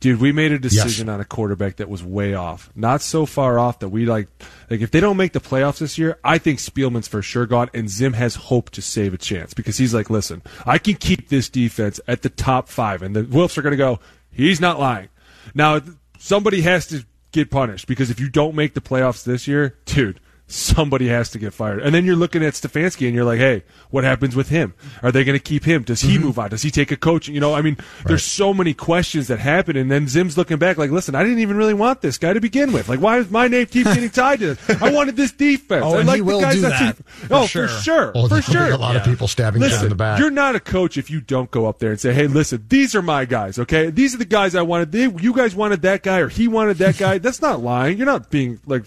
[0.00, 2.70] Dude, we made a decision on a quarterback that was way off.
[2.74, 4.28] Not so far off that we like
[4.70, 7.68] like if they don't make the playoffs this year, I think Spielman's for sure gone
[7.74, 11.28] and Zim has hope to save a chance because he's like, listen, I can keep
[11.28, 14.00] this defense at the top five and the Wolves are gonna go,
[14.32, 15.10] he's not lying.
[15.54, 15.82] Now
[16.18, 20.18] somebody has to get punished because if you don't make the playoffs this year, dude,
[20.50, 21.80] somebody has to get fired.
[21.82, 24.74] And then you're looking at Stefanski and you're like, hey, what happens with him?
[25.02, 25.82] Are they going to keep him?
[25.82, 26.24] Does he Mm-hmm.
[26.24, 26.50] move on?
[26.50, 27.28] Does he take a coach?
[27.28, 29.76] You know, I mean, there's so many questions that happen.
[29.76, 32.40] And then Zim's looking back like, listen, I didn't even really want this guy to
[32.40, 32.88] begin with.
[32.88, 34.82] Like, why does my name keep getting tied to this?
[34.82, 35.84] I wanted this defense.
[35.86, 37.08] Oh, I and like he the will guys do that, defense.
[37.28, 37.68] for oh, sure.
[37.68, 38.12] for sure.
[38.14, 38.72] Oh, for sure.
[38.72, 40.18] a lot of people stabbing listen, in the back.
[40.18, 42.94] You're not a coach if you don't go up there and say, hey, listen, these
[42.94, 43.90] are my guys, okay?
[43.90, 44.90] These are the guys I wanted.
[44.92, 47.18] They, you guys wanted that guy or he wanted that guy.
[47.18, 47.96] That's not lying.
[47.98, 48.84] You're not being, like,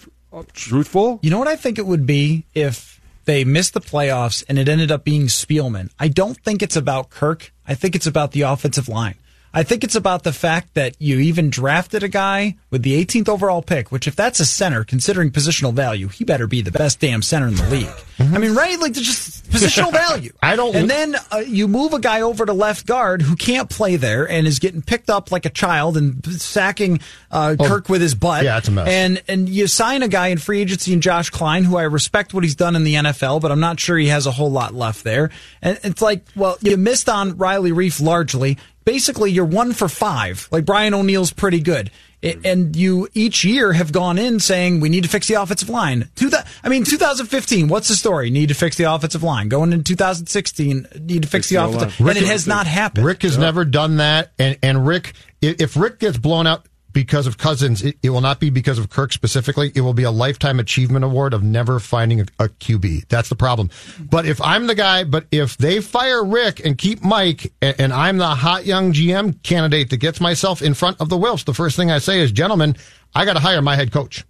[0.52, 1.20] truthful.
[1.22, 4.68] You know what I think it would be if they missed the playoffs and it
[4.68, 5.90] ended up being Spielman?
[5.98, 7.52] I don't think it's about Kirk.
[7.66, 9.16] I think it's about the offensive line.
[9.56, 13.28] I think it's about the fact that you even drafted a guy with the 18th
[13.28, 16.98] overall pick, which if that's a center, considering positional value, he better be the best
[16.98, 17.88] damn center in the league.
[18.18, 18.76] I mean, right?
[18.80, 20.32] Like just positional value.
[20.42, 23.70] I don't- And then uh, you move a guy over to left guard who can't
[23.70, 26.98] play there and is getting picked up like a child and sacking
[27.30, 28.42] uh, Oh, Kirk with his butt.
[28.42, 28.88] yeah, it's a mess.
[28.88, 32.34] And and you sign a guy in free agency in Josh Kline, who I respect
[32.34, 34.74] what he's done in the NFL, but I'm not sure he has a whole lot
[34.74, 35.30] left there.
[35.62, 38.58] And it's like, well, you missed on Riley Reiff largely.
[38.84, 40.46] Basically, you're one for five.
[40.50, 41.90] Like Brian O'Neill's pretty good.
[42.24, 45.68] I- And you each year have gone in saying we need to fix the offensive
[45.68, 46.08] line.
[46.16, 47.68] Two thou- I mean, 2015.
[47.68, 48.30] What's the story?
[48.30, 49.48] Need to fix the offensive line.
[49.48, 52.00] Going into 2016, need to fix, the, the offensive.
[52.00, 52.16] O-line.
[52.16, 53.04] And it has not happened.
[53.06, 57.36] Rick has never done that, and and Rick, if Rick gets blown out because of
[57.36, 59.70] Cousins, it, it will not be because of Kirk specifically.
[59.74, 63.08] It will be a lifetime achievement award of never finding a, a QB.
[63.08, 63.68] That's the problem.
[64.00, 67.92] But if I'm the guy, but if they fire Rick and keep Mike, and, and
[67.92, 71.52] I'm the hot young GM candidate that gets myself in front of the Wilfs, the
[71.52, 72.76] first thing I say is, gentlemen,
[73.14, 74.24] I got to hire my head coach.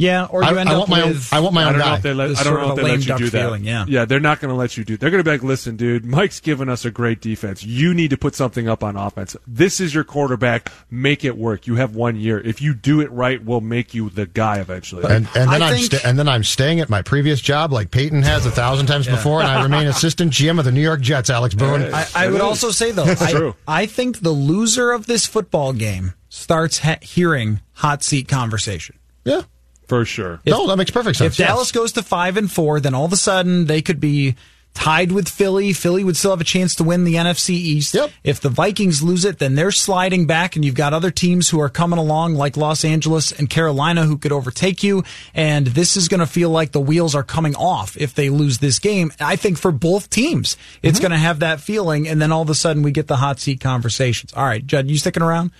[0.00, 1.08] Yeah, or you I, end I up want my own.
[1.10, 1.96] with I want my I own don't know guy.
[1.96, 3.38] if they let, I don't sort know of if they let you duck do that.
[3.42, 3.84] feeling, yeah.
[3.86, 4.96] yeah, they're not going to let you do.
[4.96, 7.62] They're going to be like, listen, dude, Mike's given us a great defense.
[7.62, 9.36] You need to put something up on offense.
[9.46, 10.72] This is your quarterback.
[10.90, 11.66] Make it work.
[11.66, 12.40] You have one year.
[12.40, 15.04] If you do it right, we'll make you the guy eventually.
[15.04, 17.70] And, and then I I'm think- sta- and then I'm staying at my previous job,
[17.72, 20.80] like Paton has a thousand times before, and I remain assistant GM of the New
[20.80, 21.28] York Jets.
[21.28, 21.92] Alex Boone.
[21.92, 22.40] I, I would is.
[22.40, 23.54] also say though, I, true.
[23.68, 28.98] I think the loser of this football game starts ha- hearing hot seat conversation.
[29.24, 29.42] yeah,
[29.90, 30.40] for sure.
[30.46, 31.38] no, that makes perfect sense.
[31.38, 34.36] If Dallas goes to five and four, then all of a sudden they could be
[34.72, 35.72] tied with Philly.
[35.72, 37.92] Philly would still have a chance to win the NFC East.
[37.92, 38.10] Yep.
[38.22, 41.60] If the Vikings lose it, then they're sliding back, and you've got other teams who
[41.60, 45.02] are coming along, like Los Angeles and Carolina, who could overtake you.
[45.34, 48.58] And this is going to feel like the wheels are coming off if they lose
[48.58, 49.10] this game.
[49.18, 51.02] I think for both teams, it's Mm-hmm.
[51.02, 53.40] going to have that feeling, and then all of a sudden we get the hot
[53.40, 54.32] seat conversations.
[54.34, 55.50] All right, Judd, you sticking around?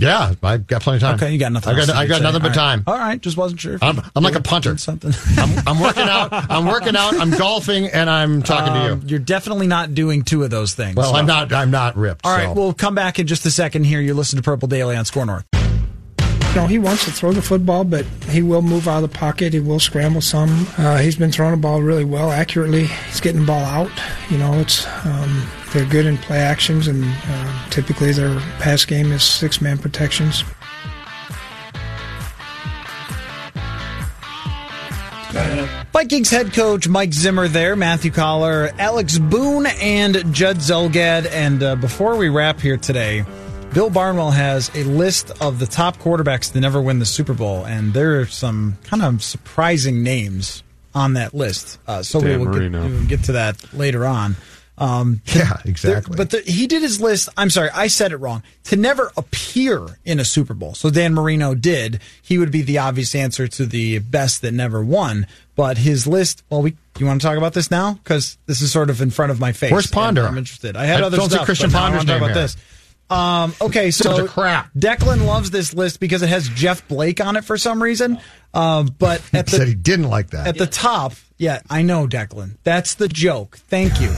[0.00, 1.14] Yeah, I've got plenty of time.
[1.16, 1.74] Okay, you got nothing.
[1.74, 2.74] I got, I got nothing but All right.
[2.76, 2.84] time.
[2.86, 3.74] All right, just wasn't sure.
[3.74, 4.76] If I'm- you- I'm like a punter.
[4.78, 5.12] Something.
[5.36, 6.28] I'm, I'm working out.
[6.32, 7.14] I'm working out.
[7.14, 9.08] I'm golfing, and I'm talking to Um, you.
[9.08, 10.94] You're definitely not doing two of those things.
[10.94, 11.52] Well, So- I'm not.
[11.52, 12.24] I'm not ripped.
[12.24, 12.52] All right, so.
[12.52, 14.00] we'll come back in just a second here.
[14.00, 15.44] You're listening to Purple Daily on SKOR North.
[16.56, 19.52] Know, he wants to throw the football, but he will move out of the pocket.
[19.52, 20.66] He will scramble some.
[20.76, 22.86] Uh, he's been throwing the ball really well, accurately.
[22.86, 23.92] He's getting the ball out.
[24.28, 29.12] You know, it's um, they're good in play actions, and uh, typically their pass game
[29.12, 30.42] is six man protections.
[35.92, 41.30] Vikings head coach Mike Zimmer there, Matthew Coller, Alex Boone, and Judd Zulgad.
[41.30, 43.24] And uh, before we wrap here today,
[43.72, 47.64] Bill Barnwell has a list of the top quarterbacks to never win the Super Bowl,
[47.64, 50.62] and there are some kind of surprising names
[50.94, 51.78] on that list.
[51.86, 54.36] Uh, so we will get, we will get to that later on.
[54.78, 56.16] Um, yeah, exactly.
[56.16, 57.28] but the, he did his list.
[57.36, 58.42] I'm sorry, I said it wrong.
[58.64, 60.74] To never appear in a Super Bowl.
[60.74, 62.00] So Dan Marino did.
[62.22, 65.26] He would be the obvious answer to the best that never won.
[65.56, 66.42] But his list.
[66.48, 66.76] Well, we.
[66.98, 67.94] You want to talk about this now?
[67.94, 69.70] Because this is sort of in front of my face.
[69.70, 70.26] Where's Ponder?
[70.26, 70.76] I'm interested.
[70.76, 71.44] I had I other don't stuff.
[71.44, 72.42] Christian but now I Ponder's name about here.
[72.42, 72.56] this.
[73.10, 74.72] Um, okay, so crap.
[74.74, 78.20] Declan loves this list because it has Jeff Blake on it for some reason.
[78.52, 80.46] Um, but at the Said he didn't like that.
[80.46, 82.56] at the top, yeah, I know, Declan.
[82.64, 83.56] That's the joke.
[83.68, 84.10] Thank you.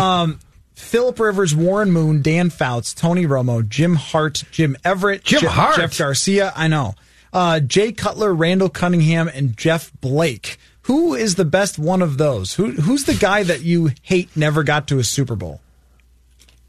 [0.00, 0.38] Um,
[0.74, 5.76] Philip Rivers, Warren Moon, Dan Fouts, Tony Romo, Jim Hart, Jim Everett, Jim Je- Hart?
[5.76, 6.52] Jeff Garcia.
[6.56, 6.94] I know.
[7.32, 10.56] Uh, Jay Cutler, Randall Cunningham, and Jeff Blake.
[10.82, 12.54] Who is the best one of those?
[12.54, 15.60] Who Who's the guy that you hate never got to a Super Bowl?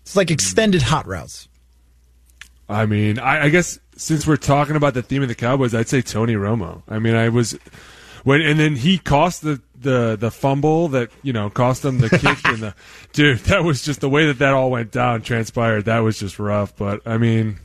[0.01, 1.47] It's like extended hot routes.
[2.71, 5.89] I mean, I, I guess since we're talking about the theme of the Cowboys, I'd
[5.89, 6.83] say Tony Romo.
[6.87, 7.57] I mean, I was
[8.23, 12.09] when and then he cost the the the fumble that you know cost them the
[12.09, 12.75] kick and the
[13.13, 13.39] dude.
[13.39, 15.85] That was just the way that that all went down, transpired.
[15.85, 16.75] That was just rough.
[16.75, 17.59] But I mean,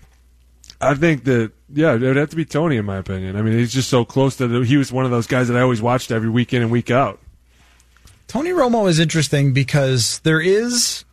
[0.80, 3.36] I think that yeah, it would have to be Tony in my opinion.
[3.36, 4.48] I mean, he's just so close to.
[4.48, 6.70] The, he was one of those guys that I always watched every week in and
[6.70, 7.20] week out.
[8.28, 11.04] Tony Romo is interesting because there is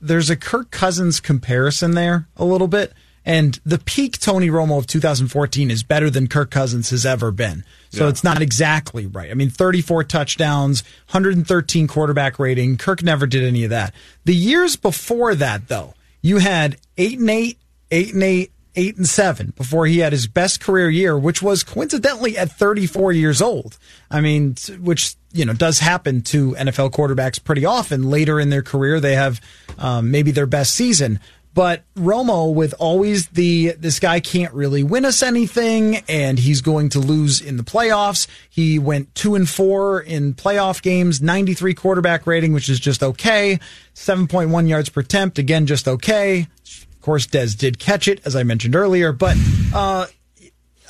[0.00, 2.92] there's a Kirk Cousins comparison there a little bit,
[3.24, 7.64] and the peak Tony Romo of 2014 is better than Kirk Cousins has ever been.
[7.90, 8.10] So Yeah.
[8.10, 9.30] it's not exactly right.
[9.30, 12.76] I mean, 34 touchdowns, 113 quarterback rating.
[12.76, 13.94] Kirk never did any of that.
[14.24, 17.58] The years before that, though, you had eight and eight,
[17.90, 21.62] eight and eight, eight and seven before he had his best career year, which was
[21.62, 23.76] coincidentally at 34 years old.
[24.10, 28.08] I mean, which you know does happen to NFL quarterbacks pretty often.
[28.08, 29.40] Later in their career, they have
[29.78, 31.20] um, maybe their best season.
[31.54, 36.88] But Romo, with always the this guy can't really win us anything, and he's going
[36.90, 38.26] to lose in the playoffs.
[38.48, 43.60] He went two and four in playoff games, 93 quarterback rating, which is just okay.
[43.94, 46.46] 7.1 yards per attempt, again, just okay.
[46.64, 49.12] Of course, Dez did catch it, as I mentioned earlier.
[49.12, 49.36] But
[49.74, 50.06] uh,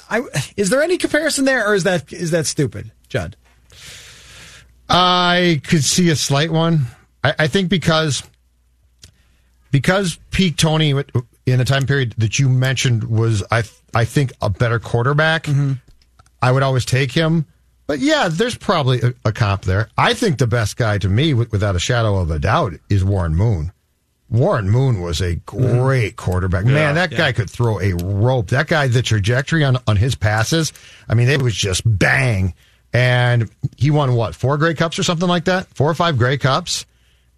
[0.08, 0.22] I,
[0.56, 3.36] is there any comparison there, or is that is that stupid, Judd?
[4.88, 6.86] I could see a slight one.
[7.24, 8.22] I, I think because
[9.72, 14.48] because peak Tony in the time period that you mentioned was I I think a
[14.48, 15.48] better quarterback.
[16.40, 17.46] I would always take him.
[17.88, 19.88] But yeah, there's probably a, a comp there.
[19.98, 23.34] I think the best guy to me, without a shadow of a doubt, is Warren
[23.34, 23.72] Moon.
[24.30, 26.64] Warren Moon was a great quarterback.
[26.64, 28.48] Man, that guy could throw a rope.
[28.48, 30.72] That guy, the trajectory on, on his passes,
[31.06, 32.54] I mean, it was just bang.
[32.94, 35.66] And he won what, four Grey Cups or something like that?
[35.74, 36.86] Four or five Grey Cups.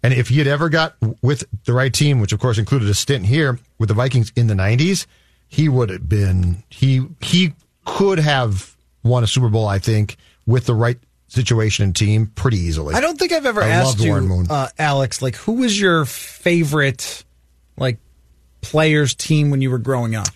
[0.05, 2.93] And if he had ever got with the right team, which of course included a
[2.93, 5.07] stint here with the Vikings in the 90s,
[5.47, 7.53] he would have been, he, he
[7.85, 12.57] could have won a Super Bowl, I think, with the right situation and team pretty
[12.57, 12.93] easily.
[12.93, 14.47] I don't think I've ever I asked loved Warren you, Moon.
[14.47, 17.23] uh, Alex, like who was your favorite
[17.75, 17.97] like
[18.61, 20.27] players team when you were growing up?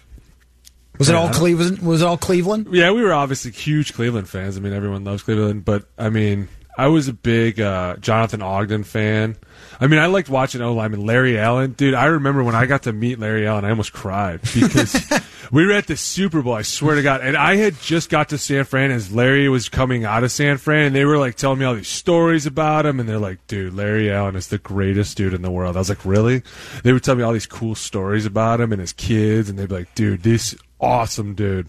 [0.98, 1.80] Was it all Cleveland?
[1.84, 2.70] Was it all Cleveland?
[2.72, 4.58] Yeah, we were obviously huge Cleveland fans.
[4.58, 8.84] I mean, everyone loves Cleveland, but I mean, I was a big uh, Jonathan Ogden
[8.84, 9.38] fan.
[9.82, 11.72] I mean, I liked watching O lineman Larry Allen.
[11.72, 15.10] Dude, I remember when I got to meet Larry Allen, I almost cried because
[15.52, 16.54] we were at the Super Bowl.
[16.54, 19.70] I swear to God, and I had just got to San Fran as Larry was
[19.70, 22.86] coming out of San Fran, and they were like telling me all these stories about
[22.86, 25.80] him, and they're like, "Dude, Larry Allen is the greatest dude in the world." I
[25.80, 26.44] was like, "Really?"
[26.84, 29.70] They would tell me all these cool stories about him and his kids, and they'd
[29.70, 31.68] be like, "Dude, this awesome dude."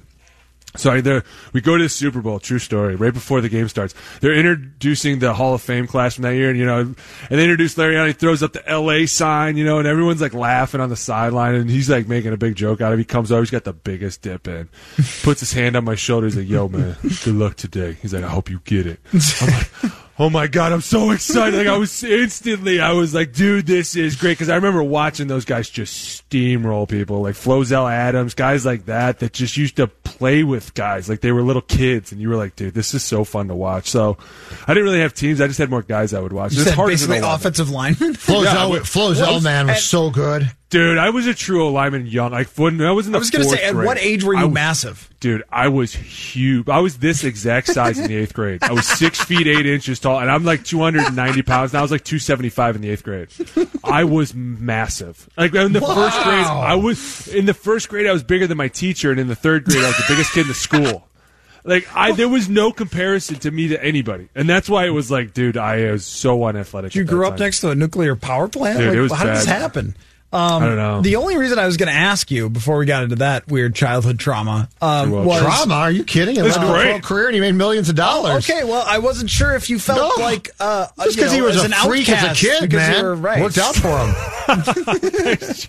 [0.77, 1.23] So
[1.53, 2.39] we go to the Super Bowl.
[2.39, 2.95] True story.
[2.95, 6.51] Right before the game starts, they're introducing the Hall of Fame class from that year,
[6.51, 6.97] and you know, and
[7.29, 8.09] they introduce Larry Allen.
[8.11, 9.07] He throws up the L.A.
[9.07, 12.37] sign, you know, and everyone's like laughing on the sideline, and he's like making a
[12.37, 12.99] big joke out of.
[12.99, 13.03] it.
[13.03, 14.69] He comes over, he's got the biggest dip in,
[15.23, 16.29] puts his hand on my shoulder.
[16.29, 19.01] He's like, "Yo, man, good luck today." He's like, "I hope you get it."
[20.21, 21.57] I'm like, Oh my god, I'm so excited!
[21.57, 25.29] Like I was instantly, I was like, "Dude, this is great!" Because I remember watching
[25.29, 29.87] those guys just steamroll people, like Flozell Adams, guys like that, that just used to
[29.87, 33.03] play with guys like they were little kids, and you were like, "Dude, this is
[33.03, 34.19] so fun to watch." So,
[34.67, 36.53] I didn't really have teams; I just had more guys I would watch.
[36.53, 38.13] You It's said hard as basically offensive lineman.
[38.15, 40.51] Flozell, Yeah, Flozell man, was and- so good.
[40.71, 42.31] Dude, I was a true lineman young.
[42.31, 44.23] Like when I was in the I was going to say, at grade, what age
[44.23, 45.09] were you was- massive?
[45.19, 46.69] Dude, I was huge.
[46.69, 48.63] I was this exact size in the eighth grade.
[48.63, 51.73] I was six feet eight inches tall, and I'm like 290 pounds.
[51.73, 53.29] Now I was like 275 in the eighth grade.
[53.85, 55.29] I was massive.
[55.37, 58.07] Like in the first grade, I was in the first grade.
[58.07, 60.33] I was bigger than my teacher, and in the third grade, I was the biggest
[60.33, 61.07] kid in the school.
[61.65, 65.11] Like I, there was no comparison to me to anybody, and that's why it was
[65.11, 66.95] like, dude, I was so unathletic.
[66.95, 67.41] You grew up time.
[67.47, 68.79] next to a nuclear power plant.
[68.79, 69.95] Dude, Like, it was how did this happen?
[70.33, 71.01] Um, I don't know.
[71.03, 73.75] The only reason I was going to ask you before we got into that weird
[73.75, 75.75] childhood trauma um, Well, was Trauma?
[75.75, 76.37] Are you kidding?
[76.37, 77.03] It It's a great.
[77.03, 78.49] career and he made millions of dollars.
[78.49, 80.23] Okay, well, I wasn't sure if you felt No.
[80.25, 82.87] like uh, Just because he was as a an freak as a outcast kid, because
[82.89, 83.05] you man.
[83.05, 83.43] were right.
[83.43, 84.15] Worked out for him.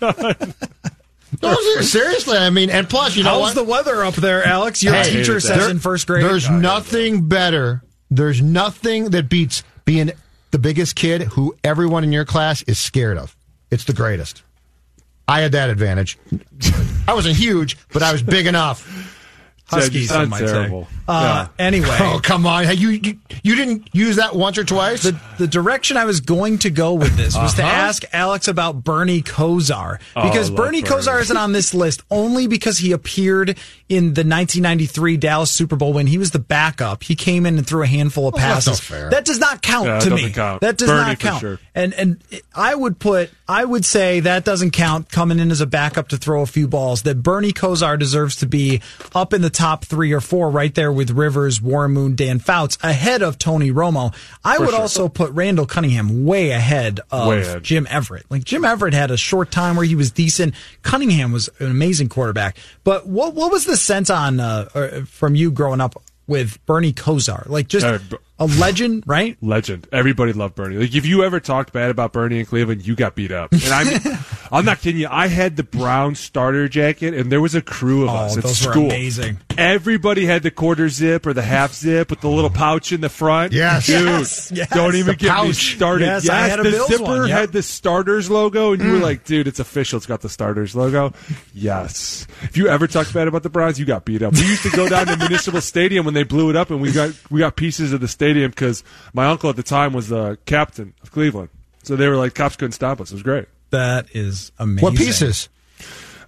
[1.42, 2.36] no, seriously.
[2.38, 3.54] I mean, and plus, you know How's what?
[3.56, 4.82] the weather up there, Alex?
[4.82, 6.24] Your Hey, teacher says there- in first grade.
[6.24, 7.82] There's nothing better.
[8.10, 10.12] There's nothing that beats being
[10.50, 13.34] the biggest kid who everyone in your class is scared of.
[13.70, 14.42] It's the greatest.
[15.28, 16.18] I had that advantage.
[17.08, 19.11] I wasn't huge, but I was big enough.
[19.64, 20.46] Huskies, might say.
[20.46, 20.86] terrible.
[21.08, 22.64] Uh, Anyway, Oh come on!
[22.64, 25.02] Hey, you, you you didn't use that once or twice.
[25.02, 27.70] the the direction I was going to go with this was to Uh-huh.
[27.72, 31.02] ask Alex about Bernie Kosar because I love Bernie Bernie.
[31.02, 33.58] Kosar isn't on this list only because he appeared
[33.88, 37.02] in the 1993 Dallas Super Bowl when he was the backup.
[37.02, 38.90] He came in and threw a handful of Well, that's passes.
[38.90, 39.10] not fair.
[39.10, 40.30] That does not count Yeah, to me.
[40.32, 40.60] count.
[40.60, 41.40] That does Bernie not count.
[41.40, 41.58] sure.
[41.74, 42.22] And and
[42.54, 46.16] I would put I would say that doesn't count coming in as a backup to
[46.18, 47.02] throw a few balls.
[47.02, 48.82] That Bernie Kosar deserves to be
[49.14, 52.76] up in the top three or four, right there with Rivers, Warren Moon, Dan Fouts,
[52.82, 54.14] ahead of Tony Romo.
[54.44, 54.80] I would sure.
[54.80, 57.62] also put Randall Cunningham way ahead of Way ahead.
[57.62, 58.30] Jim Everett.
[58.30, 60.54] Like Jim Everett had a short time where he was decent.
[60.82, 62.56] Cunningham was an amazing quarterback.
[62.84, 65.94] But what what was the sense on uh, uh, from you growing up
[66.26, 67.48] with Bernie Kosar?
[67.48, 67.98] Like just Uh,
[68.42, 69.36] a legend, right?
[69.40, 69.86] legend.
[69.92, 70.76] Everybody loved Bernie.
[70.76, 73.52] Like if you ever talked bad about Bernie in Cleveland, you got beat up.
[73.52, 74.18] And I'm,
[74.52, 75.08] I'm not kidding you.
[75.10, 78.42] I had the brown starter jacket, and there was a crew of Oh, us at
[78.42, 78.86] those were school.
[78.86, 79.38] amazing.
[79.56, 83.08] Everybody had the quarter zip or the half zip with the little pouch in the
[83.08, 83.52] front.
[83.52, 83.86] Yes.
[83.86, 84.02] dude.
[84.02, 84.68] Yes, yes.
[84.70, 86.04] Don't even The get me started.
[86.06, 87.38] Yes, I had a the Bills zipper one, yep.
[87.38, 89.02] had the starters logo, and you were mm.
[89.02, 89.98] like, "Dude, it's official.
[89.98, 91.12] It's got the starters logo."
[91.54, 92.26] Yes.
[92.42, 94.34] If you ever talked bad about the Browns, you got beat up.
[94.34, 96.90] We used to go down to Municipal Stadium when they blew it up, and we
[96.92, 98.82] got we got pieces of the stadium because
[99.12, 101.48] my uncle at the time was the captain of Cleveland.
[101.82, 103.10] So they were like, cops couldn't stop us.
[103.10, 103.46] It was great.
[103.70, 104.82] That is amazing.
[104.84, 105.48] what pieces?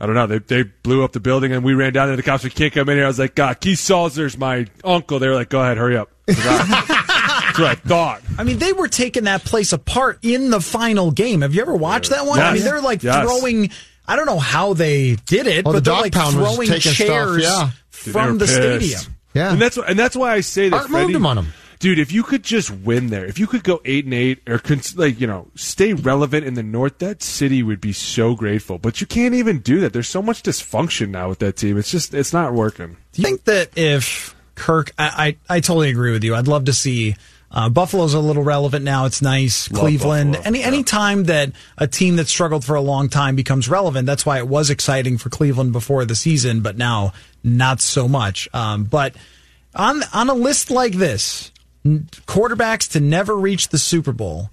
[0.01, 0.26] I don't know.
[0.26, 2.16] They they blew up the building, and we ran down there.
[2.16, 5.18] The cops said, "Can't come in here." I was like, "God, Keith Salzer's my uncle."
[5.20, 8.22] They were like, "Go ahead, hurry up." That's what I thought.
[8.36, 11.43] I mean, they were taking that place apart in the final game.
[11.43, 12.40] Have you ever watched that one?
[12.40, 13.24] I mean, they're like Yes.
[13.24, 13.70] throwing.
[14.06, 16.68] I don't know how they did it, oh, Well, but the they're dog like throwing
[16.68, 17.70] taking stuff, chairs yeah.
[18.05, 18.56] Dude, from the pissed.
[18.56, 19.01] stadium.
[19.32, 19.52] Yeah.
[19.52, 21.52] and that's and that's why I say that Art moved Freddie, him on 'em.
[21.85, 21.98] Dude.
[21.98, 24.97] If you could just win there, if you could go eight and eight, or cons-
[24.97, 28.78] like you know, stay relevant in the North, that city would be so grateful.
[28.78, 29.93] But you can't even do that.
[29.93, 31.77] There's so much dysfunction now with that team.
[31.77, 32.97] It's just it's not working.
[33.12, 36.35] Do you think that if Kirk, I, I, I totally agree with you.
[36.35, 37.16] I'd love to see
[37.51, 39.05] uh, Buffalo's a little relevant now.
[39.05, 39.70] It's nice.
[39.70, 40.32] Love Cleveland.
[40.32, 40.66] Buffalo, Any yeah.
[40.66, 44.39] any time that a team that struggled for a long time becomes relevant, that's why
[44.39, 47.12] it was exciting for Cleveland before the season, but now
[47.43, 48.48] not so much.
[48.55, 49.15] Um, but
[49.74, 51.53] on on a list like this, n-
[51.85, 54.51] quarterbacks to never reach the Super Bowl.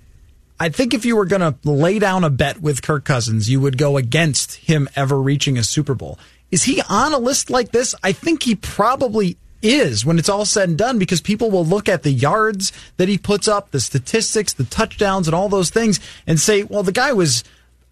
[0.59, 3.59] I think if you were going to lay down a bet with Kirk Cousins, you
[3.59, 6.19] would go against him ever reaching a Super Bowl.
[6.51, 7.95] Is he on a list like this?
[8.03, 11.87] I think he probably is when it's all said and done because people will look
[11.87, 15.99] at the yards that he puts up, the statistics, the touchdowns, and all those things
[16.27, 17.43] and say, well, the guy was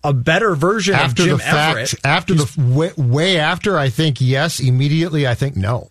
[0.04, 1.96] a better version after of Jim the fact, Everett.
[2.06, 4.60] after the way, way after, I think yes.
[4.60, 5.90] Immediately, I think no.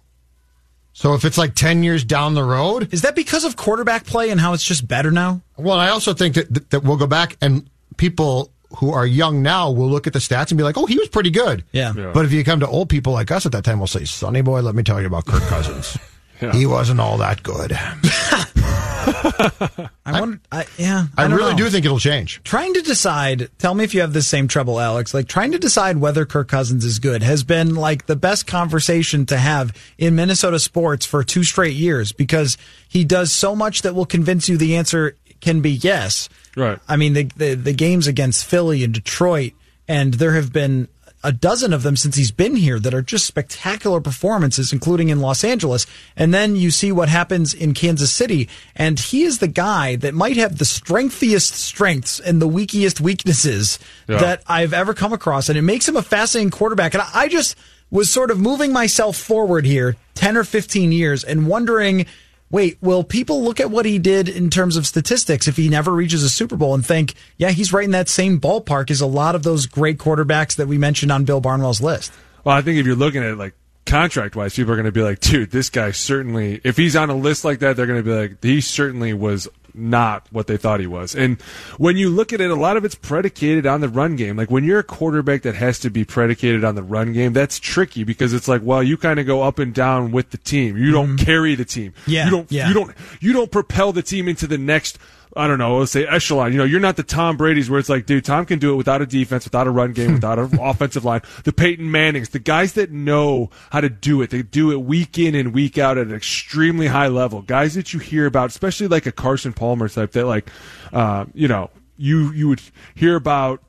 [0.98, 4.30] So if it's like ten years down the road, Is that because of quarterback play
[4.30, 5.40] and how it's just better now?
[5.56, 9.40] well, I also think that that, that we'll go back and people who are young
[9.40, 11.92] now will look at the stats and be like, "Oh, he was pretty good." Yeah.
[11.96, 12.10] Yeah.
[12.12, 14.42] But if you come to old people like us at that time, we'll say, "Sonny
[14.42, 15.96] boy, let me tell you about Kirk Cousins.
[16.40, 16.52] Yeah.
[16.52, 17.72] He wasn't all that good."
[20.06, 20.40] I wonder.
[20.50, 21.58] I, yeah, I, don't really know.
[21.58, 22.40] do think it'll change.
[22.44, 25.58] trying to decide tell me if you have the same trouble alex like trying to
[25.58, 30.14] decide whether kirk cousins is good has been like the best conversation to have in
[30.14, 32.56] minnesota sports for two straight years because
[32.88, 36.78] he does so much that will convince you the answer can be yes Right.
[36.88, 39.52] i mean the the, the games against philly and detroit
[39.86, 40.88] and there have been
[41.24, 45.20] a dozen of them since he's been here that are just spectacular performances, including in
[45.20, 45.86] Los Angeles.
[46.16, 50.14] And then you see what happens in Kansas City, and he is the guy that
[50.14, 53.78] might have the strengthiest strengths and the weakest weaknesses
[54.08, 54.18] Yeah.
[54.18, 55.48] that I've ever come across.
[55.48, 56.94] And it makes him a fascinating quarterback.
[56.94, 57.56] And I I just
[57.90, 62.06] was sort of moving myself forward here 10 or 15 years and wondering
[62.50, 65.92] wait, will people look at what he did in terms of statistics if he never
[65.92, 69.06] reaches a Super Bowl and think, yeah, he's right in that same ballpark as a
[69.06, 72.12] lot of those great quarterbacks that we mentioned on Bill Barnwell's list?
[72.44, 73.54] Well, I think if you're looking at it like
[73.84, 77.10] contract wise, people are going to be like, dude, this guy certainly, if he's on
[77.10, 80.56] a list like that, they're going to be like, he certainly was not what they
[80.56, 81.14] thought he was.
[81.14, 81.40] And
[81.78, 84.36] when you look at it, a lot of it's predicated on the run game.
[84.36, 87.58] Like when you're a quarterback that has to be predicated on the run game, that's
[87.58, 90.76] tricky because it's like, well, you kind of go up and down with the team.
[90.76, 91.24] You don't mm-hmm.
[91.24, 91.94] carry the team.
[92.06, 92.68] Yeah, You don't, yeah.
[92.68, 94.98] you don't, you don't propel the team into the next
[95.36, 96.52] I don't know, let's say echelon.
[96.52, 98.76] You know, you're not the Tom Brady's where it's like, dude, Tom can do it
[98.76, 101.20] without a defense, without a run game, without an offensive line.
[101.44, 104.30] The Peyton Mannings, the guys that know how to do it.
[104.30, 107.42] They do it week in and week out at an extremely high level.
[107.42, 110.50] Guys that you hear about, especially like a Carson Palmer type that like,
[110.92, 112.62] uh, you know, you, you would
[112.94, 113.62] hear about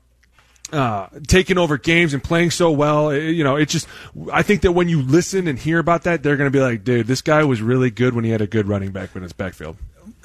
[0.72, 3.10] uh, taking over games and playing so well.
[3.10, 3.88] It- you know, it's just,
[4.32, 6.84] I think that when you listen and hear about that, they're going to be like,
[6.84, 9.32] dude, this guy was really good when he had a good running back in his
[9.32, 9.76] backfield.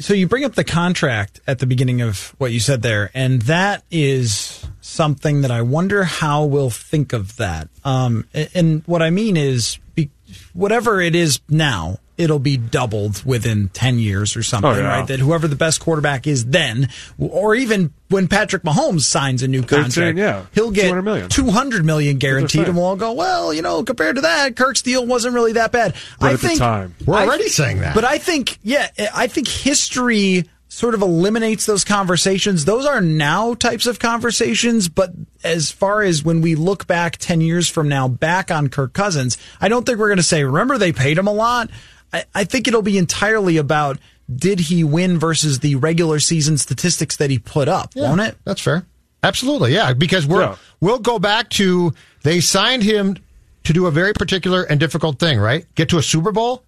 [0.00, 3.42] So you bring up the contract at the beginning of what you said there, and
[3.42, 7.68] that is something that I wonder how we'll think of that.
[7.84, 10.10] Um, a- and what I mean is, be,
[10.52, 14.86] whatever it is now, it'll be doubled within ten years or something, Oh, yeah.
[14.98, 15.06] right?
[15.06, 16.88] That whoever the best quarterback is then,
[17.18, 21.28] or even when Patrick Mahomes signs a new contract, saying, yeah, he'll get 200 million.
[21.28, 24.82] two hundred million guaranteed, and we'll all go, well, you know, compared to that, Kirk's
[24.82, 25.94] deal wasn't really that bad.
[26.20, 26.94] But I at the think time.
[27.06, 27.94] We're I- already saying that.
[27.94, 32.64] But I think, yeah, I think history sort of eliminates those conversations.
[32.66, 35.10] Those are now types of conversations, but
[35.42, 39.38] as far as when we look back 10 years from now, back on Kirk Cousins,
[39.62, 41.70] I don't think we're going to say, remember they paid him a lot.
[42.12, 43.98] I, I think it'll be entirely about
[44.34, 48.36] did he win versus the regular season statistics that he put up, Yeah, won't it?
[48.44, 48.84] That's fair.
[49.22, 49.92] Absolutely, yeah.
[49.94, 50.56] Because we're Yeah.
[50.80, 53.16] we'll go back to they signed him
[53.64, 55.66] to do a very particular and difficult thing, right?
[55.74, 56.62] Get to a Super Bowl,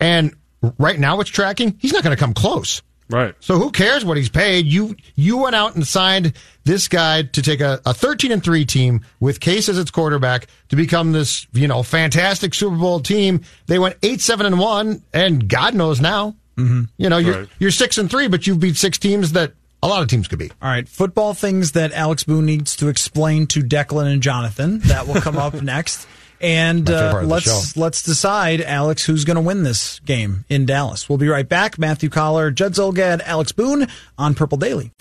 [0.00, 0.34] and
[0.78, 1.76] right now it's tracking.
[1.78, 2.82] He's not going to come close.
[3.10, 3.34] Right.
[3.40, 4.66] So who cares what he's paid?
[4.66, 8.64] You you went out and signed this guy to take a, a 13 and 3
[8.66, 13.40] team with Case as its quarterback to become this, you know, fantastic Super Bowl team.
[13.66, 16.36] They went 8 7 and 1 and God knows now.
[16.56, 16.82] Mm-hmm.
[16.98, 17.48] You know, you're Right.
[17.58, 19.52] you're 6 and 3 but you've beat six teams that
[19.82, 20.50] a lot of teams could be.
[20.60, 24.80] All right, football things that Alex Boone needs to explain to Declan and Jonathan.
[24.80, 26.06] That will come up next.
[26.40, 30.44] And uh, part of the let's let's decide, Alex, who's going to win this game
[30.48, 31.08] in Dallas.
[31.08, 31.78] We'll be right back.
[31.78, 34.92] Matthew Coller, Judd Zulgad, Alex Boone on Purple Daily.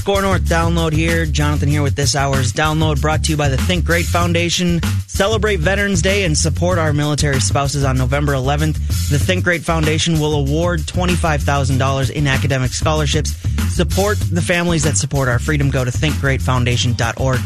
[0.00, 1.26] SKOR North download here.
[1.26, 4.80] Jonathan here with this hour's download brought to you by the Think Great Foundation.
[5.06, 8.78] Celebrate Veterans Day and support our military spouses on November 11th.
[9.10, 13.36] The Think Great Foundation will award $25,000 in academic scholarships.
[13.74, 15.68] Support the families that support our freedom.
[15.68, 17.40] Go to thinkgreatfoundation.org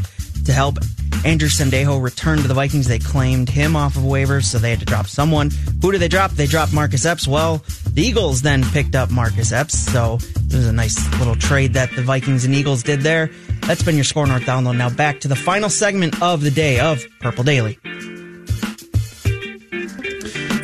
[0.45, 0.79] to help
[1.25, 2.87] Andrew Sendejo return to the Vikings.
[2.87, 5.51] They claimed him off of waivers, so they had to drop someone.
[5.81, 6.33] Who did they drop?
[6.33, 7.27] They dropped Marcus Epps.
[7.27, 7.65] Well,
[7.95, 11.91] the Eagles then picked up Marcus Epps, so it was a nice little trade that
[11.97, 13.31] the Vikings and Eagles did there.
[13.63, 14.77] That's been your SKOR North download.
[14.77, 17.79] Now back to the final segment of the day of Purple Daily.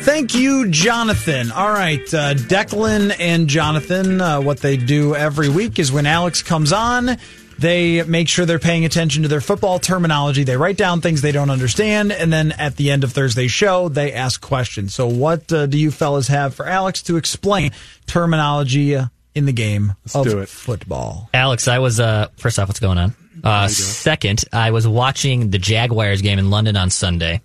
[0.03, 1.51] Thank you, Jonathan.
[1.51, 6.41] All right, uh, Declan and Jonathan, uh, what they do every week is when Alex
[6.41, 7.17] comes on,
[7.61, 10.43] they make sure they're paying attention to their football terminology.
[10.43, 13.87] They write down things they don't understand, and then at the end of Thursday's show,
[13.87, 14.93] they ask questions.
[14.95, 17.71] So, what uh, do you fellas have for Alex to explain
[18.07, 19.05] terminology uh,
[19.35, 20.49] in the game Let's of do it.
[20.49, 21.29] football?
[21.33, 23.15] Alex, I was uh first off, what's going on?
[23.43, 27.41] Uh second, I was watching the Jaguars game in London on Sunday,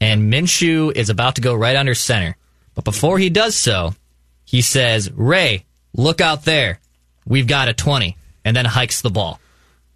[0.00, 2.36] and Minshew is about to go right under center.
[2.74, 3.94] But before he does so,
[4.44, 6.80] he says, Ray, look out there.
[7.26, 9.38] We've got a twenty, and then hikes the ball.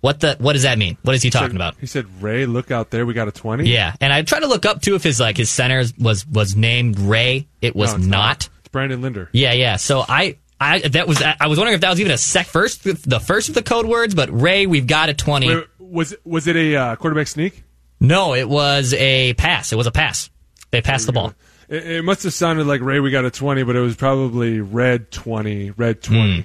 [0.05, 0.99] What the what does that mean?
[1.01, 1.77] What is he talking about?
[1.81, 3.07] He said, Ray, look out there.
[3.07, 3.67] We got a 20.
[3.67, 6.55] Yeah, and I tried to look up too if his like his center was was
[6.55, 7.49] named Ray.
[7.63, 8.49] It was No, it's not.
[8.59, 9.31] It's Brandon Linder.
[9.33, 9.77] Yeah, yeah.
[9.77, 12.85] So I, I that was I was wondering if that was even a sec first
[12.85, 15.49] the first of the code words, but Ray, we've got a twenty.
[15.49, 17.65] Wait, was, was it a uh, quarterback sneak?
[17.99, 19.73] No, it was a pass.
[19.73, 20.29] It was a pass.
[20.71, 21.33] They passed the ball.
[21.71, 24.61] It, it must have sounded like Ray, we got a 20, but it was probably
[24.61, 26.45] red 20, red 20.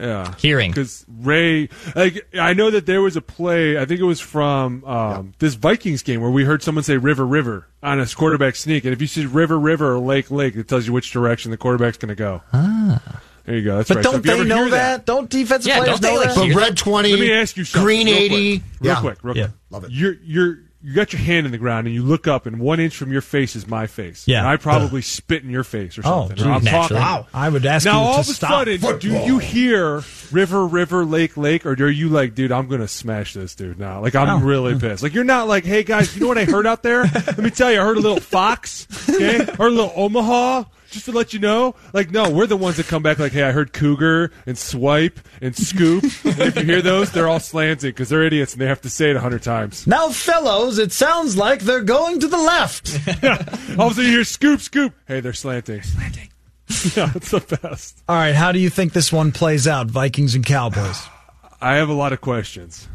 [0.00, 0.34] Yeah.
[0.38, 0.70] Hearing.
[0.70, 4.84] Because Ray, like, I know that there was a play, I think it was from
[4.84, 8.84] um, this Vikings game where we heard someone say river, river on a quarterback sneak.
[8.84, 11.56] And if you see river, river or lake, lake, it tells you which direction the
[11.56, 12.42] quarterback's going to go.
[12.52, 13.20] Ah.
[13.44, 13.76] There you go.
[13.76, 14.04] That's But right.
[14.04, 15.04] So don't if you they know hear that?
[15.04, 16.54] Don't defensive Yeah, players don't they, know like, that?
[16.54, 17.84] But red 20, Let me ask you something.
[17.84, 18.58] green real 80.
[18.58, 19.00] Quick, real yeah.
[19.00, 19.42] quick, real Yeah.
[19.44, 19.54] quick.
[19.70, 19.90] Love it.
[19.90, 22.78] You're you're you got your hand in the ground and you look up and one
[22.78, 24.28] inch from your face is my face.
[24.28, 24.40] Yeah.
[24.40, 26.46] And I probably spit in your face or Oh, something.
[26.46, 26.70] or I'm geez.
[26.70, 26.96] talking.
[26.98, 27.26] Naturally.
[27.32, 28.50] I would ask Now you all to of a stop.
[28.66, 32.86] sudden, do you hear river, river, lake, lake, or are you like, dude, I'm gonna
[32.86, 34.02] smash this dude now?
[34.02, 34.38] Like I'm Oh.
[34.46, 34.80] really hmm.
[34.80, 35.02] pissed.
[35.02, 37.04] Like you're not like, hey guys, you know what I heard out there?
[37.14, 40.64] Let me tell you, I heard a little fox, okay, or a little Omaha.
[40.94, 43.42] Just to let you know, like, no, we're the ones that come back like, hey,
[43.42, 46.04] I heard cougar and swipe and scoop.
[46.24, 48.88] and if you hear those, they're all slanting because they're idiots and they have to
[48.88, 49.88] say it a hundred times.
[49.88, 52.96] Now, fellows, it sounds like they're going to the left.
[53.76, 54.94] All of a sudden you hear scoop, scoop.
[55.08, 55.82] Hey, they're slanting.
[55.82, 56.28] Slanting.
[56.94, 58.00] yeah, it's the best.
[58.08, 61.02] All right, how do you think this one plays out, Vikings and Cowboys?
[61.60, 62.86] I have a lot of questions.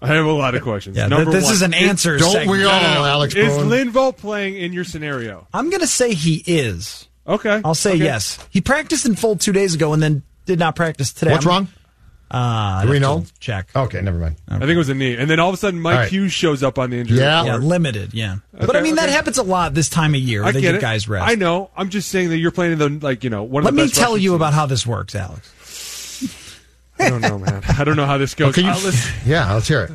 [0.00, 0.96] I have a lot of questions.
[0.96, 2.50] Yeah, Number this one, is an answer Don't segment.
[2.58, 3.68] we all, Alex Is Boone?
[3.68, 5.46] Linval playing in your scenario?
[5.52, 7.08] I'm going to say he is.
[7.26, 7.60] Okay.
[7.64, 8.04] I'll say Okay.
[8.04, 8.38] yes.
[8.50, 11.32] He practiced in full two days ago and then did not practice today.
[11.32, 11.68] What's I'm- wrong?
[12.30, 13.24] Uh, Do we know?
[13.38, 13.68] Check.
[13.76, 14.34] Okay, never mind.
[14.48, 16.08] I think it was a knee, and then all of a sudden Mike All right.
[16.10, 17.62] Hughes shows up on the injury Yeah, report.
[17.62, 18.12] limited.
[18.14, 20.42] Yeah, but I mean that happens a lot this time of year.
[20.42, 20.80] I they get give it.
[20.80, 21.30] guys rest.
[21.30, 21.70] I know.
[21.76, 23.88] I'm just saying that you're playing the like you know one of Let the me
[23.88, 24.36] tell you teams.
[24.36, 25.48] about how this works, Alex.
[26.98, 27.62] I don't know, man.
[27.78, 28.54] I don't know how this goes.
[28.54, 28.92] Can you- Uh,
[29.26, 29.90] yeah, let's hear it.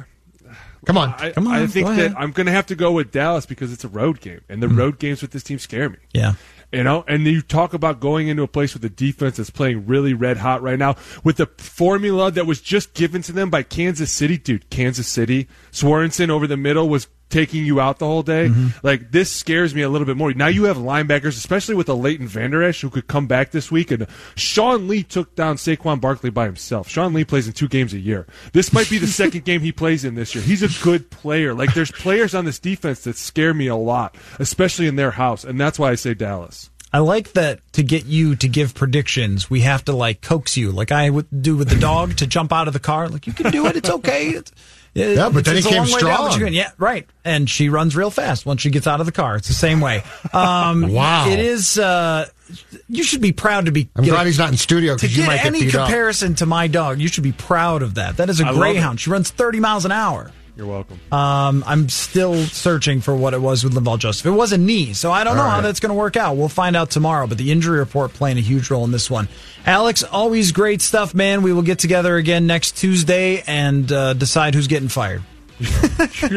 [0.85, 1.13] Come on.
[1.17, 2.15] I, Come on, I think go that ahead.
[2.17, 4.67] I'm going to have to go with Dallas because it's a road game, and the
[4.67, 4.77] Hmm.
[4.77, 5.97] road games with this team scare me.
[6.13, 6.33] Yeah.
[6.71, 9.87] You know, and you talk about going into a place with a defense that's playing
[9.87, 13.63] really red hot right now with the formula that was just given to them by
[13.63, 14.37] Kansas City.
[14.37, 18.47] Dude, Kansas City, Sorensen over the middle was taking you out the whole day.
[18.47, 18.85] Mm-hmm.
[18.85, 20.33] Like, this scares me a little bit more.
[20.33, 23.71] Now you have linebackers, especially with a Leighton Vander Esch who could come back this
[23.71, 23.91] week.
[23.91, 26.89] And Sean Lee took down Saquon Barkley by himself.
[26.89, 28.27] Sean Lee plays in two games a year.
[28.53, 30.43] This might be the second game he plays in this year.
[30.43, 31.53] He's a good player.
[31.53, 35.43] Like, there's players on this defense that scare me a lot, especially in their house.
[35.43, 36.69] And that's why I say Dallas.
[36.91, 40.71] I like that to get you to give predictions, we have to like coax you,
[40.71, 43.07] like I would do with the dog to jump out of the car.
[43.07, 43.75] Like you can do it.
[43.75, 44.29] It's okay.
[44.29, 44.51] It's,
[44.99, 46.53] Yeah, but then it's he came long way down, strong.
[46.53, 47.07] yeah, right.
[47.23, 49.35] And she runs real fast once she gets out of the car.
[49.35, 50.03] It's the same way.
[50.33, 51.27] Um, Wow.
[51.29, 51.77] It is.
[51.79, 52.27] Uh,
[52.87, 53.89] you should be proud to be.
[53.95, 55.75] I'm glad a- he's not in studio To because you get might get any beat
[55.75, 55.85] up.
[55.87, 58.17] comparison to my dog, you should be proud of that.
[58.17, 58.99] That is a I greyhound.
[58.99, 60.31] She runs 30 miles an hour.
[60.59, 60.99] You're welcome.
[61.09, 64.25] Um, I'm still searching for what it was with Linval Joseph.
[64.25, 66.35] It was a knee, so I don't know All how that's going to work out.
[66.35, 69.29] We'll find out tomorrow, but the injury report playing a huge role in this one.
[69.65, 71.43] Alex, always great stuff, man.
[71.43, 75.23] We will get together again next Tuesday and uh, decide who's getting fired.
[75.59, 75.69] you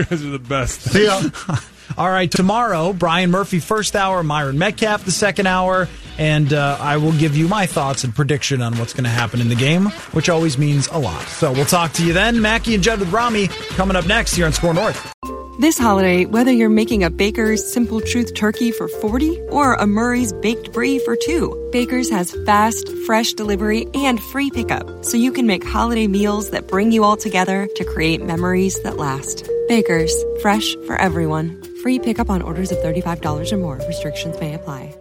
[0.04, 0.82] guys are the best.
[0.82, 1.20] See ya.
[1.98, 5.88] All right, tomorrow, Brian Murphy, first hour, Myron Metcalf, the second hour,
[6.18, 9.40] and uh, I will give you my thoughts and prediction on what's going to happen
[9.40, 11.22] in the game, which always means a lot.
[11.22, 12.40] So we'll talk to you then.
[12.40, 15.12] Mackey and Judd with Rami coming up next here on SKOR North.
[15.60, 20.32] This holiday, whether you're making a Baker's Simple Truth turkey for 40 or a Murray's
[20.32, 25.46] Baked Brie for two, Baker's has fast, fresh delivery and free pickup, so you can
[25.46, 29.46] make holiday meals that bring you all together to create memories that last.
[29.68, 31.62] Baker's, fresh for everyone.
[31.82, 33.80] Free pickup on orders of $35 or more.
[33.88, 34.94] Restrictions may apply.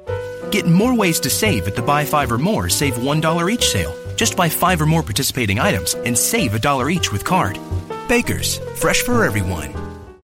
[0.52, 3.94] Get more ways to save at the Buy Five or More Save $1 each sale.
[4.16, 7.58] Just buy five or more participating items and save a dollar each with card.
[8.08, 9.91] Baker's, fresh for everyone.